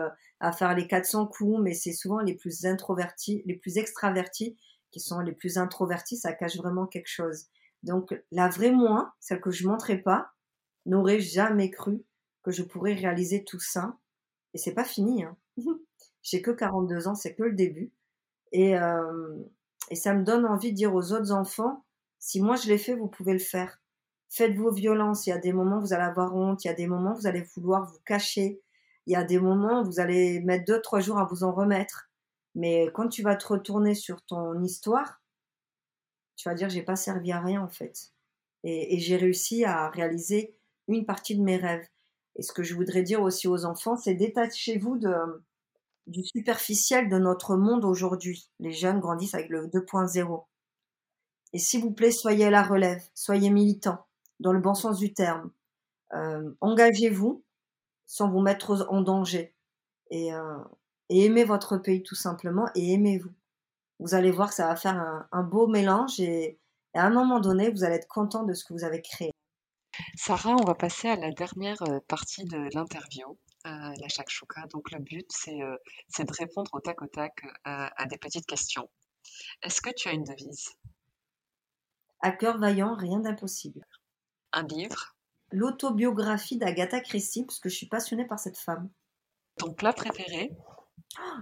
à 0.40 0.52
faire 0.52 0.74
les 0.74 0.86
400 0.86 1.26
coups, 1.28 1.60
mais 1.62 1.72
c'est 1.72 1.92
souvent 1.92 2.20
les 2.20 2.34
plus 2.34 2.66
introvertis, 2.66 3.42
les 3.46 3.56
plus 3.56 3.78
extravertis 3.78 4.58
qui 4.92 5.00
sont 5.00 5.20
les 5.20 5.32
plus 5.32 5.58
introvertis, 5.58 6.18
ça 6.18 6.32
cache 6.32 6.56
vraiment 6.56 6.86
quelque 6.86 7.08
chose. 7.08 7.46
Donc 7.82 8.14
la 8.30 8.48
vraie 8.48 8.70
moi, 8.70 9.14
celle 9.18 9.40
que 9.40 9.50
je 9.50 9.66
montrais 9.66 9.98
pas, 9.98 10.32
n'aurait 10.86 11.20
jamais 11.20 11.70
cru 11.70 12.04
que 12.42 12.52
je 12.52 12.62
pourrais 12.62 12.94
réaliser 12.94 13.44
tout 13.44 13.58
ça. 13.58 13.96
Et 14.54 14.58
c'est 14.58 14.74
pas 14.74 14.84
fini. 14.84 15.24
Hein. 15.24 15.36
J'ai 16.22 16.42
que 16.42 16.50
42 16.50 17.08
ans, 17.08 17.14
c'est 17.14 17.34
que 17.34 17.42
le 17.42 17.54
début. 17.54 17.90
Et, 18.52 18.78
euh, 18.78 19.38
et 19.90 19.96
ça 19.96 20.14
me 20.14 20.24
donne 20.24 20.46
envie 20.46 20.72
de 20.72 20.76
dire 20.76 20.94
aux 20.94 21.12
autres 21.12 21.32
enfants, 21.32 21.84
si 22.18 22.40
moi 22.40 22.56
je 22.56 22.68
l'ai 22.68 22.78
fait, 22.78 22.94
vous 22.94 23.08
pouvez 23.08 23.32
le 23.32 23.38
faire. 23.38 23.80
Faites 24.28 24.54
vos 24.54 24.70
violences. 24.70 25.26
Il 25.26 25.30
y 25.30 25.32
a 25.32 25.38
des 25.38 25.52
moments 25.52 25.78
où 25.78 25.80
vous 25.80 25.92
allez 25.92 26.04
avoir 26.04 26.34
honte. 26.34 26.64
Il 26.64 26.68
y 26.68 26.70
a 26.70 26.74
des 26.74 26.86
moments 26.86 27.12
où 27.12 27.16
vous 27.16 27.26
allez 27.26 27.42
vouloir 27.54 27.84
vous 27.84 27.98
cacher. 28.06 28.62
Il 29.06 29.12
y 29.12 29.16
a 29.16 29.24
des 29.24 29.38
moments 29.38 29.82
où 29.82 29.84
vous 29.84 30.00
allez 30.00 30.40
mettre 30.40 30.64
deux, 30.64 30.80
trois 30.80 31.00
jours 31.00 31.18
à 31.18 31.24
vous 31.24 31.44
en 31.44 31.52
remettre. 31.52 32.10
Mais 32.54 32.88
quand 32.94 33.08
tu 33.08 33.22
vas 33.22 33.36
te 33.36 33.46
retourner 33.46 33.94
sur 33.94 34.22
ton 34.22 34.62
histoire, 34.62 35.20
tu 36.36 36.48
vas 36.48 36.54
dire 36.54 36.68
j'ai 36.68 36.82
pas 36.82 36.96
servi 36.96 37.32
à 37.32 37.40
rien 37.40 37.62
en 37.62 37.68
fait. 37.68 38.12
Et, 38.64 38.98
j'ai 39.00 39.16
réussi 39.16 39.64
à 39.64 39.88
réaliser 39.88 40.54
une 40.86 41.04
partie 41.04 41.36
de 41.36 41.42
mes 41.42 41.56
rêves. 41.56 41.86
Et 42.36 42.42
ce 42.42 42.52
que 42.52 42.62
je 42.62 42.74
voudrais 42.74 43.02
dire 43.02 43.20
aussi 43.22 43.48
aux 43.48 43.64
enfants, 43.64 43.96
c'est 43.96 44.14
détachez-vous 44.14 44.98
de, 44.98 45.12
du 46.06 46.24
superficiel 46.24 47.08
de 47.08 47.18
notre 47.18 47.56
monde 47.56 47.84
aujourd'hui. 47.84 48.50
Les 48.58 48.72
jeunes 48.72 49.00
grandissent 49.00 49.34
avec 49.34 49.48
le 49.48 49.68
2.0. 49.68 50.44
Et 51.52 51.58
s'il 51.58 51.82
vous 51.82 51.92
plaît, 51.92 52.10
soyez 52.10 52.46
à 52.46 52.50
la 52.50 52.62
relève, 52.62 53.02
soyez 53.14 53.50
militants, 53.50 54.06
dans 54.40 54.52
le 54.52 54.60
bon 54.60 54.74
sens 54.74 54.98
du 54.98 55.12
terme. 55.12 55.50
Euh, 56.14 56.50
engagez-vous 56.60 57.44
sans 58.06 58.30
vous 58.30 58.40
mettre 58.40 58.86
en 58.90 59.00
danger. 59.00 59.54
Et, 60.10 60.34
euh, 60.34 60.58
et 61.08 61.26
aimez 61.26 61.44
votre 61.44 61.76
pays 61.78 62.02
tout 62.02 62.14
simplement 62.14 62.68
et 62.74 62.92
aimez-vous 62.92 63.32
vous 64.02 64.14
allez 64.14 64.30
voir 64.30 64.48
que 64.48 64.54
ça 64.56 64.66
va 64.66 64.76
faire 64.76 65.26
un, 65.30 65.42
beau 65.42 65.66
mélange 65.68 66.20
et, 66.20 66.58
à 66.94 67.06
un 67.06 67.10
moment 67.10 67.40
donné, 67.40 67.70
vous 67.70 67.84
allez 67.84 67.94
être 67.94 68.08
content 68.08 68.42
de 68.42 68.52
ce 68.52 68.64
que 68.64 68.74
vous 68.74 68.84
avez 68.84 69.00
créé. 69.00 69.30
Sarah, 70.14 70.56
on 70.60 70.64
va 70.64 70.74
passer 70.74 71.08
à 71.08 71.16
la 71.16 71.30
dernière 71.30 71.80
euh, 71.82 72.00
partie 72.06 72.44
de 72.44 72.68
l'interview, 72.74 73.38
la 73.64 74.08
shakshuka. 74.08 74.66
Donc 74.68 74.90
le 74.90 74.98
but, 74.98 75.26
c'est 75.30 75.62
euh, 75.62 75.76
de 76.18 76.32
répondre 76.32 76.70
au 76.72 76.80
tac 76.80 77.02
au 77.02 77.06
tac 77.06 77.42
à 77.64 78.06
des 78.06 78.18
petites 78.18 78.46
questions. 78.46 78.88
Est-ce 79.62 79.80
que 79.80 79.90
tu 79.90 80.08
as 80.08 80.12
une 80.12 80.24
devise? 80.24 80.70
À 82.20 82.30
cœur 82.30 82.58
vaillant, 82.58 82.94
rien 82.94 83.20
d'impossible. 83.20 83.84
Un 84.52 84.62
livre? 84.64 85.16
L'autobiographie 85.50 86.56
d'Agatha 86.56 87.00
Christie, 87.00 87.44
parce 87.44 87.58
que 87.58 87.68
je 87.68 87.74
suis 87.74 87.88
passionnée 87.88 88.26
par 88.26 88.38
cette 88.38 88.58
femme. 88.58 88.90
Ton 89.58 89.72
plat 89.74 89.92
préféré? 89.92 90.52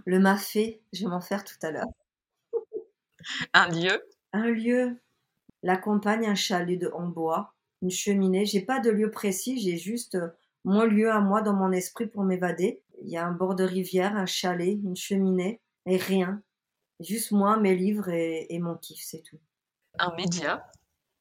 Le 0.05 0.19
mafé, 0.19 0.83
je 0.93 1.05
vais 1.05 1.11
m'en 1.11 1.21
faire 1.21 1.45
tout 1.45 1.59
à 1.63 1.71
l'heure. 1.71 1.87
Un 3.53 3.69
lieu? 3.69 4.03
Un 4.33 4.47
lieu. 4.47 5.01
La 5.63 5.77
campagne, 5.77 6.27
un 6.27 6.35
chalet 6.35 6.79
de, 6.79 6.89
en 6.89 7.07
bois, 7.07 7.55
une 7.83 7.91
cheminée. 7.91 8.47
J'ai 8.47 8.63
pas 8.63 8.81
de 8.81 8.91
lieu 8.91 9.11
précis, 9.11 9.61
j'ai 9.61 9.77
juste 9.77 10.15
euh, 10.15 10.29
mon 10.65 10.85
lieu 10.85 11.11
à 11.11 11.21
moi 11.21 11.43
dans 11.43 11.55
mon 11.55 11.73
esprit 11.73 12.07
pour 12.07 12.25
m'évader. 12.25 12.83
Il 13.03 13.11
y 13.11 13.17
a 13.17 13.27
un 13.27 13.33
bord 13.33 13.55
de 13.55 13.65
rivière, 13.65 14.17
un 14.17 14.27
chalet, 14.27 14.79
une 14.83 14.97
cheminée 14.97 15.61
et 15.87 15.97
rien. 15.97 16.43
Juste 17.01 17.33
moi, 17.33 17.57
mes 17.57 17.75
livres 17.75 18.11
et, 18.11 18.59
mon 18.59 18.77
kiff, 18.77 19.01
c'est 19.03 19.23
tout. 19.23 19.39
Un 19.99 20.15
média 20.17 20.71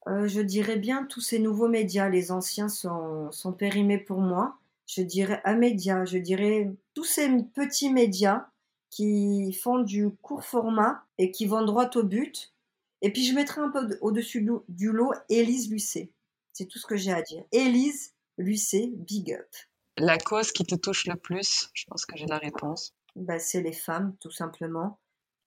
euh, 0.08 0.28
Je 0.28 0.42
dirais 0.42 0.76
bien 0.76 1.06
tous 1.06 1.22
ces 1.22 1.40
nouveaux 1.40 1.70
médias. 1.70 2.10
Les 2.10 2.32
anciens 2.32 2.68
sont, 2.68 3.32
sont 3.32 3.54
périmés 3.54 3.98
pour 3.98 4.20
moi. 4.20 4.58
Je 4.88 5.02
dirais 5.02 5.42
un 5.46 5.56
média. 5.56 6.04
Je 6.04 6.18
dirais 6.18 6.70
tous 6.94 7.06
ces 7.06 7.30
petits 7.56 7.92
médias 7.92 8.48
qui 8.90 9.54
font 9.54 9.80
du 9.80 10.10
court 10.22 10.44
format 10.44 11.06
et 11.18 11.32
qui 11.32 11.46
vont 11.46 11.64
droit 11.64 11.90
au 11.96 12.04
but. 12.04 12.54
Et 13.02 13.14
puis 13.14 13.24
je 13.24 13.34
mettrai 13.34 13.62
un 13.62 13.70
peu 13.70 13.98
au-dessus 14.02 14.46
du 14.68 14.92
lot 14.92 15.14
Élise 15.30 15.72
Lucet. 15.72 16.12
C'est 16.52 16.66
tout 16.66 16.80
ce 16.80 16.86
que 16.86 16.98
j'ai 16.98 17.14
à 17.14 17.22
dire. 17.22 17.44
Élise 17.54 18.14
Lucet, 18.40 18.94
big 18.96 19.34
up. 19.34 19.50
La 19.98 20.18
cause 20.18 20.54
qui 20.54 20.64
te 20.64 20.76
touche 20.76 21.08
le 21.08 21.18
plus, 21.18 21.70
je 21.74 21.84
pense 21.90 22.06
que 22.06 22.18
j'ai 22.18 22.26
la 22.26 22.38
réponse. 22.38 22.96
Bah, 23.18 23.38
c'est 23.38 23.62
les 23.62 23.74
femmes, 23.74 24.16
tout 24.22 24.32
simplement. 24.32 24.98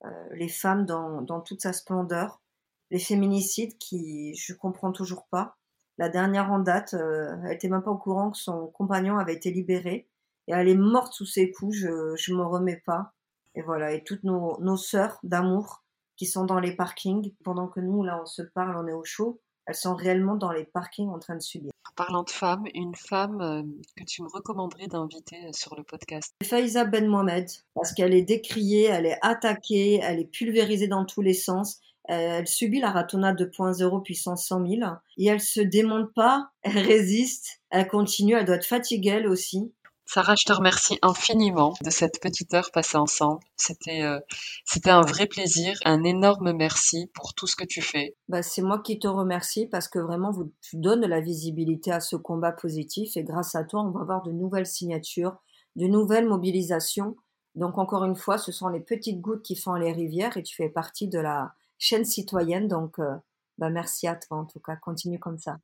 Euh, 0.04 0.28
les 0.32 0.50
femmes 0.50 0.84
dans, 0.84 1.22
dans, 1.22 1.40
toute 1.40 1.62
sa 1.62 1.72
splendeur. 1.72 2.42
Les 2.90 2.98
féminicides 2.98 3.78
qui, 3.78 4.34
je 4.34 4.52
comprends 4.52 4.92
toujours 4.92 5.26
pas. 5.30 5.56
La 5.96 6.10
dernière 6.10 6.52
en 6.52 6.58
date, 6.58 6.92
euh, 6.92 7.34
elle 7.46 7.54
était 7.54 7.70
même 7.70 7.82
pas 7.82 7.92
au 7.92 7.96
courant 7.96 8.30
que 8.30 8.36
son 8.36 8.66
compagnon 8.66 9.16
avait 9.16 9.34
été 9.34 9.50
libéré. 9.50 10.10
Et 10.46 10.52
elle 10.52 10.68
est 10.68 10.74
morte 10.74 11.14
sous 11.14 11.24
ses 11.24 11.50
coups, 11.50 11.74
je 11.74 11.88
ne 11.88 12.36
me 12.36 12.44
remets 12.44 12.82
pas. 12.84 13.14
Et 13.54 13.62
voilà, 13.62 13.92
et 13.92 14.04
toutes 14.04 14.24
nos, 14.24 14.60
nos 14.60 14.76
sœurs 14.76 15.18
d'amour 15.22 15.82
qui 16.16 16.26
sont 16.26 16.44
dans 16.44 16.60
les 16.60 16.76
parkings, 16.76 17.34
pendant 17.42 17.68
que 17.68 17.80
nous, 17.80 18.02
là, 18.02 18.20
on 18.20 18.26
se 18.26 18.42
parle, 18.42 18.76
on 18.76 18.86
est 18.86 18.92
au 18.92 19.04
chaud, 19.04 19.40
elles 19.66 19.74
sont 19.74 19.94
réellement 19.94 20.36
dans 20.36 20.52
les 20.52 20.64
parkings 20.64 21.10
en 21.10 21.18
train 21.18 21.36
de 21.36 21.42
subir. 21.42 21.70
En 21.88 21.94
parlant 21.94 22.22
de 22.22 22.30
femmes, 22.30 22.64
une 22.74 22.94
femme 22.94 23.40
euh, 23.40 23.62
que 23.96 24.04
tu 24.04 24.22
me 24.22 24.28
recommanderais 24.28 24.86
d'inviter 24.86 25.36
euh, 25.46 25.52
sur 25.52 25.76
le 25.76 25.82
podcast? 25.82 26.34
Faiza 26.42 26.84
Ben 26.84 27.06
Mohamed, 27.06 27.48
parce 27.74 27.92
qu'elle 27.92 28.14
est 28.14 28.22
décriée, 28.22 28.84
elle 28.84 29.06
est 29.06 29.18
attaquée, 29.22 30.00
elle 30.02 30.20
est 30.20 30.30
pulvérisée 30.30 30.88
dans 30.88 31.04
tous 31.04 31.22
les 31.22 31.34
sens. 31.34 31.80
Elle 32.04 32.48
subit 32.48 32.80
la 32.80 32.90
Ratona 32.90 33.32
2.0 33.32 34.02
puissance 34.02 34.46
100 34.46 34.66
000 34.66 34.80
et 35.18 35.26
elle 35.26 35.40
se 35.40 35.60
démonte 35.60 36.12
pas, 36.14 36.50
elle 36.62 36.78
résiste, 36.78 37.60
elle 37.70 37.86
continue, 37.86 38.34
elle 38.34 38.44
doit 38.44 38.56
être 38.56 38.66
fatiguée 38.66 39.10
elle 39.10 39.28
aussi. 39.28 39.72
Sarah, 40.04 40.34
je 40.38 40.44
te 40.44 40.52
remercie 40.52 40.98
infiniment 41.02 41.74
de 41.82 41.90
cette 41.90 42.20
petite 42.20 42.52
heure 42.54 42.70
passée 42.72 42.96
ensemble. 42.96 43.40
C'était 43.56 44.02
euh, 44.02 44.20
c'était 44.64 44.90
un 44.90 45.00
vrai 45.02 45.26
plaisir, 45.26 45.78
un 45.84 46.02
énorme 46.04 46.52
merci 46.52 47.10
pour 47.14 47.34
tout 47.34 47.46
ce 47.46 47.56
que 47.56 47.64
tu 47.64 47.80
fais. 47.80 48.16
Bah, 48.28 48.42
c'est 48.42 48.62
moi 48.62 48.80
qui 48.80 48.98
te 48.98 49.08
remercie 49.08 49.66
parce 49.66 49.88
que 49.88 49.98
vraiment 49.98 50.30
vous, 50.30 50.52
tu 50.60 50.76
donnes 50.76 51.00
de 51.00 51.06
la 51.06 51.20
visibilité 51.20 51.92
à 51.92 52.00
ce 52.00 52.16
combat 52.16 52.52
positif 52.52 53.16
et 53.16 53.24
grâce 53.24 53.54
à 53.54 53.64
toi, 53.64 53.82
on 53.82 53.90
va 53.90 54.00
avoir 54.00 54.22
de 54.22 54.32
nouvelles 54.32 54.66
signatures, 54.66 55.36
de 55.76 55.86
nouvelles 55.86 56.28
mobilisations. 56.28 57.16
Donc 57.54 57.78
encore 57.78 58.04
une 58.04 58.16
fois, 58.16 58.38
ce 58.38 58.52
sont 58.52 58.68
les 58.68 58.80
petites 58.80 59.20
gouttes 59.20 59.42
qui 59.42 59.56
font 59.56 59.74
les 59.74 59.92
rivières 59.92 60.36
et 60.36 60.42
tu 60.42 60.54
fais 60.54 60.68
partie 60.68 61.08
de 61.08 61.18
la 61.18 61.54
chaîne 61.78 62.04
citoyenne. 62.04 62.68
Donc 62.68 62.98
euh, 62.98 63.14
bah, 63.58 63.70
merci 63.70 64.08
à 64.08 64.16
toi 64.16 64.38
en 64.38 64.44
tout 64.44 64.60
cas, 64.60 64.76
continue 64.76 65.18
comme 65.18 65.38
ça. 65.38 65.58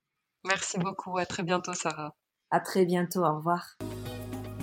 Merci 0.47 0.79
beaucoup, 0.79 1.19
à 1.19 1.27
très 1.27 1.43
bientôt 1.43 1.75
Sarah. 1.75 2.15
À 2.51 2.61
très 2.61 2.87
bientôt, 2.87 3.25
au 3.25 3.37
revoir. 3.37 3.77